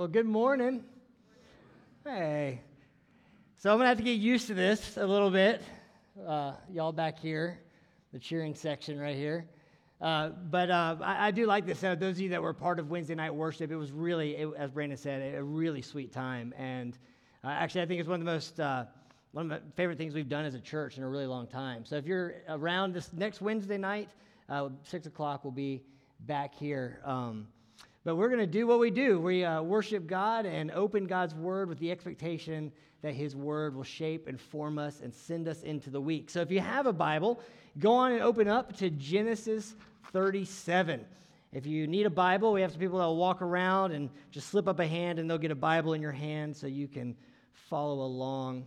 Well, 0.00 0.08
good 0.08 0.24
morning. 0.24 0.82
Hey. 2.04 2.62
So 3.58 3.70
I'm 3.70 3.76
going 3.76 3.84
to 3.84 3.88
have 3.88 3.98
to 3.98 4.02
get 4.02 4.12
used 4.18 4.46
to 4.46 4.54
this 4.54 4.96
a 4.96 5.06
little 5.06 5.28
bit. 5.30 5.60
Uh, 6.26 6.54
y'all 6.72 6.90
back 6.90 7.18
here, 7.18 7.58
the 8.10 8.18
cheering 8.18 8.54
section 8.54 8.98
right 8.98 9.14
here. 9.14 9.44
Uh, 10.00 10.30
but 10.30 10.70
uh, 10.70 10.96
I, 11.02 11.26
I, 11.26 11.30
do 11.32 11.44
like 11.44 11.66
this. 11.66 11.84
Uh, 11.84 11.96
those 11.96 12.16
of 12.16 12.20
you 12.22 12.30
that 12.30 12.40
were 12.40 12.54
part 12.54 12.78
of 12.78 12.88
Wednesday 12.88 13.14
night 13.14 13.34
worship, 13.34 13.70
it 13.70 13.76
was 13.76 13.92
really, 13.92 14.36
it, 14.36 14.48
as 14.56 14.70
Brandon 14.70 14.96
said, 14.96 15.34
a, 15.34 15.44
really 15.44 15.82
sweet 15.82 16.14
time. 16.14 16.54
And 16.56 16.96
uh, 17.44 17.48
actually, 17.48 17.82
I 17.82 17.86
think 17.86 18.00
it's 18.00 18.08
one 18.08 18.20
of 18.20 18.24
the 18.24 18.32
most, 18.32 18.58
uh, 18.58 18.86
one 19.32 19.52
of 19.52 19.60
my 19.60 19.60
favorite 19.76 19.98
things 19.98 20.14
we've 20.14 20.30
done 20.30 20.46
as 20.46 20.54
a 20.54 20.60
church 20.60 20.96
in 20.96 21.02
a 21.02 21.08
really 21.10 21.26
long 21.26 21.46
time. 21.46 21.84
So 21.84 21.96
if 21.96 22.06
you're 22.06 22.36
around 22.48 22.94
this 22.94 23.12
next 23.12 23.42
Wednesday 23.42 23.76
night, 23.76 24.08
six 24.82 25.06
o'clock, 25.06 25.44
we'll 25.44 25.52
be 25.52 25.82
back 26.20 26.54
here. 26.54 27.02
Um, 27.04 27.48
but 28.04 28.16
we're 28.16 28.28
going 28.28 28.40
to 28.40 28.46
do 28.46 28.66
what 28.66 28.78
we 28.78 28.90
do. 28.90 29.20
We 29.20 29.44
uh, 29.44 29.62
worship 29.62 30.06
God 30.06 30.46
and 30.46 30.70
open 30.70 31.06
God's 31.06 31.34
word 31.34 31.68
with 31.68 31.78
the 31.78 31.90
expectation 31.90 32.72
that 33.02 33.14
his 33.14 33.36
word 33.36 33.74
will 33.74 33.84
shape 33.84 34.26
and 34.26 34.40
form 34.40 34.78
us 34.78 35.00
and 35.02 35.14
send 35.14 35.48
us 35.48 35.62
into 35.62 35.90
the 35.90 36.00
week. 36.00 36.30
So 36.30 36.40
if 36.40 36.50
you 36.50 36.60
have 36.60 36.86
a 36.86 36.92
Bible, 36.92 37.40
go 37.78 37.92
on 37.92 38.12
and 38.12 38.22
open 38.22 38.48
up 38.48 38.76
to 38.78 38.90
Genesis 38.90 39.74
37. 40.12 41.04
If 41.52 41.66
you 41.66 41.86
need 41.86 42.06
a 42.06 42.10
Bible, 42.10 42.52
we 42.52 42.62
have 42.62 42.70
some 42.70 42.80
people 42.80 42.98
that 42.98 43.04
will 43.04 43.16
walk 43.16 43.42
around 43.42 43.92
and 43.92 44.08
just 44.30 44.48
slip 44.48 44.68
up 44.68 44.78
a 44.78 44.86
hand 44.86 45.18
and 45.18 45.28
they'll 45.28 45.38
get 45.38 45.50
a 45.50 45.56
Bible 45.56 45.92
in 45.92 46.00
your 46.00 46.12
hand 46.12 46.56
so 46.56 46.66
you 46.66 46.88
can 46.88 47.16
follow 47.52 48.04
along. 48.04 48.66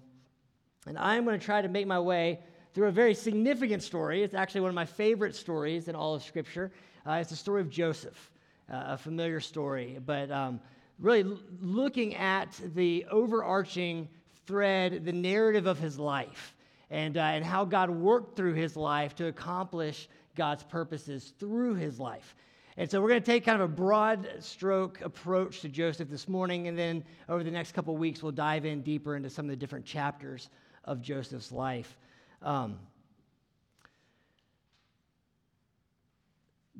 And 0.86 0.98
I'm 0.98 1.23
going 1.26 1.40
to 1.40 1.45
try 1.45 1.62
to 1.62 1.70
make 1.70 1.88
my 1.88 2.00
way 2.00 2.40
through 2.73 2.88
a 2.88 2.92
very 2.92 3.14
significant 3.14 3.81
story. 3.81 4.22
It's 4.22 4.34
actually 4.34 4.62
one 4.62 4.70
of 4.70 4.76
my 4.76 4.86
favorite 4.86 5.36
stories 5.36 5.88
in 5.88 5.95
all 5.95 6.14
of 6.14 6.23
Scripture. 6.23 6.72
Uh, 7.08 7.14
it's 7.14 7.30
the 7.30 7.36
story 7.36 7.62
of 7.62 7.70
Joseph 7.70 8.31
uh, 8.72 8.84
a 8.88 8.98
familiar 8.98 9.40
story, 9.40 9.99
but 10.05 10.31
um, 10.31 10.59
really 10.99 11.23
l- 11.23 11.40
looking 11.62 12.16
at 12.16 12.59
the 12.76 13.05
overarching 13.12 14.08
thread, 14.45 15.05
the 15.05 15.12
narrative 15.12 15.66
of 15.66 15.80
his 15.80 15.97
life, 16.00 16.55
and, 16.89 17.17
uh, 17.17 17.22
and 17.22 17.45
how 17.45 17.66
God 17.66 17.89
worked 17.89 18.36
through 18.36 18.53
his 18.53 18.75
life 18.75 19.16
to 19.16 19.28
accomplish 19.28 20.08
God's 20.36 20.64
purposes 20.64 21.33
through 21.39 21.75
his 21.75 22.00
life. 22.00 22.36
And 22.75 22.89
so 22.89 23.02
we're 23.02 23.09
going 23.09 23.22
to 23.22 23.25
take 23.25 23.45
kind 23.45 23.61
of 23.61 23.70
a 23.70 23.73
broad 23.73 24.28
stroke 24.39 25.02
approach 25.02 25.61
to 25.61 25.70
Joseph 25.70 26.09
this 26.09 26.27
morning, 26.27 26.67
and 26.67 26.77
then 26.77 27.03
over 27.30 27.44
the 27.44 27.52
next 27.52 27.73
couple 27.73 27.95
weeks, 27.95 28.23
we'll 28.23 28.31
dive 28.31 28.66
in 28.66 28.81
deeper 28.81 29.16
into 29.16 29.30
some 29.30 29.45
of 29.45 29.50
the 29.50 29.55
different 29.55 29.86
chapters 29.86 30.50
of 30.86 31.02
Joseph's 31.02 31.52
life. 31.52 31.98
Um, 32.42 32.80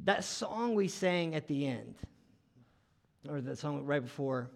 that 0.04 0.24
song 0.24 0.76
we 0.76 0.88
sang 0.88 1.36
at 1.36 1.48
the 1.48 1.68
end, 1.68 1.96
or 3.30 3.42
the 3.42 3.56
song 3.56 3.86
right 3.86 4.02
before, 4.02 4.50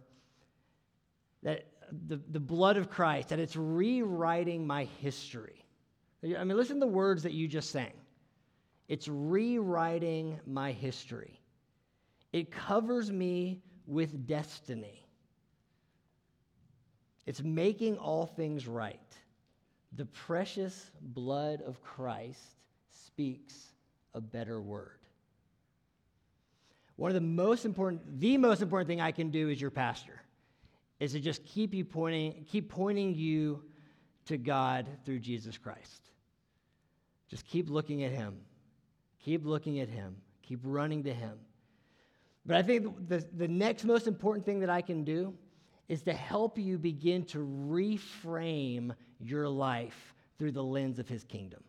that 1.43 1.65
the, 2.07 2.19
the 2.31 2.39
blood 2.39 2.77
of 2.77 2.89
Christ, 2.89 3.29
that 3.29 3.39
it's 3.39 3.55
rewriting 3.55 4.65
my 4.65 4.85
history. 4.99 5.65
I 6.23 6.43
mean, 6.43 6.57
listen 6.57 6.77
to 6.77 6.85
the 6.85 6.91
words 6.91 7.23
that 7.23 7.33
you 7.33 7.47
just 7.47 7.69
sang. 7.69 7.93
It's 8.87 9.07
rewriting 9.07 10.39
my 10.45 10.71
history. 10.71 11.39
It 12.33 12.51
covers 12.51 13.11
me 13.11 13.61
with 13.85 14.27
destiny. 14.27 15.07
It's 17.25 17.43
making 17.43 17.97
all 17.97 18.25
things 18.25 18.67
right. 18.67 18.99
The 19.95 20.05
precious 20.05 20.91
blood 21.01 21.61
of 21.61 21.81
Christ 21.81 22.55
speaks 22.91 23.73
a 24.13 24.21
better 24.21 24.61
word. 24.61 24.96
One 26.97 27.09
of 27.09 27.15
the 27.15 27.21
most 27.21 27.63
important, 27.63 28.19
the 28.19 28.37
most 28.37 28.61
important 28.61 28.87
thing 28.87 28.99
I 28.99 29.11
can 29.11 29.29
do 29.29 29.49
as 29.49 29.61
your 29.61 29.71
pastor 29.71 30.21
is 30.99 31.13
to 31.13 31.19
just 31.19 31.45
keep 31.45 31.73
you 31.73 31.85
pointing, 31.85 32.45
keep 32.49 32.69
pointing 32.69 33.13
you 33.15 33.63
to 34.25 34.37
God 34.37 34.87
through 35.05 35.19
Jesus 35.19 35.57
Christ. 35.57 36.09
Just 37.29 37.45
keep 37.45 37.69
looking 37.69 38.03
at 38.03 38.11
him. 38.11 38.37
Keep 39.23 39.45
looking 39.45 39.79
at 39.79 39.89
him. 39.89 40.15
Keep 40.41 40.61
running 40.63 41.03
to 41.03 41.13
him. 41.13 41.37
But 42.45 42.55
I 42.55 42.63
think 42.63 43.07
the, 43.07 43.23
the 43.35 43.47
next 43.47 43.83
most 43.83 44.07
important 44.07 44.45
thing 44.45 44.61
that 44.61 44.69
I 44.69 44.81
can 44.81 45.03
do 45.03 45.33
is 45.87 46.01
to 46.03 46.13
help 46.13 46.57
you 46.57 46.77
begin 46.77 47.23
to 47.25 47.39
reframe 47.39 48.95
your 49.19 49.47
life 49.47 50.15
through 50.39 50.51
the 50.51 50.63
lens 50.63 50.97
of 50.99 51.07
his 51.07 51.23
kingdom. 51.23 51.63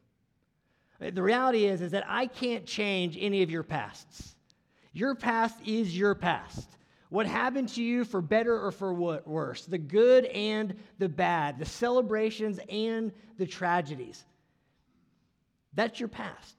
The 1.00 1.22
reality 1.22 1.66
is, 1.66 1.80
is 1.80 1.92
that 1.92 2.04
I 2.08 2.26
can't 2.26 2.64
change 2.64 3.16
any 3.20 3.42
of 3.42 3.50
your 3.50 3.62
pasts. 3.62 4.36
Your 4.98 5.14
past 5.14 5.56
is 5.64 5.96
your 5.96 6.16
past. 6.16 6.68
What 7.08 7.26
happened 7.26 7.68
to 7.70 7.82
you 7.82 8.04
for 8.04 8.20
better 8.20 8.60
or 8.60 8.72
for 8.72 8.92
worse, 8.92 9.64
the 9.64 9.78
good 9.78 10.24
and 10.24 10.74
the 10.98 11.08
bad, 11.08 11.60
the 11.60 11.64
celebrations 11.64 12.58
and 12.68 13.12
the 13.38 13.46
tragedies. 13.46 14.24
That's 15.72 16.00
your 16.00 16.08
past. 16.08 16.56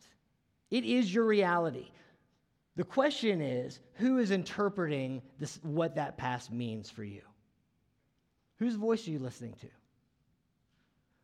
It 0.71 0.85
is 0.85 1.13
your 1.13 1.25
reality. 1.25 1.91
The 2.77 2.85
question 2.85 3.41
is 3.41 3.81
who 3.95 4.19
is 4.19 4.31
interpreting 4.31 5.21
this, 5.37 5.59
what 5.61 5.95
that 5.95 6.17
past 6.17 6.49
means 6.49 6.89
for 6.89 7.03
you? 7.03 7.23
Whose 8.59 8.75
voice 8.75 9.05
are 9.05 9.11
you 9.11 9.19
listening 9.19 9.55
to? 9.59 9.67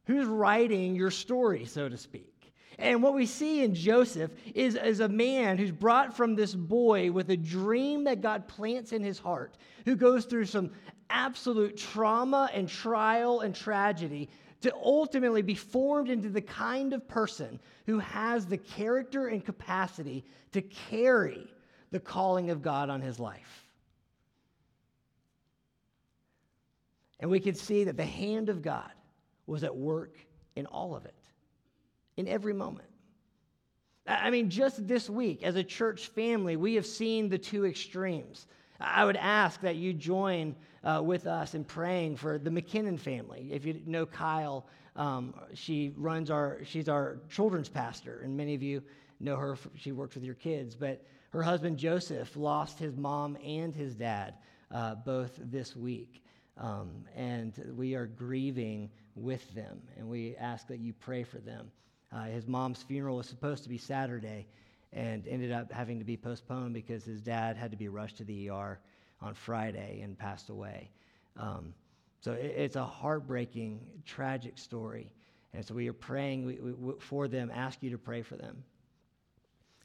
Who's 0.07 0.25
writing 0.25 0.97
your 0.97 1.11
story, 1.11 1.63
so 1.63 1.87
to 1.87 1.95
speak? 1.95 2.34
And 2.77 3.01
what 3.01 3.13
we 3.13 3.25
see 3.25 3.63
in 3.63 3.73
Joseph 3.73 4.31
is, 4.53 4.75
is 4.75 4.99
a 4.99 5.07
man 5.07 5.57
who's 5.57 5.71
brought 5.71 6.15
from 6.15 6.35
this 6.35 6.53
boy 6.53 7.11
with 7.11 7.29
a 7.29 7.37
dream 7.37 8.03
that 8.05 8.21
God 8.21 8.47
plants 8.47 8.91
in 8.91 9.03
his 9.03 9.17
heart, 9.17 9.57
who 9.85 9.95
goes 9.95 10.25
through 10.25 10.45
some 10.45 10.71
absolute 11.09 11.77
trauma 11.77 12.49
and 12.53 12.67
trial 12.67 13.41
and 13.41 13.55
tragedy 13.55 14.29
to 14.61 14.73
ultimately 14.75 15.41
be 15.41 15.55
formed 15.55 16.09
into 16.09 16.29
the 16.29 16.41
kind 16.41 16.91
of 16.91 17.07
person 17.07 17.59
who 17.85 17.99
has 17.99 18.45
the 18.45 18.57
character 18.57 19.27
and 19.27 19.45
capacity 19.45 20.25
to 20.51 20.61
carry 20.61 21.47
the 21.91 21.99
calling 21.99 22.49
of 22.49 22.61
God 22.61 22.89
on 22.89 22.99
his 22.99 23.19
life. 23.19 23.67
And 27.19 27.29
we 27.29 27.39
can 27.39 27.55
see 27.55 27.85
that 27.85 27.95
the 27.95 28.05
hand 28.05 28.49
of 28.49 28.61
God 28.61 28.91
was 29.47 29.63
at 29.63 29.75
work 29.75 30.17
in 30.55 30.65
all 30.65 30.95
of 30.95 31.05
it 31.05 31.15
in 32.17 32.27
every 32.27 32.53
moment. 32.53 32.87
I 34.07 34.29
mean, 34.29 34.49
just 34.49 34.87
this 34.87 35.09
week, 35.09 35.43
as 35.43 35.55
a 35.55 35.63
church 35.63 36.07
family, 36.07 36.55
we 36.55 36.75
have 36.75 36.85
seen 36.85 37.27
the 37.27 37.39
two 37.39 37.65
extremes. 37.65 38.45
I 38.79 39.03
would 39.05 39.15
ask 39.15 39.61
that 39.61 39.77
you 39.77 39.93
join 39.93 40.55
uh, 40.83 41.01
with 41.03 41.25
us 41.25 41.55
in 41.55 41.63
praying 41.63 42.17
for 42.17 42.37
the 42.37 42.49
McKinnon 42.49 42.99
family. 42.99 43.49
If 43.51 43.65
you 43.65 43.81
know 43.85 44.05
Kyle, 44.05 44.67
um, 44.95 45.33
she 45.53 45.93
runs 45.97 46.29
our, 46.29 46.59
she's 46.63 46.87
our 46.87 47.17
children's 47.29 47.69
pastor, 47.69 48.21
and 48.23 48.37
many 48.37 48.53
of 48.53 48.61
you 48.61 48.83
know 49.19 49.37
her. 49.37 49.57
She 49.75 49.91
works 49.91 50.15
with 50.15 50.23
your 50.23 50.35
kids. 50.35 50.75
But 50.75 51.03
her 51.31 51.41
husband 51.41 51.77
Joseph 51.77 52.35
lost 52.35 52.77
his 52.77 52.95
mom 52.95 53.37
and 53.43 53.73
his 53.73 53.95
dad 53.95 54.35
uh, 54.71 54.95
both 54.95 55.31
this 55.37 55.75
week. 55.75 56.21
Um, 56.57 57.05
and 57.15 57.73
we 57.75 57.95
are 57.95 58.05
grieving 58.05 58.89
with 59.15 59.53
them, 59.53 59.81
and 59.97 60.07
we 60.07 60.35
ask 60.37 60.67
that 60.67 60.79
you 60.79 60.93
pray 60.93 61.23
for 61.23 61.39
them. 61.39 61.71
Uh, 62.15 62.23
his 62.25 62.47
mom's 62.47 62.81
funeral 62.81 63.17
was 63.17 63.27
supposed 63.27 63.63
to 63.63 63.69
be 63.69 63.77
Saturday 63.77 64.47
and 64.93 65.27
ended 65.27 65.51
up 65.51 65.71
having 65.71 65.99
to 65.99 66.05
be 66.05 66.15
postponed 66.15 66.73
because 66.73 67.03
his 67.03 67.21
dad 67.21 67.57
had 67.57 67.71
to 67.71 67.77
be 67.77 67.89
rushed 67.89 68.17
to 68.17 68.23
the 68.23 68.49
ER 68.49 68.79
on 69.21 69.33
Friday 69.33 69.99
and 70.01 70.17
passed 70.17 70.49
away. 70.49 70.89
Um, 71.37 71.73
so 72.21 72.31
it, 72.31 72.53
it's 72.55 72.75
a 72.77 72.85
heartbreaking, 72.85 73.81
tragic 74.05 74.57
story. 74.57 75.11
And 75.53 75.65
so 75.65 75.73
we 75.73 75.89
are 75.89 75.93
praying 75.93 76.45
we, 76.45 76.55
we, 76.55 76.93
for 76.99 77.27
them, 77.27 77.51
ask 77.53 77.83
you 77.83 77.89
to 77.89 77.97
pray 77.97 78.21
for 78.21 78.37
them. 78.37 78.63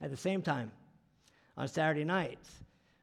At 0.01 0.11
the 0.11 0.17
same 0.17 0.41
time, 0.41 0.71
on 1.57 1.67
Saturday 1.67 2.05
nights, 2.05 2.49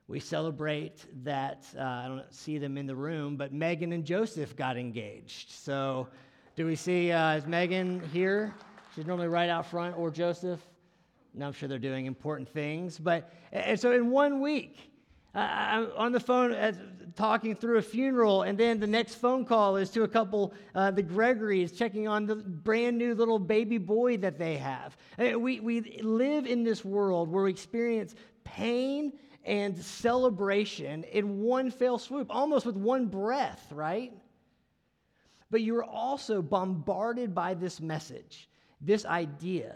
we 0.08 0.22
celebrate 0.22 1.06
that, 1.26 1.66
uh, 1.78 1.82
I 1.82 2.08
don't 2.08 2.34
see 2.34 2.60
them 2.60 2.78
in 2.78 2.88
the 2.88 2.96
room, 2.96 3.36
but 3.36 3.52
Megan 3.52 3.92
and 3.92 4.06
Joseph 4.06 4.56
got 4.56 4.78
engaged. 4.78 5.52
So 5.52 6.08
do 6.56 6.66
we 6.66 6.78
see, 6.78 7.12
uh, 7.12 7.36
is 7.36 7.46
Megan 7.46 8.02
here? 8.14 8.54
She's 8.98 9.06
normally 9.06 9.28
right 9.28 9.48
out 9.48 9.68
front, 9.68 9.96
or 9.96 10.10
Joseph. 10.10 10.60
Now 11.36 11.46
I'm 11.46 11.54
sure 11.54 11.70
they're 11.70 11.78
doing 11.78 12.08
important 12.08 12.50
things. 12.50 12.98
But 12.98 13.32
and 13.52 13.80
so 13.80 13.92
in 13.92 14.10
one 14.10 14.42
week, 14.42 14.92
I'm 15.36 15.90
on 15.96 16.14
the 16.14 16.20
phone 16.20 17.14
talking 17.16 17.56
through 17.56 17.78
a 17.78 17.82
funeral, 17.84 18.42
and 18.42 18.58
then 18.58 18.80
the 18.80 18.88
next 18.88 19.14
phone 19.14 19.46
call 19.46 19.76
is 19.76 19.92
to 19.92 20.02
a 20.02 20.08
couple, 20.08 20.52
uh, 20.74 20.90
the 20.90 21.04
Gregories, 21.04 21.74
checking 21.74 22.08
on 22.08 22.26
the 22.26 22.38
brand 22.38 22.98
new 22.98 23.14
little 23.14 23.38
baby 23.38 23.78
boy 23.78 24.18
that 24.18 24.40
they 24.40 24.58
have. 24.58 24.98
Uh, 25.20 25.38
we, 25.38 25.60
we 25.60 26.00
live 26.02 26.48
in 26.48 26.64
this 26.64 26.84
world 26.84 27.30
where 27.30 27.44
we 27.44 27.52
experience 27.52 28.16
pain 28.46 29.14
and 29.46 29.78
celebration 29.78 31.04
in 31.04 31.42
one 31.42 31.70
fell 31.70 32.00
swoop, 32.00 32.26
almost 32.32 32.66
with 32.66 32.76
one 32.76 33.06
breath, 33.06 33.72
right? 33.72 34.12
But 35.52 35.62
you're 35.62 35.86
also 35.86 36.42
bombarded 36.42 37.36
by 37.36 37.54
this 37.54 37.80
message 37.80 38.50
this 38.82 39.06
idea 39.06 39.76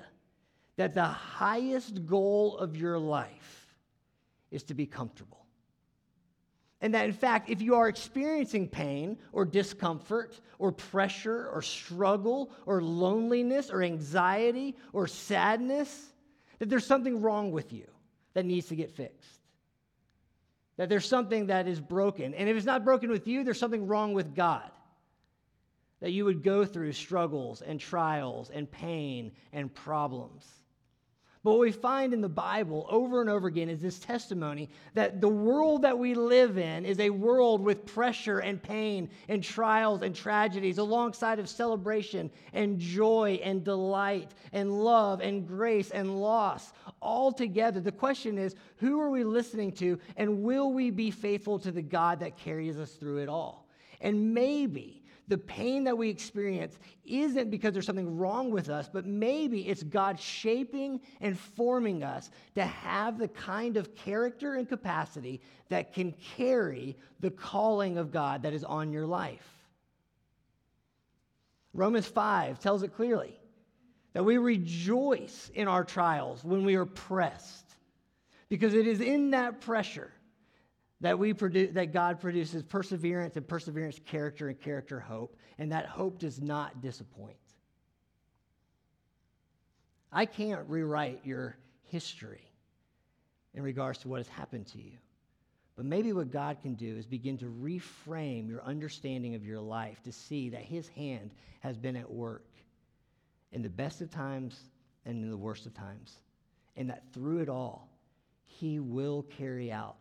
that 0.77 0.94
the 0.95 1.03
highest 1.03 2.06
goal 2.06 2.57
of 2.57 2.75
your 2.75 2.98
life 2.98 3.75
is 4.51 4.63
to 4.63 4.74
be 4.74 4.86
comfortable. 4.86 5.45
And 6.81 6.95
that, 6.95 7.06
in 7.06 7.13
fact, 7.13 7.50
if 7.50 7.62
you 7.62 7.75
are 7.75 7.88
experiencing 7.88 8.68
pain 8.68 9.18
or 9.31 9.45
discomfort 9.45 10.39
or 10.57 10.71
pressure 10.71 11.48
or 11.50 11.62
struggle 11.62 12.51
or 12.65 12.81
loneliness 12.81 13.69
or 13.69 13.83
anxiety 13.83 14.75
or 14.92 15.06
sadness, 15.06 16.12
that 16.57 16.69
there's 16.69 16.86
something 16.86 17.21
wrong 17.21 17.51
with 17.51 17.71
you 17.71 17.86
that 18.33 18.45
needs 18.45 18.68
to 18.68 18.75
get 18.75 18.89
fixed. 18.89 19.42
That 20.77 20.89
there's 20.89 21.07
something 21.07 21.47
that 21.47 21.68
is 21.68 21.80
broken. 21.80 22.33
And 22.33 22.50
if 22.50 22.57
it's 22.57 22.65
not 22.65 22.83
broken 22.83 23.12
with 23.12 23.27
you, 23.27 23.44
there's 23.44 23.59
something 23.59 23.86
wrong 23.86 24.13
with 24.13 24.33
God. 24.33 24.71
That 26.01 26.12
you 26.12 26.25
would 26.25 26.44
go 26.44 26.65
through 26.65 26.94
struggles 26.94 27.62
and 27.62 27.80
trials 27.80 28.50
and 28.50 28.69
pain 28.69 29.31
and 29.53 29.74
problems. 29.74 30.45
But 31.44 31.53
what 31.53 31.62
we 31.62 31.71
find 31.71 32.13
in 32.13 32.21
the 32.21 32.30
Bible 32.30 32.86
over 32.88 33.19
and 33.19 33.30
over 33.30 33.48
again 33.48 33.68
is 33.68 33.81
this 33.81 33.98
testimony 33.98 34.69
that 34.94 35.21
the 35.21 35.27
world 35.27 35.81
that 35.81 35.98
we 35.98 36.13
live 36.13 36.59
in 36.59 36.86
is 36.86 37.00
a 37.00 37.09
world 37.09 37.62
with 37.62 37.88
pressure 37.88 38.39
and 38.39 38.62
pain 38.62 39.09
and 39.27 39.44
trials 39.44 40.03
and 40.03 40.15
tragedies, 40.15 40.77
alongside 40.77 41.39
of 41.39 41.50
celebration 41.50 42.30
and 42.54 42.80
joy 42.80 43.39
and 43.44 43.63
delight 43.63 44.36
and 44.54 44.83
love 44.83 45.19
and 45.19 45.47
grace 45.47 45.89
and 45.89 46.21
loss 46.21 46.74
all 47.01 47.31
together. 47.31 47.80
The 47.80 47.92
question 47.92 48.38
is 48.38 48.56
who 48.75 49.00
are 49.01 49.09
we 49.09 49.24
listening 49.24 49.71
to, 49.74 50.00
and 50.18 50.44
will 50.44 50.71
we 50.71 50.92
be 50.92 51.09
faithful 51.09 51.57
to 51.59 51.71
the 51.71 51.81
God 51.81 52.19
that 52.19 52.38
carries 52.38 52.77
us 52.77 52.92
through 52.92 53.18
it 53.18 53.30
all? 53.30 53.68
And 54.00 54.36
maybe 54.36 55.00
the 55.31 55.38
pain 55.38 55.86
that 55.86 55.98
we 55.98 56.10
experience 56.10 56.78
isn't 57.06 57.50
because 57.50 57.72
there's 57.72 57.86
something 57.86 58.18
wrong 58.18 58.51
with 58.51 58.68
us, 58.68 58.89
but 58.92 59.06
maybe 59.06 59.62
it's 59.69 59.81
God 59.81 60.19
shaping 60.19 61.00
and 61.22 61.39
forming 61.39 62.04
us 62.04 62.31
to 62.56 62.66
have 62.66 63.18
the 63.18 63.30
kind 63.30 63.78
of 63.78 63.95
character 63.95 64.56
and 64.56 64.68
capacity 64.68 65.39
that 65.69 65.94
can 65.94 66.13
carry 66.36 66.98
the 67.22 67.31
calling 67.31 67.98
of 67.98 68.12
God 68.12 68.44
that 68.44 68.51
is 68.51 68.66
on 68.66 68.92
your 68.92 69.06
life. 69.06 69.48
Romans 71.74 72.07
5 72.07 72.60
tells 72.60 72.83
it 72.83 72.94
clearly 72.94 73.39
that 74.12 74.25
we 74.25 74.38
rejoice 74.38 75.50
in 75.54 75.69
our 75.69 75.86
trials 75.86 76.44
when 76.44 76.66
we 76.66 76.75
are 76.75 76.86
pressed, 76.86 77.78
because 78.50 78.74
it 78.74 78.86
is 78.86 79.00
in 79.00 79.31
that 79.31 79.62
pressure 79.62 80.12
that 81.01 81.18
we 81.18 81.33
produce 81.33 81.74
that 81.74 81.92
God 81.92 82.19
produces 82.19 82.63
perseverance 82.63 83.36
and 83.36 83.48
perseverance 83.48 84.00
character 84.06 84.48
and 84.48 84.59
character 84.59 85.00
hope 85.00 85.36
and 85.57 85.71
that 85.71 85.86
hope 85.88 86.19
does 86.19 86.39
not 86.39 86.81
disappoint. 86.81 87.36
I 90.12 90.25
can't 90.25 90.68
rewrite 90.68 91.21
your 91.24 91.57
history 91.83 92.51
in 93.53 93.63
regards 93.63 94.00
to 94.00 94.07
what 94.07 94.18
has 94.18 94.27
happened 94.27 94.68
to 94.68 94.77
you. 94.77 94.98
But 95.75 95.86
maybe 95.86 96.13
what 96.13 96.31
God 96.31 96.57
can 96.62 96.75
do 96.75 96.98
is 96.98 97.06
begin 97.06 97.38
to 97.39 97.45
reframe 97.45 98.50
your 98.50 98.62
understanding 98.63 99.36
of 99.36 99.45
your 99.45 99.59
life 99.59 100.01
to 100.04 100.12
see 100.12 100.50
that 100.50 100.63
His 100.63 100.88
hand 100.89 101.31
has 101.62 101.77
been 101.77 101.95
at 101.95 102.09
work 102.09 102.45
in 103.51 103.62
the 103.62 103.69
best 103.69 104.01
of 104.01 104.12
times 104.12 104.59
and 105.06 105.24
in 105.24 105.31
the 105.31 105.38
worst 105.38 105.65
of 105.65 105.74
times. 105.74 106.18
And 106.75 106.89
that 106.89 107.04
through 107.13 107.39
it 107.39 107.50
all, 107.50 107.89
He 108.44 108.80
will 108.80 109.24
carry 109.24 109.71
out 109.71 109.97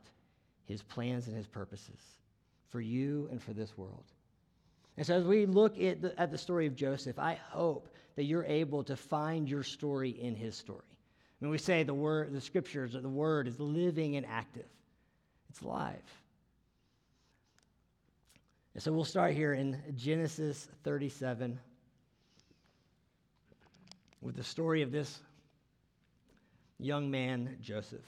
his 0.70 0.82
plans 0.82 1.26
and 1.26 1.37
his 1.37 1.46
purposes 1.46 2.00
for 2.69 2.81
you 2.81 3.28
and 3.31 3.43
for 3.43 3.52
this 3.52 3.76
world. 3.76 4.05
And 4.96 5.06
so, 5.06 5.14
as 5.17 5.25
we 5.25 5.46
look 5.46 5.81
at 5.81 6.00
the, 6.00 6.19
at 6.20 6.31
the 6.31 6.38
story 6.38 6.67
of 6.67 6.76
Joseph, 6.76 7.19
I 7.19 7.34
hope 7.50 7.88
that 8.17 8.25
you're 8.25 8.44
able 8.44 8.84
to 8.84 8.96
find 8.96 9.49
your 9.49 9.62
story 9.62 10.11
in 10.11 10.34
his 10.34 10.55
story. 10.55 10.84
When 11.40 11.50
we 11.50 11.58
say 11.58 11.82
the 11.82 11.94
word, 11.94 12.32
the 12.32 12.40
scriptures, 12.40 12.94
or 12.94 13.00
the 13.00 13.08
word 13.08 13.49
is 13.49 13.58
living 13.58 14.17
and 14.17 14.26
active, 14.26 14.67
it's 15.49 15.62
alive. 15.62 16.02
And 18.75 18.82
so 18.82 18.93
we'll 18.93 19.05
start 19.05 19.32
here 19.32 19.55
in 19.55 19.76
Genesis 19.96 20.69
37 20.84 21.58
with 24.20 24.37
the 24.37 24.44
story 24.44 24.82
of 24.82 24.93
this 24.93 25.20
young 26.78 27.11
man, 27.11 27.56
Joseph. 27.61 28.05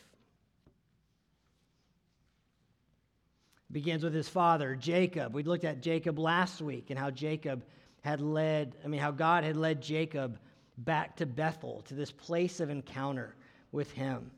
Begins 3.72 4.04
with 4.04 4.14
his 4.14 4.28
father, 4.28 4.76
Jacob. 4.76 5.34
We 5.34 5.42
looked 5.42 5.64
at 5.64 5.82
Jacob 5.82 6.19
last 6.19 6.60
week 6.60 6.90
and 6.90 6.98
how 6.98 7.10
Jacob 7.10 7.64
had 8.02 8.20
led, 8.20 8.76
I 8.84 8.88
mean, 8.88 9.00
how 9.00 9.10
God 9.10 9.44
had 9.44 9.56
led 9.56 9.80
Jacob 9.80 10.38
back 10.76 11.16
to 11.16 11.26
Bethel, 11.26 11.82
to 11.86 11.94
this 11.94 12.10
place 12.10 12.60
of 12.60 12.70
encounter 12.70 13.34
with 13.70 13.90
him. 13.92 14.30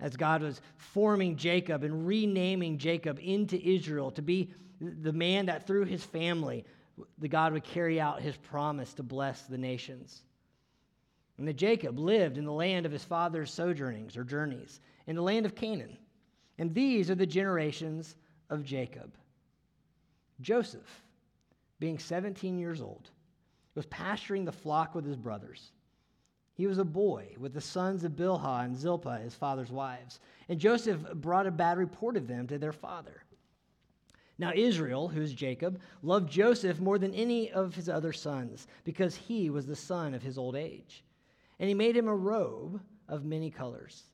As 0.00 0.16
God 0.16 0.42
was 0.42 0.60
forming 0.76 1.36
Jacob 1.36 1.82
and 1.82 2.06
renaming 2.06 2.78
Jacob 2.78 3.18
into 3.22 3.60
Israel 3.60 4.10
to 4.12 4.22
be 4.22 4.50
the 4.80 5.12
man 5.12 5.46
that 5.46 5.66
through 5.66 5.84
his 5.84 6.04
family, 6.04 6.64
the 7.18 7.28
God 7.28 7.52
would 7.52 7.64
carry 7.64 8.00
out 8.00 8.20
his 8.20 8.36
promise 8.36 8.92
to 8.94 9.02
bless 9.02 9.42
the 9.42 9.58
nations. 9.58 10.22
And 11.38 11.48
that 11.48 11.54
Jacob 11.54 11.98
lived 11.98 12.38
in 12.38 12.44
the 12.44 12.52
land 12.52 12.86
of 12.86 12.92
his 12.92 13.04
father's 13.04 13.52
sojournings 13.52 14.16
or 14.16 14.24
journeys, 14.24 14.80
in 15.06 15.16
the 15.16 15.22
land 15.22 15.46
of 15.46 15.54
Canaan. 15.54 15.96
And 16.58 16.74
these 16.74 17.10
are 17.10 17.16
the 17.16 17.26
generations 17.26 18.14
of 18.50 18.64
Jacob. 18.64 19.12
Joseph, 20.40 21.02
being 21.78 21.98
17 21.98 22.58
years 22.58 22.80
old, 22.80 23.10
was 23.74 23.86
pasturing 23.86 24.44
the 24.44 24.52
flock 24.52 24.94
with 24.94 25.04
his 25.04 25.16
brothers. 25.16 25.72
He 26.54 26.66
was 26.66 26.78
a 26.78 26.84
boy 26.84 27.34
with 27.38 27.52
the 27.52 27.60
sons 27.60 28.04
of 28.04 28.12
Bilhah 28.12 28.64
and 28.64 28.76
Zilpah, 28.76 29.18
his 29.18 29.34
father's 29.34 29.72
wives. 29.72 30.20
And 30.48 30.60
Joseph 30.60 31.00
brought 31.14 31.46
a 31.46 31.50
bad 31.50 31.78
report 31.78 32.16
of 32.16 32.28
them 32.28 32.46
to 32.46 32.58
their 32.58 32.72
father. 32.72 33.24
Now, 34.38 34.52
Israel, 34.54 35.08
who's 35.08 35.32
Jacob, 35.32 35.80
loved 36.02 36.30
Joseph 36.30 36.80
more 36.80 36.98
than 36.98 37.14
any 37.14 37.52
of 37.52 37.74
his 37.74 37.88
other 37.88 38.12
sons 38.12 38.66
because 38.84 39.14
he 39.14 39.50
was 39.50 39.66
the 39.66 39.76
son 39.76 40.14
of 40.14 40.22
his 40.22 40.38
old 40.38 40.56
age. 40.56 41.04
And 41.58 41.68
he 41.68 41.74
made 41.74 41.96
him 41.96 42.08
a 42.08 42.14
robe 42.14 42.80
of 43.08 43.24
many 43.24 43.50
colors. 43.50 44.04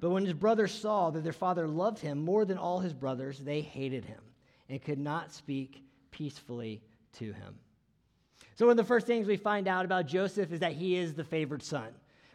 But 0.00 0.10
when 0.10 0.24
his 0.24 0.34
brothers 0.34 0.72
saw 0.72 1.10
that 1.10 1.24
their 1.24 1.32
father 1.32 1.66
loved 1.66 1.98
him 1.98 2.18
more 2.18 2.44
than 2.44 2.58
all 2.58 2.80
his 2.80 2.92
brothers, 2.92 3.38
they 3.38 3.60
hated 3.60 4.04
him 4.04 4.20
and 4.68 4.82
could 4.82 4.98
not 4.98 5.32
speak 5.32 5.82
peacefully 6.10 6.82
to 7.14 7.32
him. 7.32 7.56
So, 8.54 8.66
one 8.66 8.72
of 8.72 8.76
the 8.76 8.84
first 8.84 9.06
things 9.06 9.26
we 9.26 9.36
find 9.36 9.68
out 9.68 9.84
about 9.84 10.06
Joseph 10.06 10.52
is 10.52 10.60
that 10.60 10.72
he 10.72 10.96
is 10.96 11.14
the 11.14 11.24
favored 11.24 11.62
son. 11.62 11.88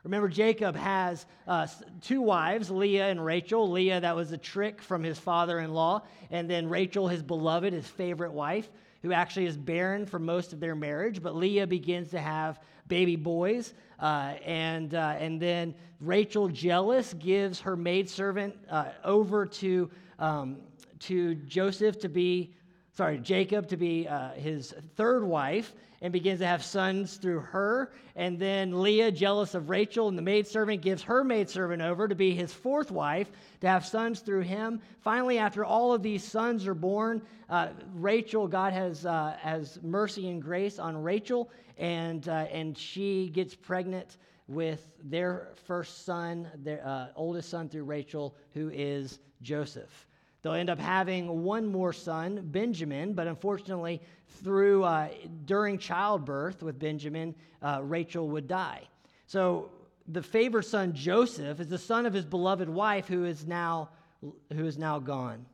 Remember, 0.03 0.29
Jacob 0.29 0.75
has 0.75 1.25
uh, 1.47 1.67
two 2.01 2.21
wives, 2.21 2.71
Leah 2.71 3.09
and 3.09 3.23
Rachel. 3.23 3.69
Leah, 3.69 3.99
that 3.99 4.15
was 4.15 4.31
a 4.31 4.37
trick 4.37 4.81
from 4.81 5.03
his 5.03 5.19
father 5.19 5.59
in 5.59 5.73
law, 5.73 6.01
and 6.31 6.49
then 6.49 6.69
Rachel, 6.69 7.07
his 7.07 7.21
beloved, 7.21 7.71
his 7.71 7.87
favorite 7.87 8.31
wife, 8.31 8.69
who 9.01 9.11
actually 9.11 9.45
is 9.45 9.57
barren 9.57 10.05
for 10.05 10.19
most 10.19 10.53
of 10.53 10.59
their 10.59 10.75
marriage. 10.75 11.21
But 11.21 11.35
Leah 11.35 11.67
begins 11.67 12.09
to 12.11 12.19
have 12.19 12.59
baby 12.87 13.15
boys. 13.15 13.73
Uh, 13.99 14.35
and, 14.45 14.93
uh, 14.95 15.15
and 15.19 15.41
then 15.41 15.73
Rachel, 15.99 16.47
jealous, 16.47 17.13
gives 17.13 17.59
her 17.61 17.75
maidservant 17.75 18.55
uh, 18.69 18.89
over 19.03 19.45
to, 19.45 19.89
um, 20.19 20.57
to 20.99 21.35
Joseph 21.35 21.99
to 21.99 22.09
be, 22.09 22.53
sorry, 22.91 23.17
Jacob 23.19 23.67
to 23.67 23.77
be 23.77 24.07
uh, 24.07 24.31
his 24.31 24.73
third 24.95 25.23
wife 25.23 25.73
and 26.01 26.11
begins 26.11 26.39
to 26.39 26.47
have 26.47 26.63
sons 26.63 27.17
through 27.17 27.39
her. 27.39 27.91
And 28.15 28.39
then 28.39 28.81
Leah, 28.81 29.11
jealous 29.11 29.53
of 29.53 29.69
Rachel 29.69 30.07
and 30.07 30.17
the 30.17 30.21
maidservant, 30.21 30.81
gives 30.81 31.03
her 31.03 31.23
maidservant 31.23 31.81
over 31.81 32.07
to 32.07 32.15
be 32.15 32.33
his 32.33 32.51
fourth 32.51 32.89
wife 32.89 33.31
to 33.61 33.67
have 33.67 33.85
sons 33.85 34.19
through 34.21 34.41
him. 34.41 34.81
Finally, 35.01 35.37
after 35.37 35.63
all 35.63 35.93
of 35.93 36.01
these 36.01 36.23
sons 36.23 36.67
are 36.67 36.73
born, 36.73 37.21
uh, 37.49 37.69
Rachel, 37.93 38.47
God 38.47 38.73
has, 38.73 39.05
uh, 39.05 39.37
has 39.39 39.79
mercy 39.83 40.29
and 40.29 40.41
grace 40.41 40.79
on 40.79 41.01
Rachel, 41.01 41.51
and, 41.77 42.27
uh, 42.27 42.47
and 42.51 42.75
she 42.77 43.29
gets 43.29 43.53
pregnant 43.53 44.17
with 44.47 44.87
their 45.03 45.49
first 45.65 46.03
son, 46.03 46.49
their 46.63 46.85
uh, 46.85 47.07
oldest 47.15 47.49
son 47.49 47.69
through 47.69 47.83
Rachel, 47.83 48.35
who 48.53 48.69
is 48.69 49.19
Joseph. 49.41 50.07
They'll 50.41 50.53
end 50.53 50.69
up 50.69 50.79
having 50.79 51.43
one 51.43 51.67
more 51.67 51.93
son, 51.93 52.41
Benjamin, 52.43 53.13
but 53.13 53.27
unfortunately, 53.27 54.01
through 54.43 54.83
uh, 54.83 55.09
during 55.45 55.77
childbirth 55.77 56.63
with 56.63 56.79
Benjamin, 56.79 57.35
uh, 57.61 57.81
Rachel 57.83 58.27
would 58.29 58.47
die. 58.47 58.87
So 59.27 59.69
the 60.07 60.23
favored 60.23 60.63
son 60.63 60.93
Joseph 60.93 61.59
is 61.59 61.67
the 61.67 61.77
son 61.77 62.05
of 62.05 62.13
his 62.13 62.25
beloved 62.25 62.69
wife, 62.69 63.07
who 63.07 63.25
is 63.25 63.45
now 63.45 63.89
who 64.21 64.65
is 64.65 64.77
now 64.77 64.99
gone. 64.99 65.45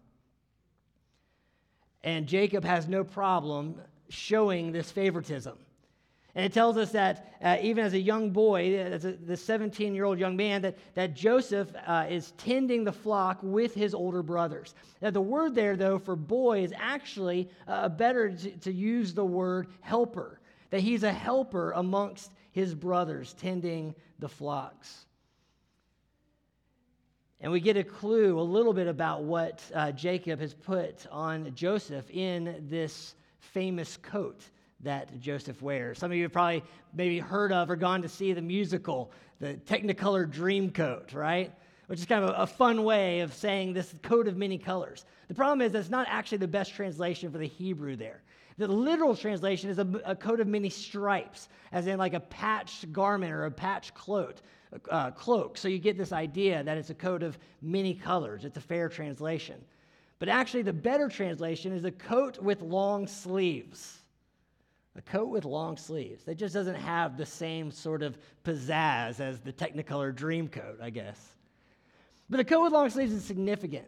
And 2.04 2.28
Jacob 2.28 2.64
has 2.64 2.88
no 2.88 3.04
problem 3.04 3.82
showing 4.10 4.72
this 4.72 4.92
favoritism. 4.92 5.58
And 6.38 6.46
it 6.46 6.54
tells 6.54 6.78
us 6.78 6.92
that 6.92 7.34
uh, 7.42 7.58
even 7.64 7.84
as 7.84 7.94
a 7.94 8.00
young 8.00 8.30
boy, 8.30 8.78
as 8.78 9.06
a, 9.06 9.14
the 9.14 9.36
17 9.36 9.96
year 9.96 10.06
old 10.06 10.20
young 10.20 10.36
man, 10.36 10.62
that, 10.62 10.78
that 10.94 11.16
Joseph 11.16 11.74
uh, 11.88 12.06
is 12.08 12.34
tending 12.38 12.84
the 12.84 12.92
flock 12.92 13.40
with 13.42 13.74
his 13.74 13.96
older 13.96 14.22
brothers. 14.22 14.76
Now, 15.02 15.10
the 15.10 15.20
word 15.20 15.56
there, 15.56 15.76
though, 15.76 15.98
for 15.98 16.16
boy 16.16 16.62
is 16.62 16.72
actually 16.78 17.50
uh, 17.68 17.90
better 17.90 18.30
to, 18.30 18.52
to 18.52 18.72
use 18.72 19.16
the 19.16 19.26
word 19.26 19.66
helper, 19.82 20.40
that 20.70 20.82
he's 20.82 21.02
a 21.02 21.12
helper 21.12 21.72
amongst 21.72 22.32
his 22.52 22.76
brothers 22.76 23.34
tending 23.34 23.96
the 24.20 24.30
flocks. 24.30 25.08
And 27.42 27.52
we 27.52 27.60
get 27.60 27.78
a 27.78 27.84
clue 27.84 28.40
a 28.40 28.42
little 28.42 28.74
bit 28.74 28.88
about 28.88 29.24
what 29.24 29.64
uh, 29.74 29.92
Jacob 29.92 30.40
has 30.40 30.54
put 30.54 31.08
on 31.12 31.56
Joseph 31.56 32.08
in 32.12 32.64
this 32.70 33.16
famous 33.40 33.98
coat 33.98 34.44
that 34.82 35.20
Joseph 35.20 35.62
wears. 35.62 35.98
Some 35.98 36.12
of 36.12 36.18
you 36.18 36.24
have 36.24 36.34
probably 36.34 36.64
maybe 36.94 37.20
heard 37.20 37.52
of 37.52 37.70
or 37.70 37.76
gone 37.76 38.02
to 38.02 38.10
see 38.10 38.34
the 38.34 38.42
musical, 38.42 39.12
the 39.40 39.56
Technicolor 39.56 40.32
Dreamcoat, 40.32 41.14
right? 41.14 41.52
Which 41.88 42.00
is 42.00 42.06
kind 42.06 42.24
of 42.24 42.34
a, 42.38 42.46
fun 42.46 42.84
way 42.84 43.22
of 43.22 43.34
saying 43.34 43.74
this 43.74 43.96
coat 44.04 44.28
of 44.28 44.38
many 44.38 44.58
colors. 44.58 45.06
The 45.30 45.34
problem 45.34 45.62
is 45.62 45.72
that's 45.72 45.90
not 45.90 46.08
actually 46.10 46.40
the 46.40 46.48
best 46.48 46.74
translation 46.74 47.32
for 47.32 47.38
the 47.38 47.48
Hebrew 47.48 47.96
there. 47.96 48.22
The 48.58 48.68
literal 48.68 49.16
translation 49.16 49.70
is 49.70 49.80
a, 49.80 49.88
a 50.04 50.16
coat 50.16 50.40
of 50.40 50.48
many 50.48 50.70
stripes, 50.70 51.50
as 51.72 51.88
in 51.88 51.98
like 51.98 52.14
a 52.14 52.20
patched 52.20 52.92
garment 52.92 53.32
or 53.32 53.46
a 53.46 53.52
patched 53.52 53.94
cloak. 53.94 54.36
Uh, 54.90 55.12
cloak. 55.12 55.58
So 55.58 55.70
you 55.70 55.80
get 55.80 55.98
this 55.98 56.12
idea 56.12 56.62
that 56.62 56.78
it's 56.78 56.90
a 56.90 56.94
coat 56.94 57.24
of 57.24 57.38
many 57.62 57.94
colors. 57.94 58.44
It's 58.44 58.58
a 58.58 58.62
fair 58.62 58.90
translation. 58.90 59.56
But 60.20 60.28
actually, 60.28 60.64
the 60.64 60.74
better 60.74 61.08
translation 61.08 61.72
is 61.72 61.86
a 61.86 61.92
coat 61.92 62.42
with 62.42 62.62
long 62.62 63.08
sleeves. 63.08 63.97
A 64.98 65.02
coat 65.02 65.30
with 65.30 65.46
long 65.46 65.78
sleeves. 65.78 66.24
That 66.24 66.36
just 66.36 66.56
doesn't 66.56 66.76
have 66.76 67.18
the 67.18 67.26
same 67.26 67.72
sort 67.72 68.02
of 68.02 68.18
pizzazz 68.44 69.20
as 69.20 69.40
the 69.40 69.54
Technicolor 69.54 70.14
dream 70.14 70.48
coat, 70.48 70.80
I 70.82 70.90
guess. 70.90 71.34
But 72.30 72.40
a 72.40 72.44
coat 72.44 72.64
with 72.64 72.74
long 72.74 72.90
sleeves 72.90 73.14
is 73.14 73.24
significant 73.24 73.86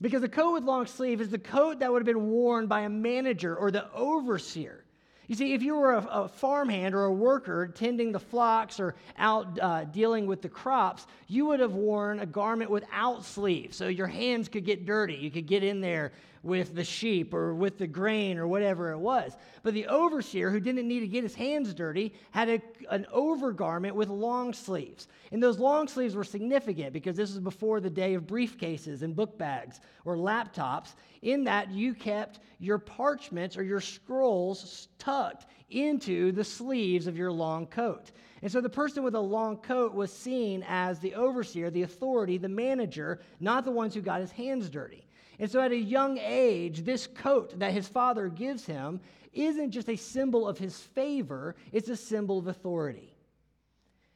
because 0.00 0.22
a 0.22 0.28
coat 0.28 0.52
with 0.52 0.64
long 0.64 0.86
sleeve 0.86 1.20
is 1.20 1.28
the 1.28 1.38
coat 1.38 1.80
that 1.80 1.92
would 1.92 2.00
have 2.00 2.06
been 2.06 2.30
worn 2.30 2.66
by 2.66 2.80
a 2.80 2.88
manager 2.88 3.54
or 3.54 3.70
the 3.70 3.92
overseer. 3.92 4.82
You 5.28 5.34
see, 5.34 5.54
if 5.54 5.62
you 5.62 5.74
were 5.74 5.94
a, 5.94 6.06
a 6.06 6.28
farmhand 6.28 6.94
or 6.94 7.04
a 7.04 7.12
worker 7.12 7.66
tending 7.66 8.12
the 8.12 8.20
flocks 8.20 8.78
or 8.78 8.94
out 9.18 9.58
uh, 9.60 9.84
dealing 9.84 10.26
with 10.26 10.40
the 10.40 10.48
crops, 10.48 11.06
you 11.26 11.46
would 11.46 11.60
have 11.60 11.72
worn 11.72 12.20
a 12.20 12.26
garment 12.26 12.70
without 12.70 13.24
sleeves 13.24 13.76
so 13.76 13.88
your 13.88 14.06
hands 14.06 14.48
could 14.48 14.64
get 14.64 14.86
dirty. 14.86 15.16
You 15.16 15.30
could 15.30 15.46
get 15.46 15.64
in 15.64 15.80
there 15.80 16.12
with 16.46 16.74
the 16.74 16.84
sheep 16.84 17.34
or 17.34 17.54
with 17.54 17.76
the 17.76 17.86
grain 17.86 18.38
or 18.38 18.46
whatever 18.46 18.92
it 18.92 18.98
was. 18.98 19.36
But 19.62 19.74
the 19.74 19.86
overseer, 19.86 20.50
who 20.50 20.60
didn't 20.60 20.86
need 20.86 21.00
to 21.00 21.08
get 21.08 21.24
his 21.24 21.34
hands 21.34 21.74
dirty, 21.74 22.14
had 22.30 22.48
a, 22.48 22.62
an 22.90 23.06
overgarment 23.12 23.94
with 23.94 24.08
long 24.08 24.52
sleeves. 24.52 25.08
And 25.32 25.42
those 25.42 25.58
long 25.58 25.88
sleeves 25.88 26.14
were 26.14 26.24
significant 26.24 26.92
because 26.92 27.16
this 27.16 27.30
was 27.30 27.40
before 27.40 27.80
the 27.80 27.90
day 27.90 28.14
of 28.14 28.28
briefcases 28.28 29.02
and 29.02 29.16
book 29.16 29.36
bags 29.36 29.80
or 30.04 30.16
laptops, 30.16 30.94
in 31.22 31.44
that 31.44 31.72
you 31.72 31.94
kept 31.94 32.38
your 32.60 32.78
parchments 32.78 33.56
or 33.56 33.64
your 33.64 33.80
scrolls 33.80 34.88
tucked 34.98 35.46
into 35.70 36.30
the 36.30 36.44
sleeves 36.44 37.08
of 37.08 37.16
your 37.16 37.32
long 37.32 37.66
coat. 37.66 38.12
And 38.42 38.52
so 38.52 38.60
the 38.60 38.68
person 38.68 39.02
with 39.02 39.14
a 39.14 39.20
long 39.20 39.56
coat 39.56 39.94
was 39.94 40.12
seen 40.12 40.64
as 40.68 41.00
the 41.00 41.14
overseer, 41.14 41.70
the 41.70 41.82
authority, 41.82 42.38
the 42.38 42.48
manager, 42.48 43.20
not 43.40 43.64
the 43.64 43.72
ones 43.72 43.94
who 43.94 44.00
got 44.00 44.20
his 44.20 44.30
hands 44.30 44.70
dirty. 44.70 45.05
And 45.38 45.50
so 45.50 45.60
at 45.60 45.72
a 45.72 45.76
young 45.76 46.18
age, 46.18 46.84
this 46.84 47.06
coat 47.06 47.58
that 47.58 47.72
his 47.72 47.86
father 47.86 48.28
gives 48.28 48.64
him 48.64 49.00
isn't 49.32 49.70
just 49.70 49.88
a 49.88 49.96
symbol 49.96 50.48
of 50.48 50.58
his 50.58 50.80
favor, 50.80 51.56
it's 51.72 51.88
a 51.88 51.96
symbol 51.96 52.38
of 52.38 52.46
authority. 52.46 53.14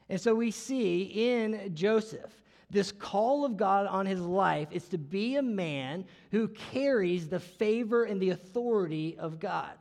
And 0.09 0.21
so 0.21 0.35
we 0.35 0.51
see 0.51 1.03
in 1.03 1.75
Joseph 1.75 2.33
this 2.71 2.93
call 2.93 3.45
of 3.45 3.57
God 3.57 3.87
on 3.87 4.07
his 4.07 4.21
life 4.21 4.69
is 4.71 4.89
to 4.89 4.99
be 4.99 5.37
a 5.37 5.43
man 5.43 6.05
who 6.31 6.49
carries 6.49 7.29
the 7.29 7.41
favor 7.41 8.05
and 8.05 8.21
the 8.21 8.31
authority 8.31 9.17
of 9.19 9.41
God. 9.41 9.73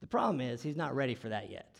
The 0.00 0.06
problem 0.06 0.40
is, 0.40 0.62
he's 0.62 0.76
not 0.76 0.94
ready 0.94 1.14
for 1.14 1.28
that 1.28 1.50
yet. 1.50 1.74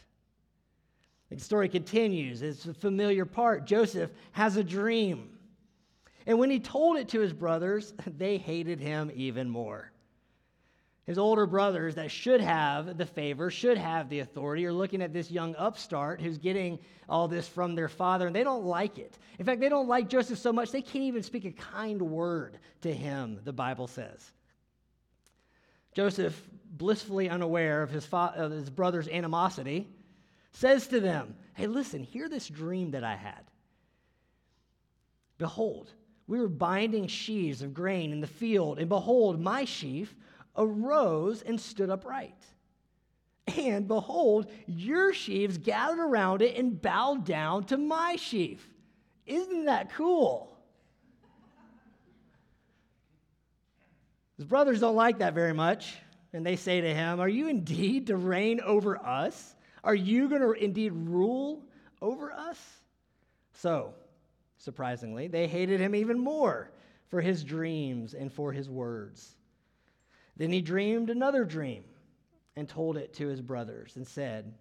The 1.31 1.41
story 1.41 1.69
continues. 1.69 2.43
It's 2.43 2.67
a 2.67 2.75
familiar 2.75 3.25
part. 3.25 3.65
Joseph 3.65 4.11
has 4.33 4.57
a 4.57 4.65
dream. 4.65 5.34
And 6.27 6.39
when 6.39 6.51
he 6.51 6.61
told 6.61 6.97
it 6.97 7.09
to 7.11 7.21
his 7.21 7.33
brothers, 7.33 7.93
they 8.07 8.39
hated 8.39 8.81
him 8.81 9.11
even 9.15 9.49
more. 9.49 9.91
His 11.07 11.19
older 11.19 11.45
brothers, 11.45 11.97
that 11.97 12.11
should 12.11 12.41
have 12.41 12.97
the 12.97 13.05
favor, 13.05 13.51
should 13.51 13.77
have 13.77 14.09
the 14.09 14.21
authority, 14.21 14.65
are 14.65 14.73
looking 14.73 15.03
at 15.03 15.13
this 15.13 15.31
young 15.31 15.55
upstart 15.57 16.23
who's 16.23 16.39
getting 16.39 16.79
all 17.11 17.29
this 17.29 17.47
from 17.47 17.75
their 17.75 17.91
father, 17.91 18.27
and 18.27 18.35
they 18.35 18.43
don't 18.43 18.65
like 18.65 18.99
it. 18.99 19.19
In 19.39 19.45
fact, 19.45 19.61
they 19.61 19.69
don't 19.69 19.87
like 19.87 20.09
Joseph 20.09 20.39
so 20.39 20.51
much, 20.51 20.73
they 20.73 20.81
can't 20.81 21.05
even 21.05 21.23
speak 21.23 21.45
a 21.45 21.53
kind 21.53 22.01
word 22.01 22.59
to 22.81 22.93
him, 22.93 23.39
the 23.45 23.53
Bible 23.53 23.87
says. 23.87 24.33
Joseph, 25.93 26.41
blissfully 26.71 27.29
unaware 27.29 27.83
of 27.83 27.91
his, 27.91 28.07
fa- 28.07 28.33
of 28.35 28.51
his 28.51 28.71
brother's 28.71 29.09
animosity, 29.09 29.87
says 30.53 30.87
to 30.89 31.01
them, 31.01 31.37
Hey, 31.53 31.67
listen, 31.67 32.03
hear 32.03 32.31
this 32.31 32.49
dream 32.49 32.93
that 32.93 33.05
I 33.05 33.15
had. 33.15 33.43
Behold, 35.37 35.93
we 36.27 36.41
were 36.41 36.49
binding 36.49 37.07
sheaves 37.07 37.63
of 37.63 37.75
grain 37.75 38.13
in 38.13 38.21
the 38.21 38.27
field, 38.27 38.79
and 38.79 38.89
behold, 38.89 39.41
my 39.41 39.65
sheaf 39.65 40.15
arose 40.57 41.43
and 41.43 41.61
stood 41.61 41.91
upright. 41.91 42.45
And 43.59 43.87
behold, 43.87 44.51
your 44.67 45.13
sheaves 45.13 45.59
gathered 45.59 46.01
around 46.01 46.41
it 46.41 46.57
and 46.57 46.81
bowed 46.81 47.27
down 47.27 47.65
to 47.65 47.77
my 47.77 48.17
sheaf. 48.17 48.67
Isn't 49.27 49.67
that 49.67 49.93
cool? 49.95 50.57
His 54.37 54.47
brothers 54.47 54.81
don't 54.81 54.97
like 54.97 55.19
that 55.19 55.35
very 55.35 55.53
much, 55.53 55.95
and 56.33 56.45
they 56.45 56.57
say 56.57 56.81
to 56.81 56.95
him, 56.95 57.21
Are 57.21 57.29
you 57.29 57.49
indeed 57.49 58.09
to 58.09 58.17
reign 58.17 58.61
over 58.61 58.97
us? 58.99 59.55
Are 59.85 59.95
you 59.95 60.29
going 60.29 60.41
to 60.41 60.53
indeed 60.53 60.93
rule 60.93 61.63
over 62.01 62.33
us? 62.33 62.59
So, 63.53 63.95
surprisingly. 64.65 65.29
They 65.29 65.47
hated 65.47 65.81
him 65.81 65.95
even 65.95 66.19
more 66.19 66.71
for 67.09 67.21
his 67.21 67.45
dreams 67.45 68.15
and 68.15 68.33
for 68.33 68.53
his 68.53 68.69
words. 68.69 69.37
Then 70.37 70.51
he 70.51 70.61
dreamed 70.61 71.11
another 71.11 71.45
dream 71.45 71.85
and 72.57 72.69
told 72.69 72.97
it 72.97 73.15
to 73.15 73.29
his 73.29 73.41
brothers 73.41 73.97
and 73.97 74.07
said, 74.07 74.55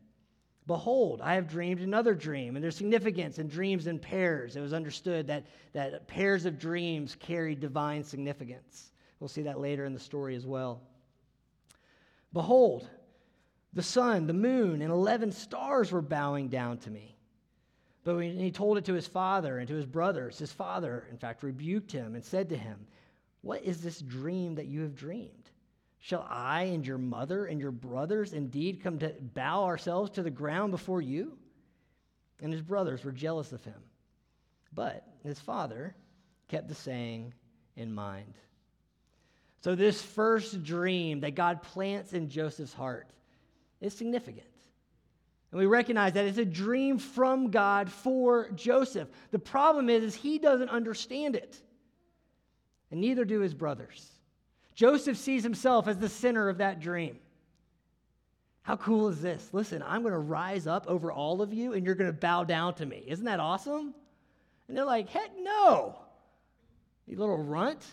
Behold, 0.66 1.20
I 1.22 1.36
have 1.36 1.50
dreamed 1.50 1.82
another 1.82 2.14
dream. 2.14 2.56
And 2.56 2.64
there's 2.64 2.76
significance 2.76 3.38
in 3.40 3.48
dreams 3.48 3.88
in 3.88 4.00
pairs. 4.00 4.56
It 4.56 4.62
was 4.62 4.74
understood 4.74 5.28
that, 5.28 5.46
that 5.74 6.08
pairs 6.08 6.46
of 6.46 6.60
dreams 6.60 7.16
carry 7.20 7.56
divine 7.56 8.04
significance. 8.04 8.92
We'll 9.20 9.28
see 9.28 9.42
that 9.44 9.60
later 9.60 9.86
in 9.86 9.94
the 9.94 10.00
story 10.00 10.36
as 10.36 10.46
well. 10.46 10.82
Behold, 12.32 12.90
the 13.74 13.84
sun, 13.84 14.28
the 14.28 14.34
moon, 14.34 14.82
and 14.82 14.92
11 14.92 15.32
stars 15.32 15.92
were 15.92 16.02
bowing 16.02 16.48
down 16.48 16.78
to 16.80 16.92
me. 16.92 17.18
But 18.04 18.16
when 18.16 18.38
he 18.38 18.52
told 18.52 18.78
it 18.78 18.86
to 18.86 18.94
his 18.94 19.08
father 19.08 19.60
and 19.60 19.68
to 19.68 19.76
his 19.76 19.86
brothers, 19.86 20.38
his 20.38 20.52
father, 20.52 21.08
in 21.10 21.18
fact, 21.18 21.44
rebuked 21.44 21.92
him 21.92 22.16
and 22.16 22.24
said 22.24 22.50
to 22.50 22.58
him, 22.58 22.86
What 23.42 23.64
is 23.64 23.82
this 23.82 24.00
dream 24.00 24.56
that 24.56 24.68
you 24.68 24.82
have 24.82 24.96
dreamed? 24.96 25.50
Shall 26.00 26.28
I 26.30 26.64
and 26.64 26.86
your 26.86 26.98
mother 26.98 27.46
and 27.46 27.62
your 27.62 27.72
brothers 27.72 28.34
indeed 28.34 28.84
come 28.84 29.00
to 29.00 29.16
bow 29.34 29.64
ourselves 29.64 30.12
to 30.12 30.24
the 30.24 30.30
ground 30.30 30.72
before 30.72 31.02
you? 31.02 31.38
And 32.42 32.52
his 32.52 32.62
brothers 32.62 33.06
were 33.06 33.14
jealous 33.14 33.54
of 33.54 33.64
him. 33.64 33.82
But 34.74 35.08
his 35.24 35.40
father 35.40 35.96
kept 36.50 36.68
the 36.68 36.76
saying 36.76 37.34
in 37.78 37.94
mind. 37.94 38.34
So, 39.62 39.76
this 39.76 40.02
first 40.02 40.62
dream 40.64 41.22
that 41.22 41.36
God 41.36 41.64
plants 41.64 42.12
in 42.12 42.28
Joseph's 42.28 42.74
heart 42.74 43.08
is 43.80 43.94
significant. 43.94 44.48
And 45.54 45.60
we 45.60 45.68
recognize 45.68 46.14
that 46.14 46.26
it's 46.26 46.40
a 46.40 46.46
dream 46.46 46.98
from 46.98 47.52
God 47.52 47.92
for 47.92 48.50
Joseph. 48.56 49.08
The 49.30 49.38
problem 49.38 49.88
is, 49.88 50.04
is 50.04 50.16
he 50.16 50.40
doesn't 50.40 50.70
understand 50.70 51.36
it. 51.36 51.62
And 52.90 53.00
neither 53.00 53.24
do 53.24 53.40
his 53.40 53.54
brothers. 53.54 54.10
Joseph 54.74 55.16
sees 55.16 55.44
himself 55.44 55.88
as 55.88 56.00
the 56.00 56.10
center 56.10 56.50
of 56.50 56.58
that 56.58 56.80
dream. 56.80 57.20
How 58.64 58.78
cool 58.78 59.10
is 59.10 59.22
this? 59.22 59.48
Listen, 59.52 59.84
I'm 59.86 60.02
going 60.02 60.14
to 60.14 60.18
rise 60.18 60.66
up 60.66 60.88
over 60.88 61.12
all 61.12 61.44
of 61.44 61.54
you 61.54 61.74
and 61.74 61.86
you're 61.86 61.94
going 61.94 62.10
to 62.10 62.18
bow 62.18 62.46
down 62.46 62.74
to 62.76 62.86
me. 62.88 63.04
Isn't 63.06 63.26
that 63.26 63.40
awesome? 63.40 63.94
And 64.68 64.76
they're 64.76 64.86
like, 64.86 65.08
heck 65.10 65.38
no. 65.40 66.00
You 67.06 67.16
little 67.20 67.38
runt. 67.38 67.86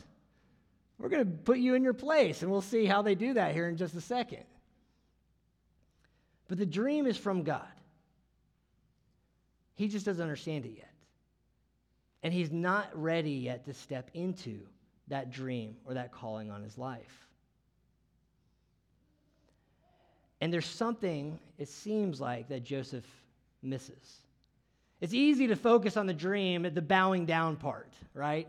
We're 0.99 1.11
going 1.11 1.27
to 1.27 1.31
put 1.31 1.59
you 1.59 1.75
in 1.75 1.83
your 1.83 1.93
place, 1.93 2.41
and 2.41 2.51
we'll 2.51 2.63
see 2.63 2.87
how 2.87 3.03
they 3.03 3.15
do 3.15 3.35
that 3.35 3.53
here 3.55 3.69
in 3.69 3.77
just 3.77 3.95
a 3.97 4.01
second. 4.01 4.45
But 6.51 6.59
the 6.59 6.67
dream 6.67 7.07
is 7.07 7.17
from 7.17 7.45
God. 7.45 7.63
He 9.77 9.87
just 9.87 10.05
doesn't 10.05 10.21
understand 10.21 10.65
it 10.65 10.73
yet. 10.77 10.91
And 12.25 12.35
he's 12.35 12.51
not 12.51 12.91
ready 12.93 13.31
yet 13.31 13.65
to 13.67 13.73
step 13.73 14.11
into 14.15 14.59
that 15.07 15.31
dream 15.31 15.77
or 15.85 15.95
that 15.95 16.11
calling 16.11 16.51
on 16.51 16.61
his 16.61 16.77
life. 16.77 17.29
And 20.41 20.53
there's 20.53 20.67
something, 20.67 21.39
it 21.57 21.69
seems 21.69 22.21
like, 22.21 22.49
that 22.49 22.65
Joseph 22.65 23.07
misses. 23.63 24.17
It's 25.01 25.15
easy 25.15 25.47
to 25.47 25.55
focus 25.55 25.97
on 25.97 26.07
the 26.07 26.13
dream 26.13 26.67
at 26.67 26.75
the 26.75 26.83
bowing 26.83 27.27
down 27.27 27.55
part, 27.55 27.95
right? 28.13 28.49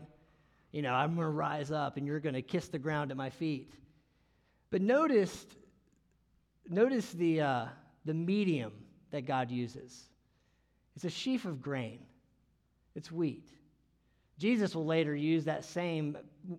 You 0.72 0.82
know, 0.82 0.92
I'm 0.92 1.14
going 1.14 1.24
to 1.24 1.30
rise 1.30 1.70
up 1.70 1.96
and 1.98 2.04
you're 2.04 2.18
going 2.18 2.34
to 2.34 2.42
kiss 2.42 2.66
the 2.66 2.80
ground 2.80 3.12
at 3.12 3.16
my 3.16 3.30
feet. 3.30 3.72
But 4.70 4.82
notice, 4.82 5.46
notice 6.68 7.12
the, 7.12 7.42
uh, 7.42 7.66
the 8.04 8.14
medium 8.14 8.72
that 9.10 9.26
God 9.26 9.50
uses. 9.50 10.08
It's 10.96 11.04
a 11.04 11.10
sheaf 11.10 11.44
of 11.44 11.62
grain, 11.62 12.00
it's 12.94 13.10
wheat. 13.10 13.48
Jesus 14.38 14.74
will 14.74 14.86
later 14.86 15.14
use 15.14 15.44
that 15.44 15.64
same 15.64 16.16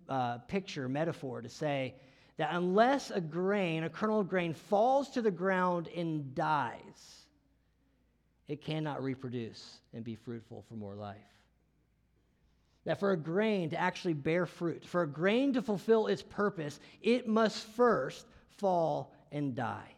uh, 0.08 0.38
picture, 0.48 0.88
metaphor, 0.88 1.42
to 1.42 1.50
say 1.50 1.96
that 2.38 2.50
unless 2.52 3.12
a 3.12 3.20
grain, 3.20 3.84
a 3.84 3.90
kernel 3.90 4.22
of 4.22 4.30
grain, 4.30 4.54
falls 4.54 5.10
to 5.10 5.22
the 5.22 5.32
ground 5.32 5.90
and 5.96 6.34
dies, 6.34 7.26
it 8.48 8.62
cannot 8.62 9.04
reproduce 9.04 9.80
and 9.94 10.04
be 10.04 10.16
fruitful 10.16 10.64
for 10.68 10.76
more 10.76 10.96
life. 10.96 11.18
That 12.86 13.00
for 13.00 13.12
a 13.12 13.18
grain 13.18 13.70
to 13.70 13.80
actually 13.80 14.14
bear 14.14 14.46
fruit, 14.46 14.86
for 14.86 15.04
a 15.04 15.08
grain 15.08 15.54
to 15.54 15.62
fulfill 15.62 16.08
its 16.08 16.22
purpose, 16.22 16.80
it 17.02 17.28
must 17.28 17.66
first 17.66 18.26
fall 18.58 19.14
and 19.32 19.56
die. 19.56 19.93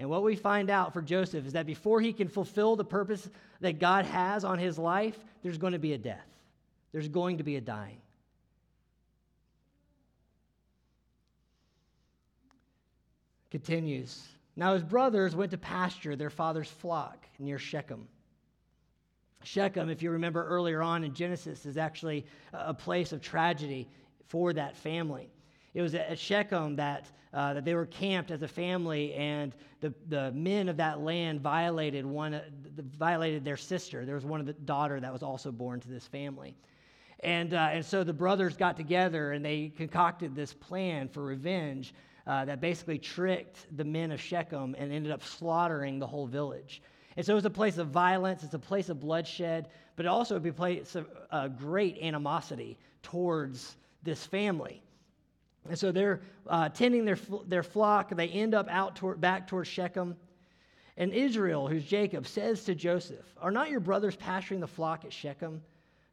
And 0.00 0.08
what 0.08 0.22
we 0.22 0.34
find 0.34 0.70
out 0.70 0.94
for 0.94 1.02
Joseph 1.02 1.46
is 1.46 1.52
that 1.52 1.66
before 1.66 2.00
he 2.00 2.14
can 2.14 2.26
fulfill 2.26 2.74
the 2.74 2.86
purpose 2.86 3.28
that 3.60 3.78
God 3.78 4.06
has 4.06 4.46
on 4.46 4.58
his 4.58 4.78
life, 4.78 5.18
there's 5.42 5.58
going 5.58 5.74
to 5.74 5.78
be 5.78 5.92
a 5.92 5.98
death. 5.98 6.26
There's 6.90 7.08
going 7.08 7.36
to 7.36 7.44
be 7.44 7.56
a 7.56 7.60
dying. 7.60 7.98
Continues. 13.50 14.26
Now 14.56 14.72
his 14.72 14.82
brothers 14.82 15.36
went 15.36 15.50
to 15.50 15.58
pasture 15.58 16.16
their 16.16 16.30
father's 16.30 16.70
flock 16.70 17.26
near 17.38 17.58
Shechem. 17.58 18.08
Shechem, 19.42 19.90
if 19.90 20.02
you 20.02 20.12
remember 20.12 20.46
earlier 20.46 20.80
on 20.80 21.04
in 21.04 21.12
Genesis, 21.12 21.66
is 21.66 21.76
actually 21.76 22.24
a 22.54 22.72
place 22.72 23.12
of 23.12 23.20
tragedy 23.20 23.86
for 24.28 24.54
that 24.54 24.78
family. 24.78 25.28
It 25.74 25.82
was 25.82 25.94
at 25.94 26.18
Shechem 26.18 26.76
that, 26.76 27.06
uh, 27.32 27.54
that 27.54 27.64
they 27.64 27.74
were 27.74 27.86
camped 27.86 28.30
as 28.30 28.42
a 28.42 28.48
family, 28.48 29.14
and 29.14 29.54
the, 29.80 29.94
the 30.08 30.32
men 30.32 30.68
of 30.68 30.76
that 30.78 31.00
land 31.00 31.40
violated, 31.40 32.04
one, 32.04 32.34
uh, 32.34 32.42
violated 32.98 33.44
their 33.44 33.56
sister. 33.56 34.04
There 34.04 34.16
was 34.16 34.24
one 34.24 34.40
of 34.40 34.46
the 34.46 34.52
daughter 34.52 35.00
that 35.00 35.12
was 35.12 35.22
also 35.22 35.52
born 35.52 35.80
to 35.80 35.88
this 35.88 36.06
family. 36.06 36.56
And, 37.22 37.54
uh, 37.54 37.68
and 37.72 37.84
so 37.84 38.02
the 38.02 38.12
brothers 38.12 38.56
got 38.56 38.76
together 38.76 39.32
and 39.32 39.44
they 39.44 39.72
concocted 39.76 40.34
this 40.34 40.54
plan 40.54 41.08
for 41.08 41.22
revenge 41.22 41.94
uh, 42.26 42.44
that 42.46 42.60
basically 42.60 42.98
tricked 42.98 43.66
the 43.76 43.84
men 43.84 44.10
of 44.10 44.20
Shechem 44.20 44.74
and 44.78 44.92
ended 44.92 45.12
up 45.12 45.22
slaughtering 45.22 45.98
the 45.98 46.06
whole 46.06 46.26
village. 46.26 46.82
And 47.16 47.26
so 47.26 47.32
it 47.32 47.36
was 47.36 47.44
a 47.44 47.50
place 47.50 47.76
of 47.76 47.88
violence, 47.88 48.42
it's 48.42 48.54
a 48.54 48.58
place 48.58 48.88
of 48.88 49.00
bloodshed, 49.00 49.68
but 49.96 50.06
it 50.06 50.08
also 50.08 50.34
would 50.34 50.42
be 50.42 50.50
a 50.50 50.54
place 50.54 50.94
of 50.94 51.08
uh, 51.30 51.48
great 51.48 51.98
animosity 51.98 52.78
towards 53.02 53.76
this 54.02 54.24
family. 54.24 54.82
And 55.68 55.78
so 55.78 55.92
they're 55.92 56.20
uh, 56.46 56.68
tending 56.70 57.04
their, 57.04 57.18
their 57.46 57.62
flock. 57.62 58.14
They 58.14 58.28
end 58.28 58.54
up 58.54 58.68
out 58.68 58.96
toward, 58.96 59.20
back 59.20 59.46
towards 59.46 59.68
Shechem. 59.68 60.16
And 60.96 61.12
Israel, 61.12 61.68
who's 61.68 61.84
Jacob, 61.84 62.26
says 62.26 62.64
to 62.64 62.74
Joseph, 62.74 63.34
Are 63.40 63.50
not 63.50 63.70
your 63.70 63.80
brothers 63.80 64.16
pasturing 64.16 64.60
the 64.60 64.66
flock 64.66 65.04
at 65.04 65.12
Shechem? 65.12 65.62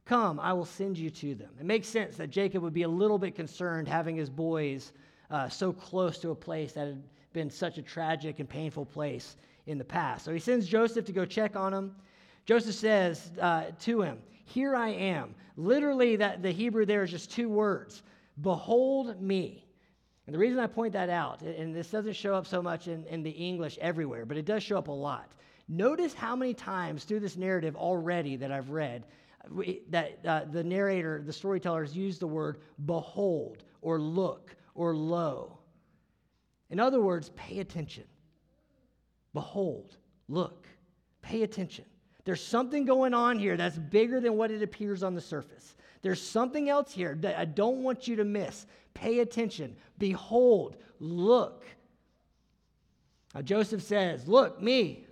Come, 0.06 0.40
I 0.40 0.54
will 0.54 0.66
send 0.66 0.98
you 0.98 1.10
to 1.10 1.36
them. 1.36 1.50
It 1.60 1.66
makes 1.66 1.88
sense 1.88 2.16
that 2.18 2.30
Jacob 2.30 2.64
would 2.64 2.74
be 2.74 2.84
a 2.84 2.88
little 2.88 3.18
bit 3.18 3.36
concerned 3.36 3.88
having 3.88 4.16
his 4.16 4.30
boys 4.30 4.94
uh, 5.30 5.50
so 5.50 5.74
close 5.74 6.18
to 6.20 6.30
a 6.30 6.36
place 6.36 6.72
that 6.74 6.88
had 6.88 7.04
been 7.34 7.50
such 7.50 7.78
a 7.78 7.82
tragic 7.82 8.40
and 8.40 8.48
painful 8.48 8.86
place 8.86 9.36
in 9.66 9.78
the 9.78 9.84
past. 9.84 10.24
So 10.24 10.32
he 10.32 10.40
sends 10.40 10.66
Joseph 10.66 11.06
to 11.06 11.12
go 11.12 11.26
check 11.26 11.58
on 11.58 11.74
him. 11.74 11.94
Joseph 12.46 12.76
says 12.76 13.32
uh, 13.42 13.66
to 13.82 14.02
him, 14.02 14.20
Here 14.46 14.76
I 14.76 14.90
am. 14.90 15.36
Literally, 15.58 16.16
that 16.16 16.42
the 16.42 16.52
Hebrew 16.52 16.86
there 16.86 17.04
is 17.04 17.12
just 17.12 17.30
two 17.30 17.50
words 17.50 18.04
Behold 18.42 19.22
me. 19.22 19.66
And 20.26 20.34
the 20.34 20.40
reason 20.40 20.60
I 20.60 20.68
point 20.68 20.94
that 20.94 21.10
out, 21.10 21.42
and 21.42 21.76
this 21.76 21.90
doesn't 21.90 22.16
show 22.16 22.36
up 22.36 22.46
so 22.46 22.62
much 22.62 22.88
in, 22.88 23.06
in 23.06 23.24
the 23.24 23.30
English 23.30 23.78
everywhere, 23.80 24.26
but 24.26 24.38
it 24.38 24.46
does 24.46 24.62
show 24.62 24.78
up 24.78 24.90
a 24.90 24.92
lot. 24.92 25.32
Notice 25.70 26.14
how 26.14 26.36
many 26.36 26.54
times 26.54 27.04
through 27.04 27.22
this 27.22 27.38
narrative 27.38 27.76
already 27.76 28.36
that 28.38 28.52
I've 28.52 28.70
read 28.70 29.06
that 29.90 30.20
uh, 30.26 30.42
the 30.52 30.64
narrator, 30.64 31.22
the 31.26 31.34
storytellers 31.34 31.96
use 31.96 32.20
the 32.20 32.28
word 32.28 32.58
behold 32.86 33.64
or 33.82 34.00
look 34.00 34.56
or 34.76 34.96
lo. 34.96 35.60
In 36.70 36.80
other 36.80 37.02
words, 37.02 37.32
pay 37.36 37.60
attention. 37.60 38.04
Behold, 39.34 39.98
look, 40.28 40.68
pay 41.22 41.44
attention. 41.44 41.86
There's 42.26 42.44
something 42.44 42.86
going 42.86 43.14
on 43.14 43.40
here 43.40 43.56
that's 43.56 43.78
bigger 43.78 44.20
than 44.20 44.36
what 44.36 44.52
it 44.52 44.62
appears 44.62 45.02
on 45.02 45.16
the 45.16 45.22
surface. 45.22 45.76
There's 46.08 46.22
something 46.22 46.70
else 46.70 46.94
here 46.94 47.18
that 47.20 47.38
I 47.38 47.44
don't 47.44 47.84
want 47.84 48.08
you 48.08 48.16
to 48.16 48.24
miss. 48.24 48.66
Pay 48.94 49.20
attention. 49.20 49.76
Behold, 49.98 50.78
look. 51.02 51.66
Now, 53.36 53.42
Joseph 53.42 53.84
says, 53.84 54.26
Look, 54.26 54.62
me. 54.62 55.06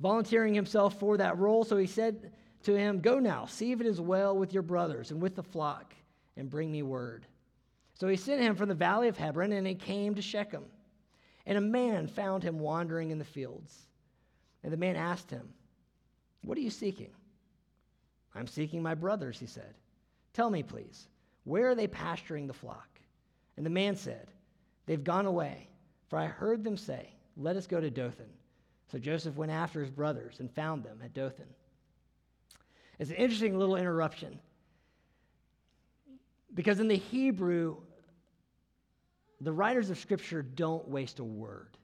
Volunteering 0.00 0.52
himself 0.52 0.98
for 0.98 1.16
that 1.18 1.38
role, 1.38 1.62
so 1.62 1.76
he 1.76 1.86
said 1.86 2.32
to 2.64 2.76
him, 2.76 2.98
Go 2.98 3.20
now, 3.20 3.46
see 3.46 3.70
if 3.70 3.80
it 3.80 3.86
is 3.86 4.00
well 4.00 4.36
with 4.36 4.52
your 4.52 4.64
brothers 4.64 5.12
and 5.12 5.22
with 5.22 5.36
the 5.36 5.44
flock, 5.44 5.94
and 6.36 6.50
bring 6.50 6.72
me 6.72 6.82
word. 6.82 7.24
So 7.94 8.08
he 8.08 8.16
sent 8.16 8.42
him 8.42 8.56
from 8.56 8.68
the 8.68 8.74
valley 8.74 9.06
of 9.06 9.16
Hebron, 9.16 9.52
and 9.52 9.64
he 9.64 9.76
came 9.76 10.16
to 10.16 10.22
Shechem. 10.22 10.64
And 11.46 11.56
a 11.56 11.60
man 11.60 12.08
found 12.08 12.42
him 12.42 12.58
wandering 12.58 13.12
in 13.12 13.20
the 13.20 13.24
fields. 13.24 13.86
And 14.64 14.72
the 14.72 14.76
man 14.76 14.96
asked 14.96 15.30
him, 15.30 15.50
What 16.42 16.58
are 16.58 16.62
you 16.62 16.70
seeking? 16.70 17.12
I'm 18.36 18.46
seeking 18.46 18.82
my 18.82 18.94
brothers, 18.94 19.38
he 19.38 19.46
said. 19.46 19.74
Tell 20.32 20.50
me, 20.50 20.62
please, 20.62 21.08
where 21.44 21.68
are 21.68 21.74
they 21.74 21.86
pasturing 21.86 22.46
the 22.46 22.52
flock? 22.52 22.88
And 23.56 23.64
the 23.64 23.70
man 23.70 23.96
said, 23.96 24.28
They've 24.84 25.02
gone 25.02 25.26
away, 25.26 25.68
for 26.08 26.18
I 26.18 26.26
heard 26.26 26.62
them 26.62 26.76
say, 26.76 27.08
Let 27.36 27.56
us 27.56 27.66
go 27.66 27.80
to 27.80 27.90
Dothan. 27.90 28.28
So 28.92 28.98
Joseph 28.98 29.36
went 29.36 29.50
after 29.50 29.80
his 29.80 29.90
brothers 29.90 30.36
and 30.38 30.50
found 30.50 30.84
them 30.84 31.00
at 31.02 31.14
Dothan. 31.14 31.46
It's 32.98 33.10
an 33.10 33.16
interesting 33.16 33.58
little 33.58 33.76
interruption. 33.76 34.38
Because 36.54 36.78
in 36.78 36.88
the 36.88 36.96
Hebrew, 36.96 37.76
the 39.40 39.52
writers 39.52 39.90
of 39.90 39.98
Scripture 39.98 40.42
don't 40.42 40.88
waste 40.88 41.18
a 41.18 41.24
word. 41.24 41.76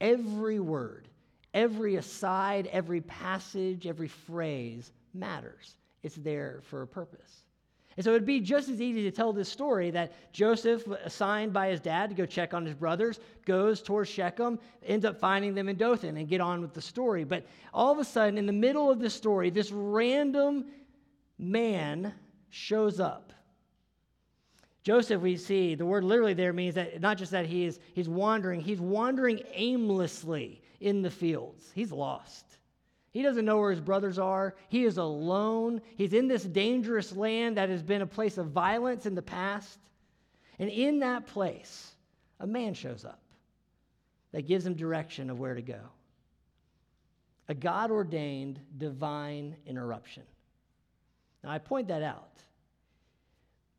Every 0.00 0.60
word, 0.60 1.08
every 1.52 1.96
aside, 1.96 2.68
every 2.72 3.00
passage, 3.00 3.86
every 3.86 4.08
phrase 4.08 4.92
matters. 5.16 5.76
It's 6.02 6.16
there 6.16 6.60
for 6.62 6.82
a 6.82 6.86
purpose. 6.86 7.42
And 7.96 8.04
so 8.04 8.10
it'd 8.10 8.26
be 8.26 8.40
just 8.40 8.68
as 8.68 8.82
easy 8.82 9.02
to 9.04 9.10
tell 9.10 9.32
this 9.32 9.48
story 9.48 9.90
that 9.90 10.12
Joseph, 10.32 10.86
assigned 11.04 11.54
by 11.54 11.68
his 11.68 11.80
dad 11.80 12.10
to 12.10 12.14
go 12.14 12.26
check 12.26 12.52
on 12.52 12.64
his 12.66 12.74
brothers, 12.74 13.20
goes 13.46 13.80
towards 13.80 14.10
Shechem, 14.10 14.58
ends 14.84 15.06
up 15.06 15.18
finding 15.18 15.54
them 15.54 15.68
in 15.68 15.76
Dothan, 15.76 16.18
and 16.18 16.28
get 16.28 16.42
on 16.42 16.60
with 16.60 16.74
the 16.74 16.82
story. 16.82 17.24
But 17.24 17.46
all 17.72 17.92
of 17.92 17.98
a 17.98 18.04
sudden, 18.04 18.36
in 18.36 18.44
the 18.44 18.52
middle 18.52 18.90
of 18.90 19.00
the 19.00 19.08
story, 19.08 19.48
this 19.48 19.72
random 19.72 20.66
man 21.38 22.12
shows 22.50 23.00
up. 23.00 23.32
Joseph, 24.82 25.20
we 25.20 25.36
see, 25.36 25.74
the 25.74 25.86
word 25.86 26.04
literally 26.04 26.34
there 26.34 26.52
means 26.52 26.76
that 26.76 27.00
not 27.00 27.18
just 27.18 27.32
that 27.32 27.46
he 27.46 27.64
is 27.64 27.80
he's 27.94 28.08
wandering, 28.08 28.60
he's 28.60 28.80
wandering 28.80 29.40
aimlessly 29.52 30.62
in 30.80 31.02
the 31.02 31.10
fields. 31.10 31.72
He's 31.74 31.90
lost. 31.90 32.45
He 33.16 33.22
doesn't 33.22 33.46
know 33.46 33.56
where 33.56 33.70
his 33.70 33.80
brothers 33.80 34.18
are. 34.18 34.54
He 34.68 34.84
is 34.84 34.98
alone. 34.98 35.80
He's 35.96 36.12
in 36.12 36.28
this 36.28 36.42
dangerous 36.42 37.16
land 37.16 37.56
that 37.56 37.70
has 37.70 37.82
been 37.82 38.02
a 38.02 38.06
place 38.06 38.36
of 38.36 38.48
violence 38.48 39.06
in 39.06 39.14
the 39.14 39.22
past. 39.22 39.78
And 40.58 40.68
in 40.68 40.98
that 40.98 41.26
place, 41.26 41.92
a 42.40 42.46
man 42.46 42.74
shows 42.74 43.06
up 43.06 43.22
that 44.32 44.46
gives 44.46 44.66
him 44.66 44.74
direction 44.74 45.30
of 45.30 45.38
where 45.38 45.54
to 45.54 45.62
go. 45.62 45.80
A 47.48 47.54
God 47.54 47.90
ordained 47.90 48.60
divine 48.76 49.56
interruption. 49.64 50.24
Now, 51.42 51.52
I 51.52 51.58
point 51.58 51.88
that 51.88 52.02
out 52.02 52.42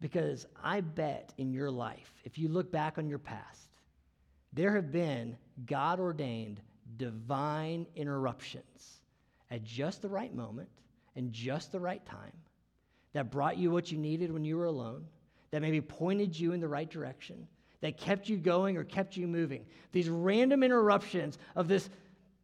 because 0.02 0.48
I 0.64 0.82
bet 0.82 1.32
in 1.38 1.54
your 1.54 1.70
life, 1.70 2.12
if 2.24 2.40
you 2.40 2.50
look 2.50 2.72
back 2.72 2.98
on 2.98 3.08
your 3.08 3.20
past, 3.20 3.70
there 4.52 4.74
have 4.74 4.92
been 4.92 5.38
God 5.68 6.00
ordained 6.00 6.60
divine 6.98 7.86
interruptions 7.96 8.97
at 9.52 9.64
just 9.64 10.02
the 10.02 10.10
right 10.10 10.34
moment 10.34 10.70
and 11.16 11.32
just 11.32 11.72
the 11.72 11.80
right 11.80 12.06
time 12.06 12.34
that 13.14 13.32
brought 13.32 13.58
you 13.58 13.72
what 13.72 13.92
you 13.92 13.98
needed 13.98 14.32
when 14.32 14.46
you 14.46 14.58
were 14.58 14.66
alone, 14.66 15.06
that 15.52 15.62
maybe 15.62 15.82
pointed 15.82 16.38
you 16.38 16.54
in 16.54 16.60
the 16.60 16.68
right 16.68 16.90
direction, 16.90 17.48
that 17.82 17.98
kept 17.98 18.28
you 18.28 18.38
going 18.38 18.78
or 18.78 18.84
kept 18.84 19.16
you 19.16 19.28
moving. 19.28 19.66
These 19.92 20.10
random 20.10 20.64
interruptions 20.64 21.38
of 21.56 21.68
this 21.68 21.90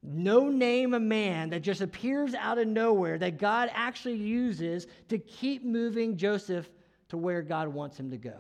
no 0.02 0.50
name 0.50 0.94
a 0.94 1.00
man 1.00 1.50
that 1.52 1.62
just 1.62 1.82
appears 1.82 2.34
out 2.34 2.58
of 2.58 2.68
nowhere 2.68 3.18
that 3.18 3.38
God 3.38 3.72
actually 3.74 4.16
uses 4.16 4.88
to 5.08 5.18
keep 5.18 5.64
moving 5.64 6.18
Joseph 6.18 6.70
to 7.10 7.18
where 7.18 7.42
God 7.42 7.68
wants 7.70 8.00
him 8.00 8.12
to 8.12 8.18
go. 8.18 8.38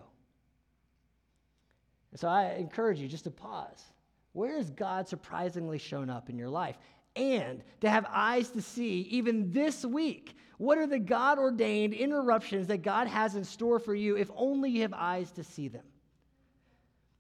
So 2.15 2.27
I 2.27 2.55
encourage 2.55 2.99
you 2.99 3.07
just 3.07 3.23
to 3.23 3.31
pause. 3.31 3.83
Where 4.33 4.57
has 4.57 4.69
God 4.71 5.07
surprisingly 5.07 5.77
shown 5.77 6.09
up 6.09 6.29
in 6.29 6.37
your 6.37 6.49
life? 6.49 6.77
And 7.15 7.63
to 7.81 7.89
have 7.89 8.05
eyes 8.09 8.49
to 8.51 8.61
see, 8.61 9.01
even 9.11 9.51
this 9.51 9.85
week, 9.85 10.35
what 10.57 10.77
are 10.77 10.87
the 10.87 10.99
God 10.99 11.39
ordained 11.39 11.93
interruptions 11.93 12.67
that 12.67 12.83
God 12.83 13.07
has 13.07 13.35
in 13.35 13.43
store 13.43 13.79
for 13.79 13.93
you 13.93 14.17
if 14.17 14.31
only 14.35 14.69
you 14.69 14.81
have 14.81 14.93
eyes 14.93 15.31
to 15.31 15.43
see 15.43 15.67
them? 15.67 15.83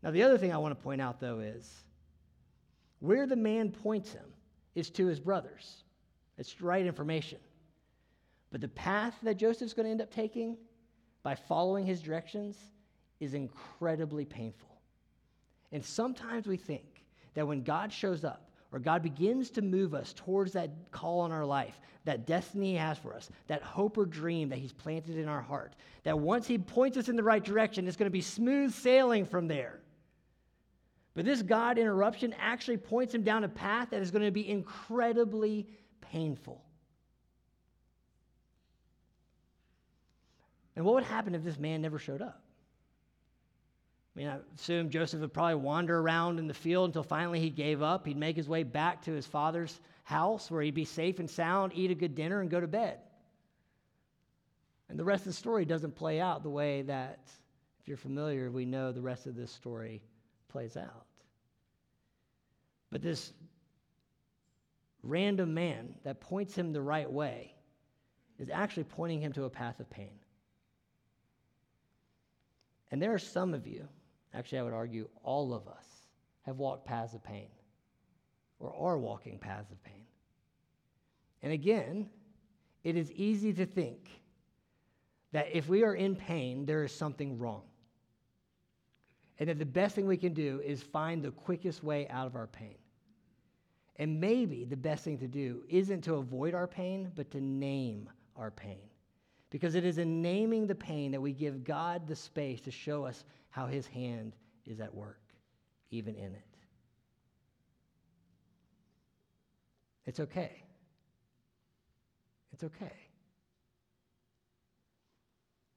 Now, 0.01 0.11
the 0.11 0.23
other 0.23 0.37
thing 0.37 0.53
I 0.53 0.57
want 0.57 0.77
to 0.77 0.83
point 0.83 1.01
out, 1.01 1.19
though, 1.19 1.39
is 1.39 1.71
where 2.99 3.25
the 3.25 3.35
man 3.35 3.71
points 3.71 4.11
him 4.13 4.25
is 4.75 4.89
to 4.91 5.07
his 5.07 5.19
brothers. 5.19 5.83
It's 6.37 6.61
right 6.61 6.85
information. 6.85 7.39
But 8.51 8.61
the 8.61 8.69
path 8.69 9.15
that 9.23 9.37
Joseph's 9.37 9.73
going 9.73 9.85
to 9.85 9.91
end 9.91 10.01
up 10.01 10.13
taking 10.13 10.57
by 11.21 11.35
following 11.35 11.85
his 11.85 12.01
directions 12.01 12.57
is 13.19 13.33
incredibly 13.33 14.25
painful. 14.25 14.69
And 15.71 15.83
sometimes 15.83 16.47
we 16.47 16.57
think 16.57 17.03
that 17.33 17.47
when 17.47 17.63
God 17.63 17.91
shows 17.91 18.23
up 18.23 18.51
or 18.73 18.79
God 18.79 19.03
begins 19.03 19.51
to 19.51 19.61
move 19.61 19.93
us 19.93 20.13
towards 20.13 20.51
that 20.53 20.71
call 20.91 21.19
on 21.19 21.31
our 21.31 21.45
life, 21.45 21.79
that 22.05 22.25
destiny 22.25 22.71
He 22.71 22.75
has 22.75 22.97
for 22.97 23.13
us, 23.13 23.29
that 23.47 23.61
hope 23.61 23.97
or 23.97 24.05
dream 24.05 24.49
that 24.49 24.57
He's 24.57 24.73
planted 24.73 25.15
in 25.15 25.29
our 25.29 25.41
heart, 25.41 25.75
that 26.03 26.19
once 26.19 26.47
He 26.47 26.57
points 26.57 26.97
us 26.97 27.07
in 27.07 27.15
the 27.15 27.23
right 27.23 27.43
direction, 27.43 27.87
it's 27.87 27.95
going 27.95 28.09
to 28.09 28.11
be 28.11 28.21
smooth 28.21 28.73
sailing 28.73 29.25
from 29.25 29.47
there. 29.47 29.79
But 31.13 31.25
this 31.25 31.43
God 31.43 31.77
interruption 31.77 32.33
actually 32.39 32.77
points 32.77 33.13
him 33.13 33.21
down 33.21 33.43
a 33.43 33.49
path 33.49 33.91
that 33.91 34.01
is 34.01 34.09
going 34.09 34.25
to 34.25 34.31
be 34.31 34.49
incredibly 34.49 35.67
painful. 36.01 36.63
And 40.75 40.83
what 40.83 40.95
would 40.95 41.03
happen 41.03 41.35
if 41.35 41.43
this 41.43 41.59
man 41.59 41.83
never 41.83 41.99
showed 41.99 42.23
up? 42.23 42.42
I 44.15 44.19
mean, 44.19 44.27
I 44.27 44.37
assume 44.55 44.89
Joseph 44.89 45.21
would 45.21 45.33
probably 45.33 45.55
wander 45.55 45.99
around 45.99 46.37
in 46.37 46.47
the 46.47 46.53
field 46.53 46.89
until 46.89 47.03
finally 47.03 47.39
he 47.39 47.49
gave 47.49 47.81
up. 47.81 48.05
He'd 48.05 48.17
make 48.17 48.35
his 48.35 48.47
way 48.47 48.61
back 48.61 49.01
to 49.03 49.11
his 49.11 49.25
father's 49.25 49.79
house 50.03 50.51
where 50.51 50.61
he'd 50.61 50.75
be 50.75 50.85
safe 50.85 51.19
and 51.19 51.29
sound, 51.29 51.71
eat 51.75 51.89
a 51.89 51.95
good 51.95 52.13
dinner, 52.13 52.41
and 52.41 52.49
go 52.49 52.59
to 52.59 52.67
bed. 52.67 52.99
And 54.89 54.99
the 54.99 55.03
rest 55.03 55.21
of 55.21 55.31
the 55.31 55.33
story 55.33 55.65
doesn't 55.65 55.95
play 55.95 56.19
out 56.19 56.43
the 56.43 56.49
way 56.49 56.83
that, 56.83 57.21
if 57.81 57.87
you're 57.87 57.97
familiar, 57.97 58.51
we 58.51 58.65
know 58.65 58.91
the 58.91 59.01
rest 59.01 59.25
of 59.25 59.35
this 59.35 59.51
story 59.51 60.03
plays 60.47 60.77
out. 60.77 61.07
But 62.91 63.01
this 63.01 63.33
random 65.01 65.55
man 65.55 65.95
that 66.03 66.21
points 66.21 66.55
him 66.55 66.71
the 66.71 66.81
right 66.81 67.11
way 67.11 67.55
is 68.37 68.51
actually 68.51 68.83
pointing 68.83 69.21
him 69.21 69.33
to 69.33 69.45
a 69.45 69.49
path 69.49 69.79
of 69.79 69.89
pain. 69.89 70.19
And 72.91 73.01
there 73.01 73.11
are 73.11 73.19
some 73.19 73.55
of 73.55 73.65
you, 73.65 73.87
actually, 74.33 74.59
I 74.59 74.63
would 74.63 74.73
argue 74.73 75.07
all 75.23 75.53
of 75.53 75.67
us, 75.67 75.85
have 76.43 76.57
walked 76.57 76.85
paths 76.85 77.13
of 77.13 77.23
pain 77.23 77.47
or 78.59 78.73
are 78.75 78.97
walking 78.97 79.37
paths 79.37 79.71
of 79.71 79.83
pain. 79.83 80.05
And 81.41 81.51
again, 81.51 82.09
it 82.83 82.95
is 82.95 83.11
easy 83.11 83.53
to 83.53 83.65
think 83.65 84.09
that 85.31 85.47
if 85.51 85.67
we 85.67 85.83
are 85.83 85.95
in 85.95 86.15
pain, 86.15 86.65
there 86.65 86.83
is 86.83 86.91
something 86.91 87.37
wrong. 87.37 87.63
And 89.39 89.49
that 89.49 89.59
the 89.59 89.65
best 89.65 89.95
thing 89.95 90.05
we 90.05 90.17
can 90.17 90.33
do 90.33 90.61
is 90.63 90.81
find 90.81 91.23
the 91.23 91.31
quickest 91.31 91.83
way 91.83 92.07
out 92.09 92.27
of 92.27 92.35
our 92.35 92.47
pain. 92.47 92.75
And 93.97 94.19
maybe 94.19 94.65
the 94.65 94.77
best 94.77 95.03
thing 95.03 95.17
to 95.19 95.27
do 95.27 95.63
isn't 95.69 96.01
to 96.01 96.15
avoid 96.15 96.53
our 96.53 96.67
pain, 96.67 97.11
but 97.15 97.29
to 97.31 97.41
name 97.41 98.09
our 98.35 98.51
pain. 98.51 98.81
Because 99.49 99.75
it 99.75 99.85
is 99.85 99.97
in 99.97 100.21
naming 100.21 100.65
the 100.65 100.75
pain 100.75 101.11
that 101.11 101.21
we 101.21 101.31
give 101.31 101.63
God 101.63 102.07
the 102.07 102.15
space 102.15 102.61
to 102.61 102.71
show 102.71 103.05
us 103.05 103.23
how 103.53 103.67
his 103.67 103.85
hand 103.85 104.33
is 104.65 104.79
at 104.79 104.95
work, 104.95 105.21
even 105.91 106.15
in 106.15 106.33
it. 106.33 106.57
It's 110.07 110.19
okay. 110.19 110.63
It's 112.51 112.63
okay. 112.63 112.93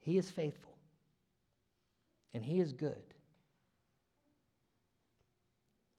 He 0.00 0.16
is 0.16 0.30
faithful, 0.30 0.74
and 2.32 2.42
he 2.42 2.60
is 2.60 2.72
good. 2.72 2.96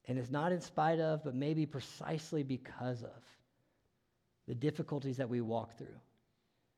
And 0.07 0.17
it's 0.17 0.31
not 0.31 0.51
in 0.51 0.61
spite 0.61 0.99
of, 0.99 1.23
but 1.23 1.35
maybe 1.35 1.67
precisely 1.67 2.41
because 2.41 3.03
of 3.03 3.21
the 4.47 4.55
difficulties 4.55 5.17
that 5.17 5.29
we 5.29 5.41
walk 5.41 5.77
through 5.77 5.99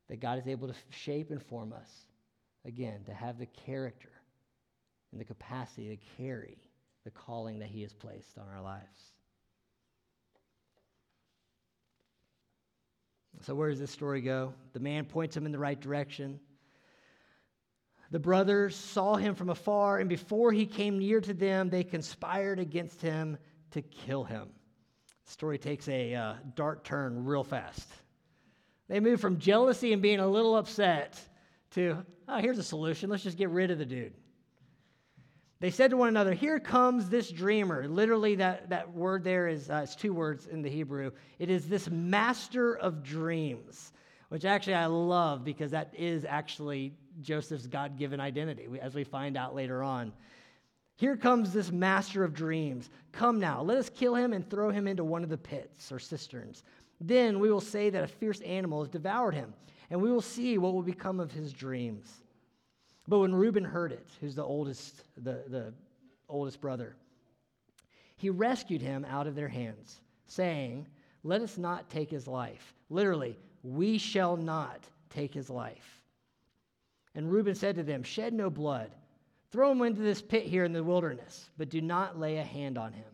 that 0.09 0.19
God 0.19 0.39
is 0.39 0.47
able 0.47 0.67
to 0.67 0.75
shape 0.89 1.31
and 1.31 1.41
form 1.41 1.71
us, 1.71 1.89
again, 2.65 2.99
to 3.05 3.13
have 3.13 3.39
the 3.39 3.45
character 3.45 4.09
and 5.11 5.19
the 5.19 5.25
capacity 5.25 5.89
to 5.89 6.23
carry 6.23 6.57
the 7.03 7.11
calling 7.11 7.59
that 7.59 7.69
He 7.69 7.81
has 7.81 7.93
placed 7.93 8.37
on 8.37 8.45
our 8.53 8.61
lives. 8.61 9.13
So, 13.41 13.55
where 13.55 13.69
does 13.69 13.79
this 13.79 13.91
story 13.91 14.21
go? 14.21 14.53
The 14.73 14.79
man 14.79 15.05
points 15.05 15.35
him 15.35 15.45
in 15.45 15.51
the 15.51 15.59
right 15.59 15.79
direction. 15.79 16.39
The 18.11 18.19
brothers 18.19 18.75
saw 18.75 19.15
him 19.15 19.35
from 19.35 19.49
afar, 19.49 19.99
and 19.99 20.09
before 20.09 20.51
he 20.51 20.65
came 20.65 20.99
near 20.99 21.21
to 21.21 21.33
them, 21.33 21.69
they 21.69 21.83
conspired 21.83 22.59
against 22.59 23.01
him 23.01 23.37
to 23.71 23.81
kill 23.81 24.23
him. 24.23 24.49
The 25.25 25.31
story 25.31 25.57
takes 25.57 25.87
a 25.87 26.15
uh, 26.15 26.33
dark 26.55 26.83
turn 26.83 27.23
real 27.23 27.43
fast. 27.43 27.87
They 28.87 28.99
move 28.99 29.21
from 29.21 29.37
jealousy 29.37 29.93
and 29.93 30.01
being 30.01 30.19
a 30.19 30.27
little 30.27 30.57
upset 30.57 31.19
to, 31.71 32.03
oh, 32.27 32.37
here's 32.39 32.57
a 32.57 32.63
solution. 32.63 33.09
Let's 33.09 33.23
just 33.23 33.37
get 33.37 33.51
rid 33.51 33.69
of 33.69 33.77
the 33.77 33.85
dude. 33.85 34.13
They 35.61 35.71
said 35.71 35.91
to 35.91 35.97
one 35.97 36.07
another, 36.07 36.33
Here 36.33 36.59
comes 36.59 37.09
this 37.09 37.31
dreamer. 37.31 37.87
Literally, 37.87 38.35
that, 38.35 38.69
that 38.69 38.93
word 38.93 39.23
there 39.23 39.47
is 39.47 39.69
uh, 39.69 39.81
it's 39.83 39.95
two 39.95 40.13
words 40.13 40.47
in 40.47 40.61
the 40.61 40.69
Hebrew. 40.69 41.11
It 41.37 41.49
is 41.49 41.67
this 41.67 41.89
master 41.89 42.77
of 42.77 43.03
dreams, 43.03 43.91
which 44.29 44.45
actually 44.45 44.75
I 44.75 44.85
love 44.85 45.43
because 45.43 45.71
that 45.71 45.93
is 45.93 46.23
actually 46.23 46.93
Joseph's 47.21 47.67
God 47.67 47.97
given 47.97 48.21
identity, 48.21 48.67
as 48.81 48.95
we 48.95 49.03
find 49.03 49.35
out 49.35 49.53
later 49.53 49.83
on. 49.83 50.13
Here 50.95 51.17
comes 51.17 51.51
this 51.51 51.71
master 51.71 52.23
of 52.23 52.33
dreams. 52.33 52.89
Come 53.11 53.39
now, 53.39 53.61
let 53.61 53.77
us 53.77 53.89
kill 53.89 54.15
him 54.15 54.33
and 54.33 54.49
throw 54.49 54.69
him 54.69 54.87
into 54.87 55.03
one 55.03 55.23
of 55.23 55.29
the 55.29 55.37
pits 55.37 55.91
or 55.91 55.99
cisterns. 55.99 56.63
Then 57.01 57.39
we 57.39 57.51
will 57.51 57.61
say 57.61 57.89
that 57.89 58.03
a 58.03 58.07
fierce 58.07 58.41
animal 58.41 58.81
has 58.81 58.89
devoured 58.89 59.33
him, 59.33 59.53
and 59.89 60.01
we 60.01 60.11
will 60.11 60.21
see 60.21 60.57
what 60.57 60.73
will 60.73 60.83
become 60.83 61.19
of 61.19 61.31
his 61.31 61.53
dreams. 61.53 62.23
But 63.09 63.19
when 63.19 63.33
Reuben 63.33 63.65
heard 63.65 63.91
it, 63.91 64.07
who's 64.21 64.35
the 64.35 64.43
oldest, 64.43 65.01
the, 65.17 65.43
the 65.47 65.73
oldest 66.29 66.61
brother, 66.61 66.95
he 68.17 68.29
rescued 68.29 68.83
him 68.83 69.03
out 69.09 69.25
of 69.25 69.33
their 69.33 69.47
hands, 69.47 69.99
saying, 70.27 70.85
Let 71.23 71.41
us 71.41 71.57
not 71.57 71.89
take 71.89 72.11
his 72.11 72.27
life. 72.27 72.75
Literally, 72.91 73.35
we 73.63 73.97
shall 73.97 74.37
not 74.37 74.83
take 75.09 75.33
his 75.33 75.49
life. 75.49 76.01
And 77.15 77.31
Reuben 77.31 77.55
said 77.55 77.75
to 77.77 77.83
them, 77.83 78.03
Shed 78.03 78.31
no 78.31 78.51
blood. 78.51 78.91
Throw 79.51 79.71
him 79.71 79.81
into 79.81 80.01
this 80.01 80.21
pit 80.21 80.43
here 80.43 80.63
in 80.63 80.71
the 80.73 80.83
wilderness, 80.83 81.49
but 81.57 81.69
do 81.69 81.81
not 81.81 82.19
lay 82.19 82.37
a 82.37 82.43
hand 82.43 82.77
on 82.77 82.93
him, 82.93 83.07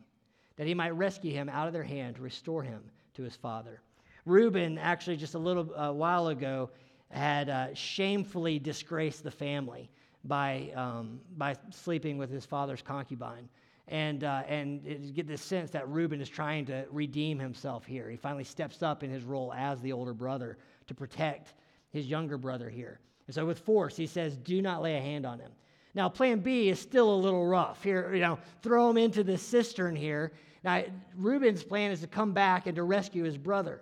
that 0.57 0.67
he 0.67 0.73
might 0.73 0.89
rescue 0.89 1.31
him 1.31 1.47
out 1.47 1.67
of 1.67 1.73
their 1.73 1.83
hand 1.83 2.17
to 2.17 2.21
restore 2.21 2.63
him 2.63 2.81
to 3.13 3.23
his 3.23 3.37
father. 3.37 3.79
Reuben, 4.25 4.77
actually, 4.77 5.15
just 5.15 5.35
a 5.35 5.39
little 5.39 5.73
uh, 5.73 5.93
while 5.93 6.27
ago, 6.27 6.69
had 7.11 7.49
uh, 7.49 7.73
shamefully 7.73 8.59
disgraced 8.59 9.23
the 9.23 9.31
family 9.31 9.89
by, 10.23 10.71
um, 10.75 11.19
by 11.37 11.55
sleeping 11.71 12.17
with 12.17 12.29
his 12.29 12.45
father's 12.45 12.81
concubine. 12.81 13.47
And, 13.87 14.23
uh, 14.23 14.43
and 14.47 14.83
you 14.83 15.13
get 15.13 15.27
this 15.27 15.41
sense 15.41 15.69
that 15.71 15.87
Reuben 15.87 16.19
is 16.19 16.27
trying 16.29 16.65
to 16.65 16.85
redeem 16.91 17.37
himself 17.37 17.85
here. 17.85 18.09
He 18.09 18.17
finally 18.17 18.43
steps 18.43 18.81
up 18.81 19.03
in 19.03 19.11
his 19.11 19.23
role 19.23 19.53
as 19.53 19.79
the 19.81 19.93
older 19.93 20.13
brother 20.13 20.57
to 20.87 20.93
protect 20.95 21.53
his 21.91 22.07
younger 22.07 22.37
brother 22.37 22.69
here. 22.69 22.99
And 23.27 23.35
so, 23.35 23.45
with 23.45 23.59
force, 23.59 23.95
he 23.95 24.07
says, 24.07 24.37
Do 24.37 24.61
not 24.61 24.81
lay 24.81 24.97
a 24.97 25.01
hand 25.01 25.25
on 25.25 25.39
him. 25.39 25.51
Now, 25.93 26.09
plan 26.09 26.39
B 26.39 26.69
is 26.69 26.79
still 26.79 27.13
a 27.13 27.15
little 27.15 27.45
rough. 27.45 27.83
Here, 27.83 28.13
you 28.13 28.21
know, 28.21 28.39
throw 28.61 28.89
him 28.89 28.97
into 28.97 29.23
the 29.23 29.37
cistern 29.37 29.95
here 29.95 30.31
now, 30.65 30.83
Reuben's 31.15 31.63
plan 31.63 31.91
is 31.91 32.01
to 32.01 32.07
come 32.07 32.33
back 32.33 32.65
and 32.65 32.75
to 32.75 32.83
rescue 32.83 33.23
his 33.23 33.37
brother. 33.37 33.81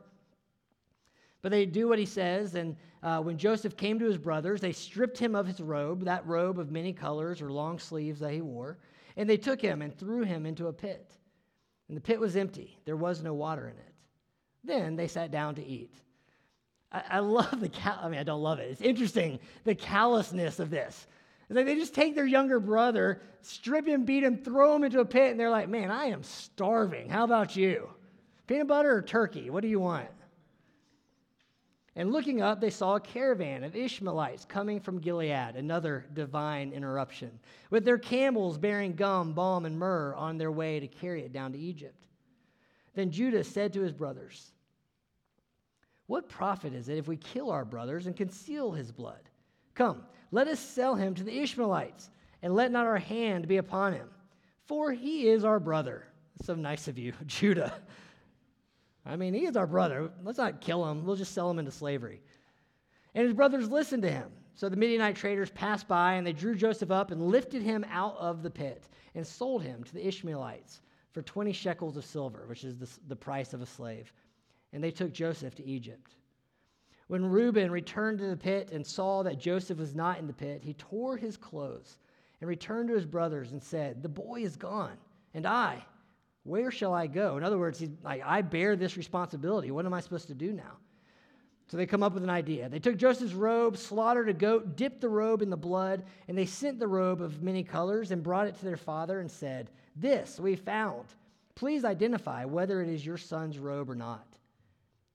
But 1.42 1.52
they 1.52 1.66
do 1.66 1.88
what 1.88 1.98
he 1.98 2.06
says, 2.06 2.56
and 2.56 2.76
uh, 3.04 3.20
when 3.20 3.38
Joseph 3.38 3.76
came 3.76 4.00
to 4.00 4.06
his 4.06 4.18
brothers, 4.18 4.62
they 4.62 4.72
stripped 4.72 5.18
him 5.18 5.36
of 5.36 5.46
his 5.46 5.60
robe, 5.60 6.06
that 6.06 6.26
robe 6.26 6.58
of 6.58 6.72
many 6.72 6.94
colors 6.94 7.42
or 7.42 7.52
long 7.52 7.78
sleeves 7.78 8.22
that 8.22 8.32
he 8.32 8.42
wore, 8.42 8.78
and 9.18 9.30
they 9.30 9.38
took 9.38 9.62
him 9.62 9.82
and 9.82 9.96
threw 9.96 10.24
him 10.24 10.46
into 10.46 10.68
a 10.68 10.74
pit. 10.74 11.12
And 11.90 11.98
the 11.98 12.02
pit 12.02 12.20
was 12.20 12.38
empty, 12.38 12.80
there 12.86 12.96
was 12.96 13.22
no 13.22 13.34
water 13.34 13.68
in 13.68 13.78
it. 13.78 13.94
Then 14.64 14.96
they 14.96 15.08
sat 15.08 15.32
down 15.32 15.56
to 15.56 15.66
eat. 15.66 15.94
I, 16.94 17.04
I 17.10 17.20
love 17.20 17.60
the, 17.60 17.68
cal- 17.68 18.00
I 18.02 18.08
mean, 18.08 18.20
I 18.20 18.24
don't 18.24 18.42
love 18.42 18.60
it. 18.60 18.72
It's 18.72 18.82
interesting, 18.82 19.40
the 19.66 19.76
callousness 19.76 20.60
of 20.60 20.70
this. 20.70 21.06
It's 21.50 21.58
like 21.58 21.66
they 21.66 21.76
just 21.76 21.94
take 21.94 22.16
their 22.16 22.26
younger 22.26 22.62
brother, 22.62 23.22
strip 23.42 23.86
him, 23.86 24.06
beat 24.06 24.24
him, 24.24 24.38
throw 24.38 24.78
him 24.78 24.86
into 24.86 25.02
a 25.02 25.06
pit, 25.06 25.32
and 25.32 25.40
they're 25.40 25.50
like, 25.50 25.68
man, 25.68 25.92
I 25.92 26.06
am 26.06 26.24
starving. 26.24 27.10
How 27.10 27.26
about 27.26 27.58
you? 27.58 27.90
Peanut 28.48 28.68
butter 28.68 28.96
or 28.96 29.02
turkey? 29.02 29.50
What 29.50 29.62
do 29.62 29.68
you 29.68 29.82
want? 29.82 30.08
And 31.96 32.12
looking 32.12 32.42
up, 32.42 32.60
they 32.60 32.72
saw 32.72 32.96
a 32.96 33.00
caravan 33.00 33.64
of 33.64 33.76
Ishmaelites 33.76 34.46
coming 34.46 34.80
from 34.80 35.00
Gilead, 35.00 35.56
another 35.56 36.06
divine 36.14 36.74
interruption, 36.74 37.40
with 37.70 37.86
their 37.86 38.00
camels 38.00 38.58
bearing 38.58 38.96
gum, 38.96 39.34
balm, 39.34 39.66
and 39.66 39.78
myrrh 39.78 40.16
on 40.16 40.38
their 40.38 40.52
way 40.52 40.80
to 40.80 40.88
carry 40.88 41.22
it 41.22 41.34
down 41.34 41.52
to 41.52 41.60
Egypt. 41.60 42.08
Then 42.96 43.12
Judah 43.12 43.44
said 43.44 43.74
to 43.74 43.82
his 43.82 43.92
brothers, 43.92 44.54
What 46.08 46.30
profit 46.30 46.74
is 46.74 46.90
it 46.90 46.98
if 46.98 47.08
we 47.08 47.18
kill 47.18 47.52
our 47.52 47.66
brothers 47.66 48.08
and 48.08 48.16
conceal 48.16 48.72
his 48.72 48.92
blood? 48.92 49.30
Come, 49.76 50.04
let 50.32 50.48
us 50.48 50.60
sell 50.60 50.96
him 50.96 51.14
to 51.16 51.24
the 51.24 51.40
Ishmaelites, 51.42 52.10
and 52.42 52.56
let 52.56 52.72
not 52.72 52.88
our 52.88 52.98
hand 52.98 53.48
be 53.48 53.58
upon 53.58 53.94
him, 53.94 54.10
for 54.66 54.92
he 54.92 55.28
is 55.28 55.46
our 55.46 55.60
brother. 55.60 56.06
so 56.44 56.56
nice 56.56 56.88
of 56.88 56.98
you, 56.98 57.14
Judah. 57.28 57.74
I 59.06 59.16
mean, 59.16 59.34
he 59.34 59.46
is 59.46 59.58
our 59.58 59.68
brother. 59.68 60.12
Let's 60.24 60.38
not 60.38 60.62
kill 60.62 60.90
him. 60.90 61.04
We'll 61.04 61.16
just 61.16 61.34
sell 61.34 61.50
him 61.50 61.60
into 61.60 61.72
slavery. 61.72 62.22
And 63.16 63.26
his 63.26 63.34
brothers 63.34 63.70
listened 63.70 64.04
to 64.04 64.12
him. 64.12 64.32
So 64.56 64.70
the 64.70 64.78
Midianite 64.78 65.16
traders 65.16 65.50
passed 65.50 65.88
by, 65.88 66.14
and 66.14 66.26
they 66.26 66.34
drew 66.34 66.56
Joseph 66.56 66.92
up 66.92 67.12
and 67.12 67.22
lifted 67.22 67.64
him 67.64 67.84
out 67.90 68.16
of 68.18 68.44
the 68.44 68.50
pit 68.50 68.88
and 69.16 69.26
sold 69.26 69.64
him 69.64 69.84
to 69.84 69.94
the 69.94 70.08
Ishmaelites 70.08 70.82
for 71.12 71.22
20 71.22 71.52
shekels 71.52 71.98
of 71.98 72.06
silver, 72.06 72.46
which 72.48 72.64
is 72.64 72.78
the, 72.78 72.90
the 73.08 73.16
price 73.16 73.54
of 73.54 73.62
a 73.62 73.66
slave. 73.66 74.14
And 74.72 74.84
they 74.84 74.92
took 74.92 75.12
Joseph 75.12 75.56
to 75.56 75.66
Egypt. 75.66 76.16
When 77.08 77.26
Reuben 77.26 77.72
returned 77.72 78.20
to 78.20 78.28
the 78.28 78.38
pit 78.38 78.72
and 78.72 78.86
saw 78.86 79.24
that 79.24 79.38
Joseph 79.38 79.78
was 79.78 79.94
not 79.94 80.20
in 80.20 80.28
the 80.28 80.34
pit, 80.34 80.64
he 80.64 80.74
tore 80.74 81.18
his 81.18 81.36
clothes 81.36 81.98
and 82.40 82.48
returned 82.48 82.90
to 82.90 82.96
his 82.96 83.06
brothers 83.06 83.52
and 83.52 83.62
said, 83.62 84.02
The 84.02 84.10
boy 84.10 84.42
is 84.42 84.56
gone, 84.56 84.98
and 85.34 85.46
I, 85.46 85.86
where 86.44 86.72
shall 86.72 86.94
I 86.94 87.08
go? 87.08 87.38
In 87.38 87.44
other 87.44 87.58
words, 87.58 87.80
he's 87.80 87.90
like, 88.04 88.22
I 88.26 88.42
bear 88.42 88.76
this 88.76 88.98
responsibility. 88.98 89.72
What 89.72 89.86
am 89.86 89.94
I 89.94 90.02
supposed 90.02 90.28
to 90.28 90.34
do 90.34 90.52
now? 90.52 90.78
So 91.68 91.78
they 91.78 91.86
come 91.86 92.04
up 92.04 92.14
with 92.14 92.24
an 92.24 92.30
idea. 92.30 92.68
They 92.68 92.80
took 92.80 92.98
Joseph's 92.98 93.34
robe, 93.34 93.78
slaughtered 93.78 94.30
a 94.30 94.34
goat, 94.34 94.76
dipped 94.76 95.00
the 95.00 95.10
robe 95.10 95.42
in 95.42 95.50
the 95.50 95.58
blood, 95.58 96.04
and 96.28 96.38
they 96.38 96.46
sent 96.46 96.80
the 96.80 96.88
robe 96.88 97.22
of 97.22 97.42
many 97.42 97.64
colors 97.64 98.12
and 98.12 98.22
brought 98.22 98.48
it 98.48 98.58
to 98.60 98.66
their 98.66 98.78
father 98.78 99.22
and 99.22 99.32
said, 99.32 99.72
This 99.96 100.40
we 100.40 100.56
found. 100.56 101.06
Please 101.56 101.86
identify 101.86 102.46
whether 102.46 102.82
it 102.82 102.90
is 102.90 103.06
your 103.06 103.18
son's 103.18 103.58
robe 103.58 103.90
or 103.90 103.96
not. 103.96 104.28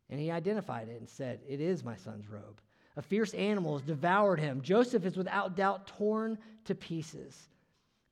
And 0.09 0.19
he 0.19 0.31
identified 0.31 0.89
it 0.89 0.99
and 0.99 1.09
said, 1.09 1.41
It 1.47 1.61
is 1.61 1.85
my 1.85 1.97
son's 1.97 2.29
robe. 2.29 2.61
A 2.97 3.03
fierce 3.03 3.35
animal 3.35 3.77
has 3.77 3.87
devoured 3.87 4.41
him. 4.41 4.63
Joseph 4.63 5.05
is 5.05 5.17
without 5.17 5.57
doubt 5.57 5.87
torn 5.87 6.39
to 6.65 6.75
pieces. 6.75 7.49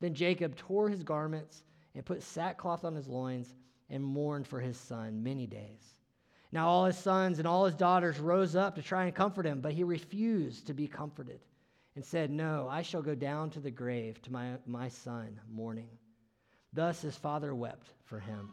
Then 0.00 0.14
Jacob 0.14 0.55
tore 0.55 0.90
his 0.90 1.02
garments 1.02 1.62
and 1.96 2.04
put 2.04 2.22
sackcloth 2.22 2.85
on 2.85 2.94
his 2.94 3.09
loins 3.09 3.54
and 3.88 4.04
mourned 4.04 4.46
for 4.46 4.61
his 4.61 4.76
son 4.76 5.22
many 5.22 5.46
days. 5.46 5.96
Now 6.52 6.68
all 6.68 6.85
his 6.85 6.98
sons 6.98 7.38
and 7.38 7.48
all 7.48 7.64
his 7.64 7.74
daughters 7.74 8.20
rose 8.20 8.54
up 8.54 8.76
to 8.76 8.82
try 8.82 9.06
and 9.06 9.14
comfort 9.14 9.46
him, 9.46 9.61
but 9.61 9.72
he 9.72 9.82
refused 9.82 10.66
to 10.66 10.74
be 10.74 10.87
comforted 10.87 11.40
and 11.96 12.04
said, 12.04 12.30
No, 12.30 12.68
I 12.70 12.82
shall 12.82 13.02
go 13.02 13.14
down 13.14 13.50
to 13.50 13.61
the 13.61 13.70
grave 13.70 14.20
to 14.22 14.32
my, 14.32 14.52
my 14.66 14.88
son 14.88 15.40
mourning. 15.50 15.88
Thus 16.72 17.00
his 17.00 17.16
father 17.16 17.54
wept 17.54 17.88
for 18.04 18.20
him. 18.20 18.50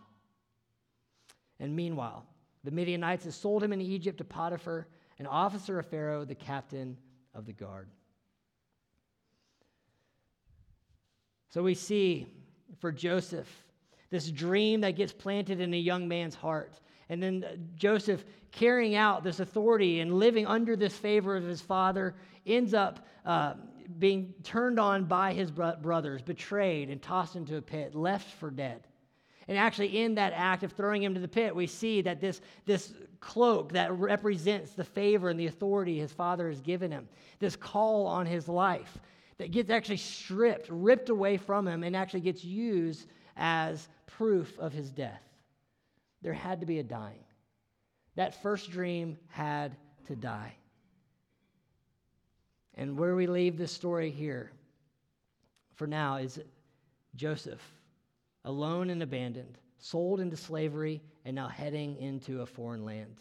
And 1.59 1.75
meanwhile, 1.75 2.25
the 2.63 2.71
Midianites 2.71 3.25
had 3.25 3.33
sold 3.33 3.61
him 3.61 3.73
into 3.73 3.85
Egypt 3.85 4.19
to 4.19 4.23
Potiphar, 4.23 4.87
an 5.19 5.27
officer 5.27 5.77
of 5.79 5.85
Pharaoh, 5.85 6.23
the 6.23 6.33
captain 6.33 6.97
of 7.35 7.45
the 7.45 7.53
guard. 7.53 7.89
So 11.49 11.61
we 11.61 11.75
see 11.75 12.27
for 12.79 12.91
Joseph 12.91 13.63
this 14.13 14.29
dream 14.29 14.81
that 14.81 14.91
gets 14.91 15.11
planted 15.11 15.59
in 15.59 15.73
a 15.73 15.77
young 15.77 16.07
man's 16.07 16.35
heart. 16.35 16.79
And 17.09 17.21
then 17.21 17.67
Joseph 17.75 18.23
carrying 18.51 18.93
out 18.93 19.23
this 19.23 19.39
authority 19.39 20.01
and 20.01 20.13
living 20.13 20.45
under 20.45 20.75
this 20.75 20.95
favor 20.95 21.35
of 21.35 21.43
his 21.43 21.61
father 21.61 22.13
ends 22.45 22.75
up 22.75 23.07
uh, 23.25 23.55
being 23.97 24.35
turned 24.43 24.79
on 24.79 25.05
by 25.05 25.33
his 25.33 25.49
bro- 25.49 25.77
brothers, 25.81 26.21
betrayed 26.21 26.91
and 26.91 27.01
tossed 27.01 27.35
into 27.35 27.57
a 27.57 27.61
pit, 27.61 27.95
left 27.95 28.29
for 28.35 28.51
dead. 28.51 28.87
And 29.47 29.57
actually, 29.57 29.97
in 29.97 30.13
that 30.15 30.33
act 30.35 30.61
of 30.61 30.73
throwing 30.73 31.01
him 31.01 31.15
to 31.15 31.19
the 31.19 31.27
pit, 31.27 31.55
we 31.55 31.65
see 31.65 32.03
that 32.03 32.21
this, 32.21 32.39
this 32.67 32.93
cloak 33.19 33.73
that 33.73 33.91
represents 33.97 34.73
the 34.73 34.83
favor 34.83 35.29
and 35.29 35.39
the 35.39 35.47
authority 35.47 35.97
his 35.97 36.13
father 36.13 36.49
has 36.49 36.61
given 36.61 36.91
him, 36.91 37.09
this 37.39 37.55
call 37.55 38.05
on 38.05 38.27
his 38.27 38.47
life, 38.47 38.99
that 39.37 39.51
gets 39.51 39.69
actually 39.69 39.97
stripped, 39.97 40.67
ripped 40.69 41.09
away 41.09 41.37
from 41.37 41.67
him, 41.67 41.83
and 41.83 41.95
actually 41.95 42.21
gets 42.21 42.43
used 42.43 43.07
as 43.35 43.87
proof 44.05 44.57
of 44.59 44.73
his 44.73 44.91
death. 44.91 45.23
There 46.21 46.33
had 46.33 46.59
to 46.59 46.65
be 46.65 46.79
a 46.79 46.83
dying. 46.83 47.23
That 48.15 48.41
first 48.41 48.71
dream 48.71 49.17
had 49.29 49.75
to 50.07 50.15
die. 50.15 50.55
And 52.75 52.97
where 52.97 53.15
we 53.15 53.27
leave 53.27 53.57
this 53.57 53.71
story 53.71 54.09
here 54.09 54.51
for 55.75 55.87
now 55.87 56.17
is 56.17 56.39
Joseph, 57.15 57.61
alone 58.45 58.89
and 58.89 59.03
abandoned, 59.03 59.57
sold 59.77 60.19
into 60.19 60.37
slavery, 60.37 61.01
and 61.25 61.35
now 61.35 61.47
heading 61.47 61.97
into 61.97 62.41
a 62.41 62.45
foreign 62.45 62.85
land. 62.85 63.15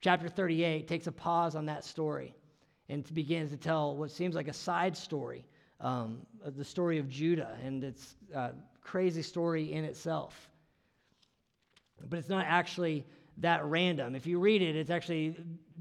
Chapter 0.00 0.28
38 0.28 0.88
takes 0.88 1.06
a 1.06 1.12
pause 1.12 1.54
on 1.54 1.66
that 1.66 1.84
story 1.84 2.34
and 2.88 3.12
begins 3.14 3.50
to 3.50 3.56
tell 3.56 3.96
what 3.96 4.10
seems 4.10 4.34
like 4.34 4.48
a 4.48 4.52
side 4.52 4.96
story, 4.96 5.44
um, 5.80 6.18
the 6.44 6.64
story 6.64 6.98
of 6.98 7.08
Judah 7.08 7.56
and 7.64 7.82
its 7.82 8.16
uh, 8.34 8.50
crazy 8.82 9.22
story 9.22 9.72
in 9.72 9.84
itself. 9.84 10.50
But 12.08 12.18
it's 12.18 12.28
not 12.28 12.46
actually 12.46 13.04
that 13.38 13.64
random. 13.64 14.14
If 14.14 14.26
you 14.26 14.38
read 14.38 14.62
it, 14.62 14.76
it's 14.76 14.90
actually 14.90 15.36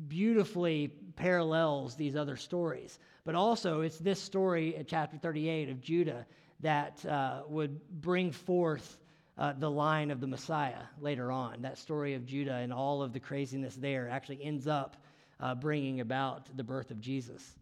beautifully 0.08 0.92
parallels 1.16 1.96
these 1.96 2.16
other 2.16 2.38
stories. 2.38 3.00
But 3.26 3.36
also, 3.36 3.82
it's 3.82 3.98
this 3.98 4.22
story 4.22 4.76
in 4.76 4.86
chapter 4.86 5.18
38 5.18 5.70
of 5.70 5.82
Judah 5.82 6.26
that 6.62 7.04
uh, 7.06 7.42
would 7.48 7.80
bring 8.02 8.32
forth 8.32 8.98
uh, 9.38 9.54
the 9.58 9.70
line 9.70 10.12
of 10.12 10.20
the 10.20 10.28
Messiah 10.28 10.84
later 11.00 11.32
on. 11.32 11.62
That 11.62 11.78
story 11.78 12.14
of 12.14 12.26
Judah 12.26 12.56
and 12.56 12.72
all 12.72 13.02
of 13.02 13.14
the 13.14 13.20
craziness 13.20 13.76
there 13.76 14.10
actually 14.10 14.44
ends 14.44 14.68
up 14.68 14.98
uh, 15.42 15.56
bringing 15.56 16.00
about 16.00 16.56
the 16.56 16.64
birth 16.64 16.92
of 16.92 17.02
Jesus. 17.02 17.56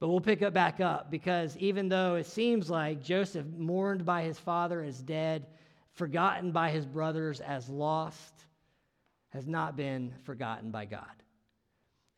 But 0.00 0.08
we'll 0.08 0.20
pick 0.20 0.42
up 0.42 0.52
back 0.52 0.80
up 0.80 1.10
because 1.10 1.56
even 1.56 1.88
though 1.88 2.16
it 2.16 2.26
seems 2.26 2.70
like 2.70 3.02
Joseph, 3.02 3.46
mourned 3.56 4.04
by 4.04 4.22
his 4.22 4.38
father 4.38 4.82
as 4.82 5.00
dead, 5.02 5.46
forgotten 5.94 6.52
by 6.52 6.70
his 6.70 6.86
brothers 6.86 7.40
as 7.40 7.68
lost, 7.68 8.34
has 9.30 9.46
not 9.46 9.76
been 9.76 10.12
forgotten 10.24 10.70
by 10.70 10.84
God. 10.84 11.04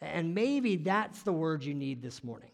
And 0.01 0.35
maybe 0.35 0.77
that's 0.77 1.23
the 1.23 1.33
word 1.33 1.65
you 1.65 1.75
need 1.75 2.03
this 2.03 2.23
morning. 2.23 2.51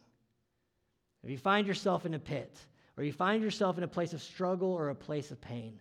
If 1.22 1.30
you 1.30 1.38
find 1.38 1.66
yourself 1.66 2.06
in 2.06 2.14
a 2.14 2.18
pit, 2.18 2.56
or 2.96 3.04
you 3.04 3.12
find 3.12 3.42
yourself 3.42 3.78
in 3.78 3.84
a 3.84 3.88
place 3.88 4.12
of 4.12 4.22
struggle 4.22 4.72
or 4.72 4.88
a 4.88 4.94
place 4.94 5.30
of 5.30 5.40
pain, 5.40 5.80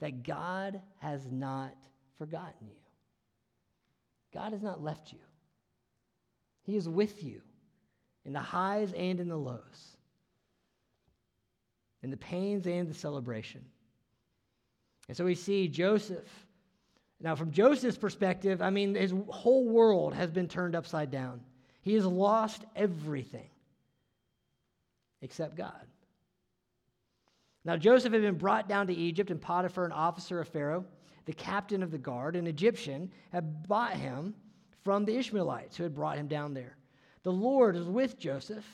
that 0.00 0.22
God 0.22 0.80
has 0.98 1.26
not 1.30 1.74
forgotten 2.16 2.68
you. 2.68 2.87
God 4.32 4.52
has 4.52 4.62
not 4.62 4.82
left 4.82 5.12
you. 5.12 5.18
He 6.64 6.76
is 6.76 6.88
with 6.88 7.22
you 7.22 7.40
in 8.24 8.32
the 8.32 8.40
highs 8.40 8.92
and 8.92 9.20
in 9.20 9.28
the 9.28 9.36
lows, 9.36 9.96
in 12.02 12.10
the 12.10 12.16
pains 12.16 12.66
and 12.66 12.88
the 12.88 12.94
celebration. 12.94 13.64
And 15.08 15.16
so 15.16 15.24
we 15.24 15.34
see 15.34 15.68
Joseph. 15.68 16.28
Now, 17.20 17.34
from 17.34 17.50
Joseph's 17.50 17.96
perspective, 17.96 18.60
I 18.60 18.70
mean, 18.70 18.94
his 18.94 19.14
whole 19.28 19.66
world 19.66 20.14
has 20.14 20.30
been 20.30 20.46
turned 20.46 20.76
upside 20.76 21.10
down. 21.10 21.40
He 21.80 21.94
has 21.94 22.04
lost 22.04 22.64
everything 22.76 23.48
except 25.22 25.56
God. 25.56 25.86
Now, 27.64 27.76
Joseph 27.76 28.12
had 28.12 28.22
been 28.22 28.36
brought 28.36 28.68
down 28.68 28.86
to 28.86 28.94
Egypt, 28.94 29.30
and 29.30 29.40
Potiphar, 29.40 29.84
an 29.84 29.92
officer 29.92 30.40
of 30.40 30.48
Pharaoh, 30.48 30.84
the 31.28 31.34
captain 31.34 31.82
of 31.82 31.90
the 31.90 31.98
guard, 31.98 32.36
an 32.36 32.46
Egyptian, 32.46 33.12
had 33.32 33.68
bought 33.68 33.92
him 33.92 34.34
from 34.82 35.04
the 35.04 35.14
Ishmaelites 35.14 35.76
who 35.76 35.82
had 35.82 35.94
brought 35.94 36.16
him 36.16 36.26
down 36.26 36.54
there. 36.54 36.78
The 37.22 37.30
Lord 37.30 37.76
was 37.76 37.86
with 37.86 38.18
Joseph, 38.18 38.64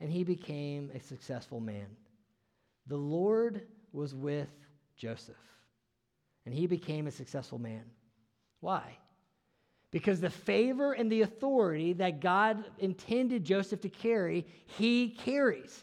and 0.00 0.08
he 0.08 0.22
became 0.22 0.88
a 0.94 1.00
successful 1.00 1.58
man. 1.58 1.88
The 2.86 2.96
Lord 2.96 3.62
was 3.92 4.14
with 4.14 4.46
Joseph, 4.96 5.34
and 6.44 6.54
he 6.54 6.68
became 6.68 7.08
a 7.08 7.10
successful 7.10 7.58
man. 7.58 7.82
Why? 8.60 8.98
Because 9.90 10.20
the 10.20 10.30
favor 10.30 10.92
and 10.92 11.10
the 11.10 11.22
authority 11.22 11.92
that 11.94 12.20
God 12.20 12.64
intended 12.78 13.44
Joseph 13.44 13.80
to 13.80 13.88
carry, 13.88 14.46
he 14.78 15.08
carries. 15.08 15.82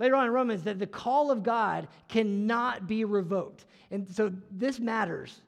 Later 0.00 0.16
on 0.16 0.26
in 0.26 0.32
Romans, 0.32 0.62
that 0.62 0.78
the 0.78 0.86
call 0.86 1.30
of 1.30 1.42
God 1.42 1.86
cannot 2.08 2.88
be 2.88 3.04
revoked. 3.04 3.66
And 3.90 4.10
so 4.10 4.32
this 4.50 4.80
matters. 4.80 5.42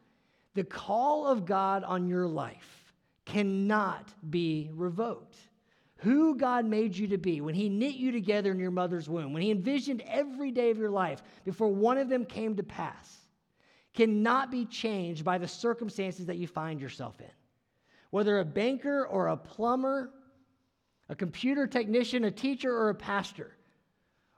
The 0.55 0.63
call 0.63 1.27
of 1.27 1.47
God 1.47 1.83
on 1.85 2.07
your 2.07 2.27
life 2.27 2.93
cannot 3.25 4.13
be 4.29 4.71
revoked. 4.75 5.39
Who 5.97 6.37
God 6.37 6.67
made 6.67 6.95
you 6.95 7.07
to 7.09 7.17
be 7.17 7.41
when 7.41 7.55
He 7.55 7.71
knit 7.71 7.95
you 7.95 8.13
together 8.13 8.51
in 8.53 8.59
your 8.59 8.71
mother's 8.71 9.09
womb, 9.09 9.33
when 9.33 9.43
He 9.43 9.51
envisioned 9.51 10.03
every 10.07 10.51
day 10.51 10.71
of 10.71 10.77
your 10.77 10.91
life 10.91 11.23
before 11.45 11.69
one 11.69 11.97
of 11.97 12.11
them 12.11 12.27
came 12.27 12.55
to 12.57 12.63
pass, 12.63 13.21
cannot 13.95 14.51
be 14.51 14.67
changed 14.67 15.25
by 15.25 15.39
the 15.39 15.49
circumstances 15.49 16.27
that 16.27 16.37
you 16.37 16.47
find 16.47 16.79
yourself 16.79 17.21
in. 17.21 17.31
Whether 18.11 18.41
a 18.41 18.45
banker 18.45 19.07
or 19.07 19.29
a 19.29 19.37
plumber, 19.37 20.11
a 21.09 21.15
computer 21.15 21.67
technician, 21.67 22.25
a 22.25 22.31
teacher, 22.31 22.77
or 22.77 22.91
a 22.91 22.95
pastor, 22.95 23.57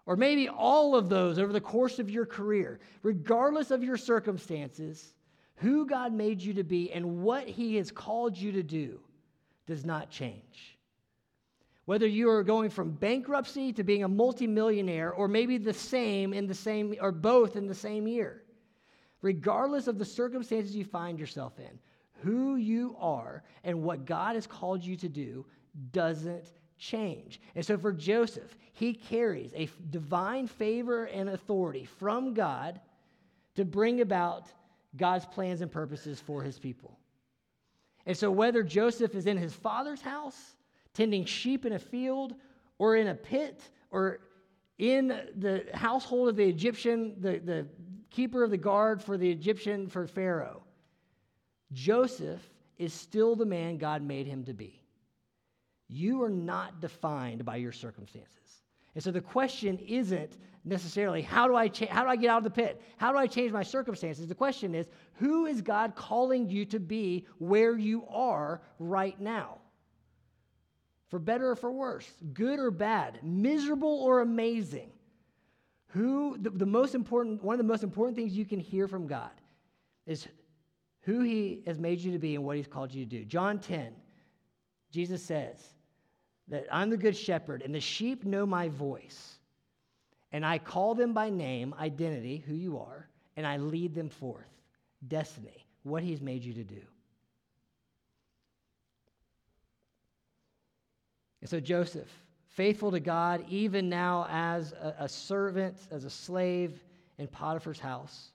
or 0.06 0.16
maybe 0.16 0.48
all 0.48 0.94
of 0.94 1.08
those 1.08 1.38
over 1.38 1.52
the 1.52 1.60
course 1.60 1.98
of 1.98 2.10
your 2.10 2.26
career, 2.26 2.80
regardless 3.02 3.70
of 3.70 3.82
your 3.82 3.96
circumstances, 3.96 5.14
who 5.56 5.86
God 5.86 6.12
made 6.12 6.42
you 6.42 6.52
to 6.54 6.64
be 6.64 6.92
and 6.92 7.22
what 7.22 7.48
He 7.48 7.76
has 7.76 7.90
called 7.90 8.36
you 8.36 8.52
to 8.52 8.62
do 8.62 9.00
does 9.66 9.84
not 9.84 10.10
change. 10.10 10.78
Whether 11.86 12.06
you 12.06 12.30
are 12.30 12.42
going 12.42 12.70
from 12.70 12.92
bankruptcy 12.92 13.72
to 13.74 13.84
being 13.84 14.04
a 14.04 14.08
multimillionaire, 14.08 15.12
or 15.12 15.28
maybe 15.28 15.58
the 15.58 15.74
same 15.74 16.32
in 16.32 16.46
the 16.46 16.54
same, 16.54 16.94
or 17.00 17.12
both 17.12 17.56
in 17.56 17.66
the 17.66 17.74
same 17.74 18.08
year, 18.08 18.42
regardless 19.20 19.86
of 19.86 19.98
the 19.98 20.04
circumstances 20.04 20.74
you 20.74 20.84
find 20.84 21.18
yourself 21.18 21.58
in, 21.58 21.78
who 22.22 22.56
you 22.56 22.96
are 22.98 23.42
and 23.64 23.82
what 23.82 24.06
God 24.06 24.34
has 24.34 24.46
called 24.46 24.82
you 24.82 24.96
to 24.96 25.08
do 25.08 25.44
doesn't 25.92 26.46
change. 26.78 27.40
And 27.54 27.64
so 27.64 27.78
for 27.78 27.92
Joseph, 27.92 28.56
he 28.72 28.92
carries 28.92 29.52
a 29.54 29.68
divine 29.90 30.46
favor 30.46 31.04
and 31.06 31.28
authority 31.28 31.84
from 31.84 32.34
God 32.34 32.80
to 33.54 33.64
bring 33.64 34.00
about 34.00 34.48
God's 34.96 35.26
plans 35.26 35.60
and 35.60 35.70
purposes 35.70 36.20
for 36.20 36.42
his 36.42 36.58
people. 36.58 36.98
And 38.06 38.16
so 38.16 38.30
whether 38.30 38.62
Joseph 38.62 39.14
is 39.14 39.26
in 39.26 39.36
his 39.36 39.54
father's 39.54 40.02
house, 40.02 40.56
tending 40.92 41.24
sheep 41.24 41.64
in 41.64 41.72
a 41.72 41.78
field, 41.78 42.34
or 42.78 42.96
in 42.96 43.08
a 43.08 43.14
pit, 43.14 43.70
or 43.90 44.20
in 44.78 45.08
the 45.36 45.64
household 45.72 46.28
of 46.28 46.36
the 46.36 46.44
Egyptian, 46.44 47.14
the, 47.20 47.38
the 47.38 47.66
keeper 48.10 48.44
of 48.44 48.50
the 48.50 48.56
guard 48.56 49.02
for 49.02 49.16
the 49.16 49.30
Egyptian, 49.30 49.88
for 49.88 50.06
Pharaoh, 50.06 50.62
Joseph 51.72 52.42
is 52.78 52.92
still 52.92 53.36
the 53.36 53.46
man 53.46 53.78
God 53.78 54.02
made 54.02 54.26
him 54.26 54.44
to 54.44 54.52
be. 54.52 54.83
You 55.94 56.24
are 56.24 56.30
not 56.30 56.80
defined 56.80 57.44
by 57.44 57.56
your 57.56 57.70
circumstances. 57.70 58.62
And 58.96 59.04
so 59.04 59.12
the 59.12 59.20
question 59.20 59.78
isn't 59.78 60.38
necessarily 60.64 61.22
how 61.22 61.46
do 61.46 61.54
I 61.54 61.68
cha- 61.68 61.86
how 61.86 62.02
do 62.02 62.08
I 62.08 62.16
get 62.16 62.30
out 62.30 62.38
of 62.38 62.44
the 62.44 62.50
pit? 62.50 62.82
How 62.96 63.12
do 63.12 63.18
I 63.18 63.28
change 63.28 63.52
my 63.52 63.62
circumstances? 63.62 64.26
The 64.26 64.34
question 64.34 64.74
is 64.74 64.88
who 65.14 65.46
is 65.46 65.62
God 65.62 65.94
calling 65.94 66.48
you 66.48 66.64
to 66.66 66.80
be 66.80 67.26
where 67.38 67.78
you 67.78 68.04
are 68.08 68.60
right 68.80 69.18
now? 69.20 69.58
For 71.10 71.20
better 71.20 71.50
or 71.50 71.54
for 71.54 71.70
worse, 71.70 72.10
good 72.32 72.58
or 72.58 72.72
bad, 72.72 73.20
miserable 73.22 74.00
or 74.02 74.20
amazing. 74.20 74.90
Who 75.88 76.36
the, 76.38 76.50
the 76.50 76.66
most 76.66 76.96
important 76.96 77.40
one 77.40 77.54
of 77.54 77.58
the 77.58 77.72
most 77.72 77.84
important 77.84 78.16
things 78.16 78.32
you 78.32 78.44
can 78.44 78.58
hear 78.58 78.88
from 78.88 79.06
God 79.06 79.30
is 80.06 80.26
who 81.02 81.20
he 81.20 81.62
has 81.68 81.78
made 81.78 82.00
you 82.00 82.10
to 82.10 82.18
be 82.18 82.34
and 82.34 82.44
what 82.44 82.56
he's 82.56 82.66
called 82.66 82.92
you 82.92 83.04
to 83.04 83.10
do. 83.10 83.24
John 83.24 83.60
10 83.60 83.92
Jesus 84.90 85.22
says 85.22 85.73
that 86.48 86.66
I'm 86.70 86.90
the 86.90 86.96
good 86.96 87.16
shepherd 87.16 87.62
and 87.62 87.74
the 87.74 87.80
sheep 87.80 88.24
know 88.24 88.44
my 88.44 88.68
voice. 88.68 89.38
And 90.32 90.44
I 90.44 90.58
call 90.58 90.94
them 90.94 91.12
by 91.12 91.30
name, 91.30 91.74
identity, 91.78 92.42
who 92.46 92.54
you 92.54 92.78
are, 92.78 93.08
and 93.36 93.46
I 93.46 93.56
lead 93.56 93.94
them 93.94 94.08
forth. 94.08 94.48
Destiny, 95.06 95.66
what 95.84 96.02
he's 96.02 96.20
made 96.20 96.42
you 96.42 96.52
to 96.54 96.64
do. 96.64 96.80
And 101.40 101.48
so 101.48 101.60
Joseph, 101.60 102.08
faithful 102.48 102.90
to 102.90 103.00
God, 103.00 103.44
even 103.48 103.88
now 103.88 104.26
as 104.30 104.72
a, 104.72 105.08
servant, 105.08 105.76
as 105.90 106.04
a 106.04 106.10
slave 106.10 106.82
in 107.18 107.26
Potiphar's 107.28 107.78
house. 107.78 108.30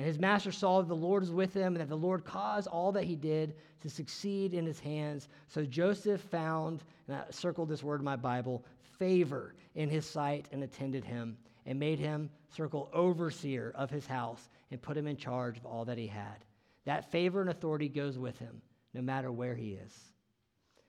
And 0.00 0.06
his 0.06 0.18
master 0.18 0.50
saw 0.50 0.80
that 0.80 0.88
the 0.88 0.96
Lord 0.96 1.20
was 1.20 1.30
with 1.30 1.52
him 1.52 1.74
and 1.74 1.76
that 1.76 1.90
the 1.90 1.94
Lord 1.94 2.24
caused 2.24 2.66
all 2.68 2.90
that 2.92 3.04
he 3.04 3.16
did 3.16 3.54
to 3.82 3.90
succeed 3.90 4.54
in 4.54 4.64
his 4.64 4.80
hands. 4.80 5.28
So 5.48 5.62
Joseph 5.66 6.22
found, 6.22 6.84
and 7.06 7.18
I 7.18 7.24
circled 7.28 7.68
this 7.68 7.82
word 7.82 8.00
in 8.00 8.04
my 8.06 8.16
Bible, 8.16 8.64
favor 8.98 9.54
in 9.74 9.90
his 9.90 10.06
sight 10.06 10.46
and 10.52 10.62
attended 10.62 11.04
him 11.04 11.36
and 11.66 11.78
made 11.78 11.98
him 11.98 12.30
circle 12.48 12.88
overseer 12.94 13.72
of 13.74 13.90
his 13.90 14.06
house 14.06 14.48
and 14.70 14.80
put 14.80 14.96
him 14.96 15.06
in 15.06 15.18
charge 15.18 15.58
of 15.58 15.66
all 15.66 15.84
that 15.84 15.98
he 15.98 16.06
had. 16.06 16.46
That 16.86 17.12
favor 17.12 17.42
and 17.42 17.50
authority 17.50 17.90
goes 17.90 18.16
with 18.18 18.38
him 18.38 18.62
no 18.94 19.02
matter 19.02 19.30
where 19.30 19.54
he 19.54 19.72
is 19.74 19.94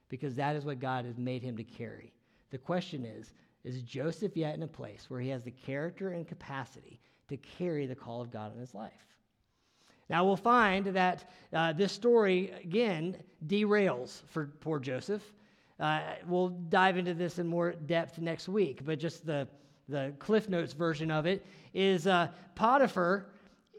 because 0.07 0.35
that 0.35 0.55
is 0.55 0.63
what 0.63 0.79
God 0.79 1.03
has 1.03 1.17
made 1.17 1.43
him 1.43 1.57
to 1.57 1.65
carry. 1.65 2.13
The 2.49 2.57
question 2.57 3.03
is, 3.03 3.33
is 3.65 3.81
Joseph 3.81 4.37
yet 4.37 4.55
in 4.55 4.63
a 4.63 4.67
place 4.67 5.09
where 5.09 5.19
he 5.19 5.27
has 5.31 5.43
the 5.43 5.51
character 5.51 6.11
and 6.11 6.25
capacity 6.25 7.01
to 7.31 7.37
carry 7.37 7.85
the 7.85 7.95
call 7.95 8.21
of 8.21 8.31
God 8.31 8.53
in 8.53 8.59
his 8.59 8.73
life. 8.73 8.91
Now 10.09 10.25
we'll 10.25 10.35
find 10.35 10.87
that 10.87 11.31
uh, 11.53 11.73
this 11.73 11.93
story, 11.93 12.51
again, 12.63 13.15
derails 13.47 14.21
for 14.27 14.47
poor 14.59 14.79
Joseph. 14.79 15.23
Uh, 15.79 16.01
we'll 16.27 16.49
dive 16.49 16.97
into 16.97 17.13
this 17.13 17.39
in 17.39 17.47
more 17.47 17.71
depth 17.71 18.19
next 18.19 18.47
week, 18.47 18.81
but 18.85 18.99
just 18.99 19.25
the, 19.25 19.47
the 19.87 20.13
Cliff 20.19 20.49
Notes 20.49 20.73
version 20.73 21.09
of 21.09 21.25
it 21.25 21.45
is 21.73 22.07
uh, 22.07 22.27
Potiphar 22.55 23.25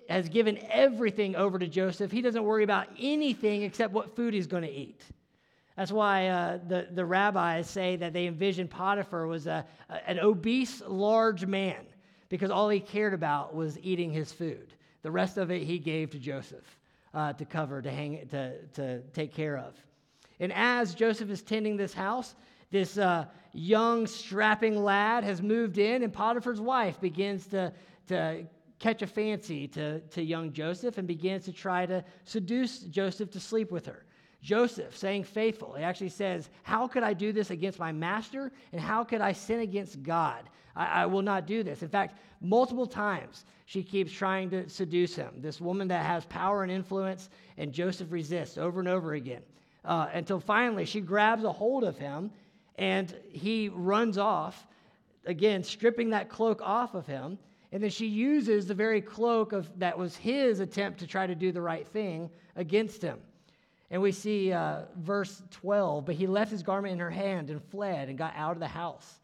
has 0.08 0.28
given 0.28 0.58
everything 0.70 1.36
over 1.36 1.58
to 1.58 1.68
Joseph. 1.68 2.10
He 2.10 2.22
doesn't 2.22 2.42
worry 2.42 2.64
about 2.64 2.88
anything 2.98 3.62
except 3.62 3.92
what 3.92 4.16
food 4.16 4.34
he's 4.34 4.46
going 4.46 4.64
to 4.64 4.72
eat. 4.72 5.02
That's 5.76 5.92
why 5.92 6.28
uh, 6.28 6.58
the, 6.66 6.88
the 6.92 7.04
rabbis 7.04 7.68
say 7.68 7.96
that 7.96 8.12
they 8.12 8.26
envisioned 8.26 8.70
Potiphar 8.70 9.26
was 9.26 9.46
a, 9.46 9.64
an 10.06 10.18
obese, 10.18 10.82
large 10.86 11.46
man 11.46 11.86
because 12.32 12.50
all 12.50 12.70
he 12.70 12.80
cared 12.80 13.12
about 13.12 13.54
was 13.54 13.78
eating 13.82 14.10
his 14.10 14.32
food. 14.32 14.72
The 15.02 15.10
rest 15.10 15.36
of 15.36 15.50
it 15.50 15.64
he 15.64 15.78
gave 15.78 16.08
to 16.12 16.18
Joseph 16.18 16.78
uh, 17.12 17.34
to 17.34 17.44
cover, 17.44 17.82
to, 17.82 17.90
hang, 17.90 18.26
to, 18.30 18.58
to 18.68 19.00
take 19.12 19.34
care 19.34 19.58
of. 19.58 19.74
And 20.40 20.50
as 20.54 20.94
Joseph 20.94 21.28
is 21.28 21.42
tending 21.42 21.76
this 21.76 21.92
house, 21.92 22.34
this 22.70 22.96
uh, 22.96 23.26
young, 23.52 24.06
strapping 24.06 24.82
lad 24.82 25.24
has 25.24 25.42
moved 25.42 25.76
in, 25.76 26.02
and 26.02 26.10
Potiphar's 26.10 26.58
wife 26.58 26.98
begins 27.02 27.46
to, 27.48 27.70
to 28.08 28.44
catch 28.78 29.02
a 29.02 29.06
fancy 29.06 29.68
to, 29.68 30.00
to 30.00 30.22
young 30.22 30.54
Joseph 30.54 30.96
and 30.96 31.06
begins 31.06 31.44
to 31.44 31.52
try 31.52 31.84
to 31.84 32.02
seduce 32.24 32.78
Joseph 32.78 33.30
to 33.32 33.40
sleep 33.40 33.70
with 33.70 33.84
her. 33.84 34.06
Joseph, 34.40 34.96
saying 34.96 35.24
faithful, 35.24 35.74
he 35.74 35.84
actually 35.84 36.08
says, 36.08 36.48
How 36.62 36.88
could 36.88 37.02
I 37.02 37.12
do 37.12 37.30
this 37.30 37.50
against 37.50 37.78
my 37.78 37.92
master? 37.92 38.50
And 38.72 38.80
how 38.80 39.04
could 39.04 39.20
I 39.20 39.32
sin 39.32 39.60
against 39.60 40.02
God? 40.02 40.48
I, 40.74 41.02
I, 41.02 41.06
will 41.06 41.22
not 41.22 41.46
do 41.46 41.62
this. 41.62 41.82
In 41.82 41.88
fact, 41.88 42.18
multiple 42.40 42.86
times 42.86 43.44
she 43.66 43.82
keeps 43.82 44.12
trying 44.12 44.50
to 44.50 44.68
seduce 44.68 45.14
him. 45.14 45.30
This 45.38 45.60
woman 45.60 45.88
that 45.88 46.04
has 46.04 46.24
power 46.26 46.62
and 46.62 46.72
influence, 46.72 47.30
and 47.58 47.72
Joseph 47.72 48.10
resists 48.10 48.58
over 48.58 48.80
and 48.80 48.88
over 48.88 49.14
again 49.14 49.42
uh, 49.84 50.08
until 50.12 50.40
finally 50.40 50.84
she 50.84 51.00
grabs 51.00 51.44
a 51.44 51.52
hold 51.52 51.84
of 51.84 51.98
him 51.98 52.30
and 52.76 53.14
he 53.30 53.68
runs 53.68 54.18
off, 54.18 54.66
again, 55.26 55.62
stripping 55.62 56.10
that 56.10 56.28
cloak 56.28 56.60
off 56.62 56.94
of 56.94 57.06
him. 57.06 57.38
And 57.70 57.82
then 57.82 57.90
she 57.90 58.06
uses 58.06 58.66
the 58.66 58.74
very 58.74 59.00
cloak 59.00 59.52
of, 59.52 59.68
that 59.78 59.96
was 59.96 60.16
his 60.16 60.60
attempt 60.60 60.98
to 61.00 61.06
try 61.06 61.26
to 61.26 61.34
do 61.34 61.52
the 61.52 61.60
right 61.60 61.86
thing 61.86 62.30
against 62.56 63.02
him. 63.02 63.18
And 63.90 64.00
we 64.00 64.12
see 64.12 64.52
uh, 64.52 64.82
verse 64.96 65.42
12, 65.50 66.06
but 66.06 66.14
he 66.14 66.26
left 66.26 66.50
his 66.50 66.62
garment 66.62 66.92
in 66.92 66.98
her 66.98 67.10
hand 67.10 67.50
and 67.50 67.62
fled 67.62 68.08
and 68.08 68.16
got 68.16 68.34
out 68.36 68.52
of 68.52 68.60
the 68.60 68.68
house. 68.68 69.20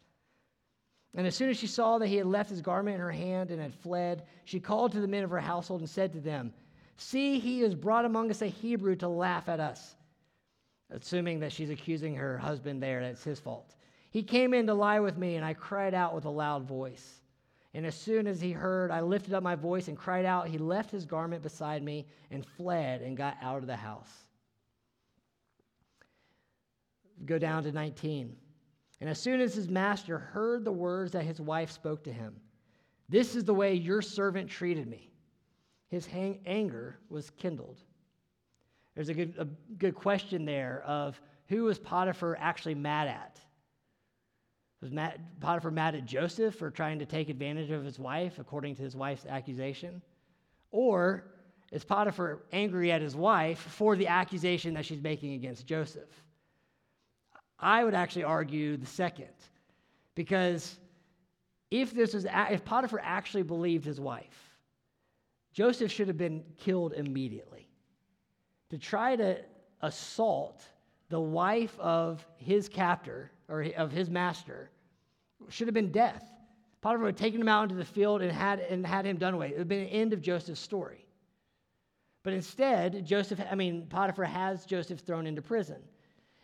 And 1.15 1.25
as 1.25 1.35
soon 1.35 1.49
as 1.49 1.57
she 1.57 1.67
saw 1.67 1.97
that 1.97 2.07
he 2.07 2.17
had 2.17 2.27
left 2.27 2.49
his 2.49 2.61
garment 2.61 2.95
in 2.95 3.01
her 3.01 3.11
hand 3.11 3.51
and 3.51 3.61
had 3.61 3.73
fled, 3.73 4.23
she 4.45 4.59
called 4.59 4.91
to 4.91 5.01
the 5.01 5.07
men 5.07 5.23
of 5.23 5.29
her 5.31 5.39
household 5.39 5.81
and 5.81 5.89
said 5.89 6.13
to 6.13 6.19
them, 6.19 6.53
See, 6.97 7.39
he 7.39 7.61
has 7.61 7.73
brought 7.73 8.05
among 8.05 8.29
us 8.29 8.41
a 8.41 8.47
Hebrew 8.47 8.95
to 8.97 9.07
laugh 9.07 9.49
at 9.49 9.59
us. 9.59 9.95
Assuming 10.91 11.39
that 11.39 11.51
she's 11.51 11.69
accusing 11.69 12.15
her 12.15 12.37
husband 12.37 12.81
there, 12.81 13.01
that's 13.01 13.23
his 13.23 13.39
fault. 13.39 13.75
He 14.11 14.23
came 14.23 14.53
in 14.53 14.67
to 14.67 14.73
lie 14.73 14.99
with 14.99 15.17
me, 15.17 15.35
and 15.35 15.45
I 15.45 15.53
cried 15.53 15.93
out 15.93 16.13
with 16.13 16.25
a 16.25 16.29
loud 16.29 16.63
voice. 16.63 17.21
And 17.73 17.85
as 17.85 17.95
soon 17.95 18.25
as 18.25 18.41
he 18.41 18.51
heard, 18.51 18.89
I 18.89 19.01
lifted 19.01 19.33
up 19.33 19.43
my 19.43 19.55
voice 19.55 19.87
and 19.87 19.97
cried 19.97 20.25
out. 20.25 20.47
He 20.47 20.57
left 20.57 20.89
his 20.89 21.05
garment 21.05 21.43
beside 21.43 21.83
me 21.83 22.07
and 22.31 22.45
fled 22.45 23.01
and 23.01 23.15
got 23.15 23.37
out 23.41 23.57
of 23.57 23.67
the 23.67 23.75
house. 23.75 24.11
Go 27.25 27.37
down 27.37 27.63
to 27.63 27.71
19. 27.71 28.35
And 29.01 29.09
as 29.09 29.19
soon 29.19 29.39
as 29.39 29.53
his 29.53 29.69
master 29.69 30.17
heard 30.17 30.65
the 30.65 30.71
words 30.71 31.13
that 31.13 31.23
his 31.23 31.39
wife 31.39 31.71
spoke 31.71 32.03
to 32.03 32.11
him, 32.11 32.35
this 33.07 33.35
is 33.35 33.43
the 33.43 33.53
way 33.53 33.73
your 33.73 34.01
servant 34.01 34.49
treated 34.49 34.87
me, 34.87 35.11
his 35.87 36.05
hang- 36.05 36.41
anger 36.45 36.99
was 37.09 37.29
kindled. 37.31 37.81
There's 38.95 39.09
a 39.09 39.13
good, 39.13 39.35
a 39.37 39.45
good 39.77 39.95
question 39.95 40.45
there 40.45 40.83
of 40.85 41.19
who 41.47 41.63
was 41.63 41.79
Potiphar 41.79 42.37
actually 42.39 42.75
mad 42.75 43.07
at? 43.07 43.39
Was 44.81 44.91
Matt, 44.91 45.39
Potiphar 45.39 45.71
mad 45.71 45.95
at 45.95 46.05
Joseph 46.05 46.55
for 46.55 46.69
trying 46.69 46.99
to 46.99 47.05
take 47.05 47.29
advantage 47.29 47.71
of 47.71 47.83
his 47.83 47.99
wife, 47.99 48.39
according 48.39 48.75
to 48.75 48.83
his 48.83 48.95
wife's 48.95 49.25
accusation? 49.25 50.01
Or 50.71 51.25
is 51.71 51.83
Potiphar 51.83 52.43
angry 52.51 52.91
at 52.91 53.01
his 53.01 53.15
wife 53.15 53.59
for 53.59 53.95
the 53.95 54.07
accusation 54.07 54.73
that 54.75 54.85
she's 54.85 55.01
making 55.01 55.33
against 55.33 55.65
Joseph? 55.65 56.23
I 57.59 57.83
would 57.83 57.93
actually 57.93 58.23
argue 58.23 58.77
the 58.77 58.85
second, 58.85 59.33
because 60.15 60.77
if 61.71 61.93
this 61.93 62.13
is 62.13 62.25
if 62.31 62.63
Potiphar 62.63 63.01
actually 63.03 63.43
believed 63.43 63.85
his 63.85 63.99
wife, 63.99 64.55
Joseph 65.53 65.91
should 65.91 66.07
have 66.07 66.17
been 66.17 66.43
killed 66.57 66.93
immediately. 66.93 67.67
To 68.69 68.77
try 68.77 69.15
to 69.15 69.39
assault 69.81 70.63
the 71.09 71.19
wife 71.19 71.77
of 71.79 72.25
his 72.37 72.69
captor 72.69 73.31
or 73.47 73.65
of 73.75 73.91
his 73.91 74.09
master 74.09 74.69
should 75.49 75.67
have 75.67 75.73
been 75.73 75.91
death. 75.91 76.23
Potiphar 76.81 77.07
had 77.07 77.17
taken 77.17 77.41
him 77.41 77.49
out 77.49 77.63
into 77.63 77.75
the 77.75 77.83
field 77.83 78.21
and 78.21 78.31
had, 78.31 78.59
and 78.59 78.85
had 78.85 79.05
him 79.05 79.17
done 79.17 79.33
away. 79.33 79.47
It 79.47 79.51
would 79.51 79.59
have 79.59 79.67
been 79.67 79.85
the 79.85 79.91
end 79.91 80.13
of 80.13 80.21
Joseph's 80.21 80.61
story. 80.61 81.05
But 82.23 82.33
instead, 82.33 83.05
Joseph, 83.05 83.41
I 83.49 83.55
mean, 83.55 83.87
Potiphar 83.87 84.25
has 84.25 84.65
Joseph 84.65 84.99
thrown 84.99 85.25
into 85.25 85.41
prison. 85.41 85.81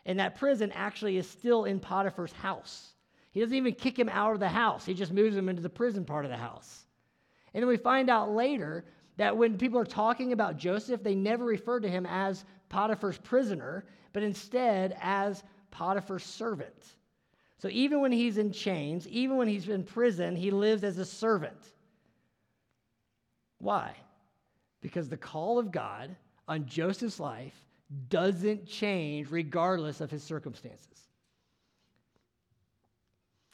And 0.06 0.20
that 0.20 0.36
prison 0.36 0.72
actually 0.74 1.18
is 1.18 1.30
still 1.30 1.66
in 1.66 1.80
Potiphar's 1.80 2.34
house. 2.34 2.94
He 3.32 3.40
doesn't 3.40 3.56
even 3.56 3.74
kick 3.74 3.98
him 3.98 4.10
out 4.10 4.34
of 4.34 4.40
the 4.40 4.50
house, 4.50 4.86
he 4.86 4.94
just 4.94 5.12
moves 5.12 5.36
him 5.36 5.50
into 5.50 5.62
the 5.62 5.70
prison 5.70 6.06
part 6.06 6.26
of 6.26 6.32
the 6.32 6.38
house. 6.38 6.86
And 7.54 7.62
then 7.62 7.68
we 7.68 7.78
find 7.78 8.10
out 8.10 8.32
later 8.32 8.86
That 9.18 9.38
when 9.38 9.58
people 9.58 9.80
are 9.80 9.86
talking 9.86 10.34
about 10.34 10.58
Joseph, 10.58 11.02
they 11.02 11.16
never 11.16 11.46
refer 11.46 11.80
to 11.80 11.90
him 11.90 12.06
as 12.06 12.44
Potiphar's 12.70 13.18
prisoner, 13.18 13.86
but 14.14 14.24
instead 14.24 14.98
as 15.02 15.44
Potiphar's 15.72 16.24
servant. 16.24 16.96
So 17.58 17.70
even 17.70 18.02
when 18.02 18.12
he's 18.12 18.38
in 18.38 18.52
chains, 18.52 19.08
even 19.08 19.38
when 19.38 19.48
he's 19.48 19.70
in 19.70 19.84
prison, 19.84 20.36
he 20.36 20.52
lives 20.52 20.84
as 20.84 20.98
a 20.98 21.06
servant. 21.06 21.74
Why? 23.60 23.96
Because 24.82 25.08
the 25.08 25.18
call 25.18 25.58
of 25.58 25.72
God 25.72 26.16
on 26.48 26.66
Joseph's 26.66 27.20
life 27.20 27.56
doesn't 28.10 28.66
change 28.66 29.30
regardless 29.30 30.02
of 30.02 30.12
his 30.12 30.24
circumstances. 30.24 31.10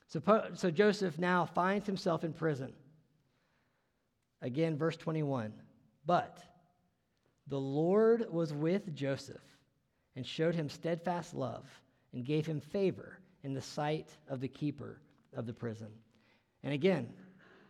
So, 0.07 0.21
so 0.53 0.71
Joseph 0.71 1.17
now 1.17 1.45
finds 1.45 1.85
himself 1.85 2.23
in 2.23 2.33
prison. 2.33 2.73
Again, 4.41 4.77
verse 4.77 4.97
21. 4.97 5.53
But 6.05 6.39
the 7.47 7.59
Lord 7.59 8.25
was 8.29 8.53
with 8.53 8.93
Joseph 8.93 9.41
and 10.15 10.25
showed 10.25 10.55
him 10.55 10.69
steadfast 10.69 11.33
love 11.33 11.65
and 12.13 12.25
gave 12.25 12.45
him 12.45 12.59
favor 12.59 13.19
in 13.43 13.53
the 13.53 13.61
sight 13.61 14.09
of 14.27 14.41
the 14.41 14.47
keeper 14.47 14.99
of 15.35 15.45
the 15.45 15.53
prison. 15.53 15.87
And 16.63 16.73
again, 16.73 17.07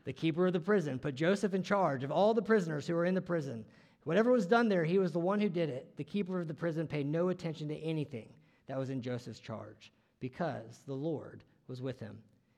the 0.03 0.13
keeper 0.13 0.47
of 0.47 0.53
the 0.53 0.59
prison 0.59 0.97
put 0.97 1.15
Joseph 1.15 1.53
in 1.53 1.63
charge 1.63 2.03
of 2.03 2.11
all 2.11 2.33
the 2.33 2.41
prisoners 2.41 2.87
who 2.87 2.95
were 2.95 3.05
in 3.05 3.13
the 3.13 3.21
prison. 3.21 3.65
Whatever 4.03 4.31
was 4.31 4.45
done 4.45 4.67
there, 4.67 4.83
he 4.83 4.97
was 4.97 5.11
the 5.11 5.19
one 5.19 5.39
who 5.39 5.49
did 5.49 5.69
it. 5.69 5.95
The 5.97 6.03
keeper 6.03 6.39
of 6.39 6.47
the 6.47 6.53
prison 6.53 6.87
paid 6.87 7.05
no 7.05 7.29
attention 7.29 7.67
to 7.69 7.77
anything 7.77 8.29
that 8.67 8.77
was 8.77 8.89
in 8.89 9.01
Joseph's 9.01 9.39
charge 9.39 9.91
because 10.19 10.81
the 10.87 10.93
Lord 10.93 11.43
was 11.67 11.81
with 11.81 11.99
him. 11.99 12.17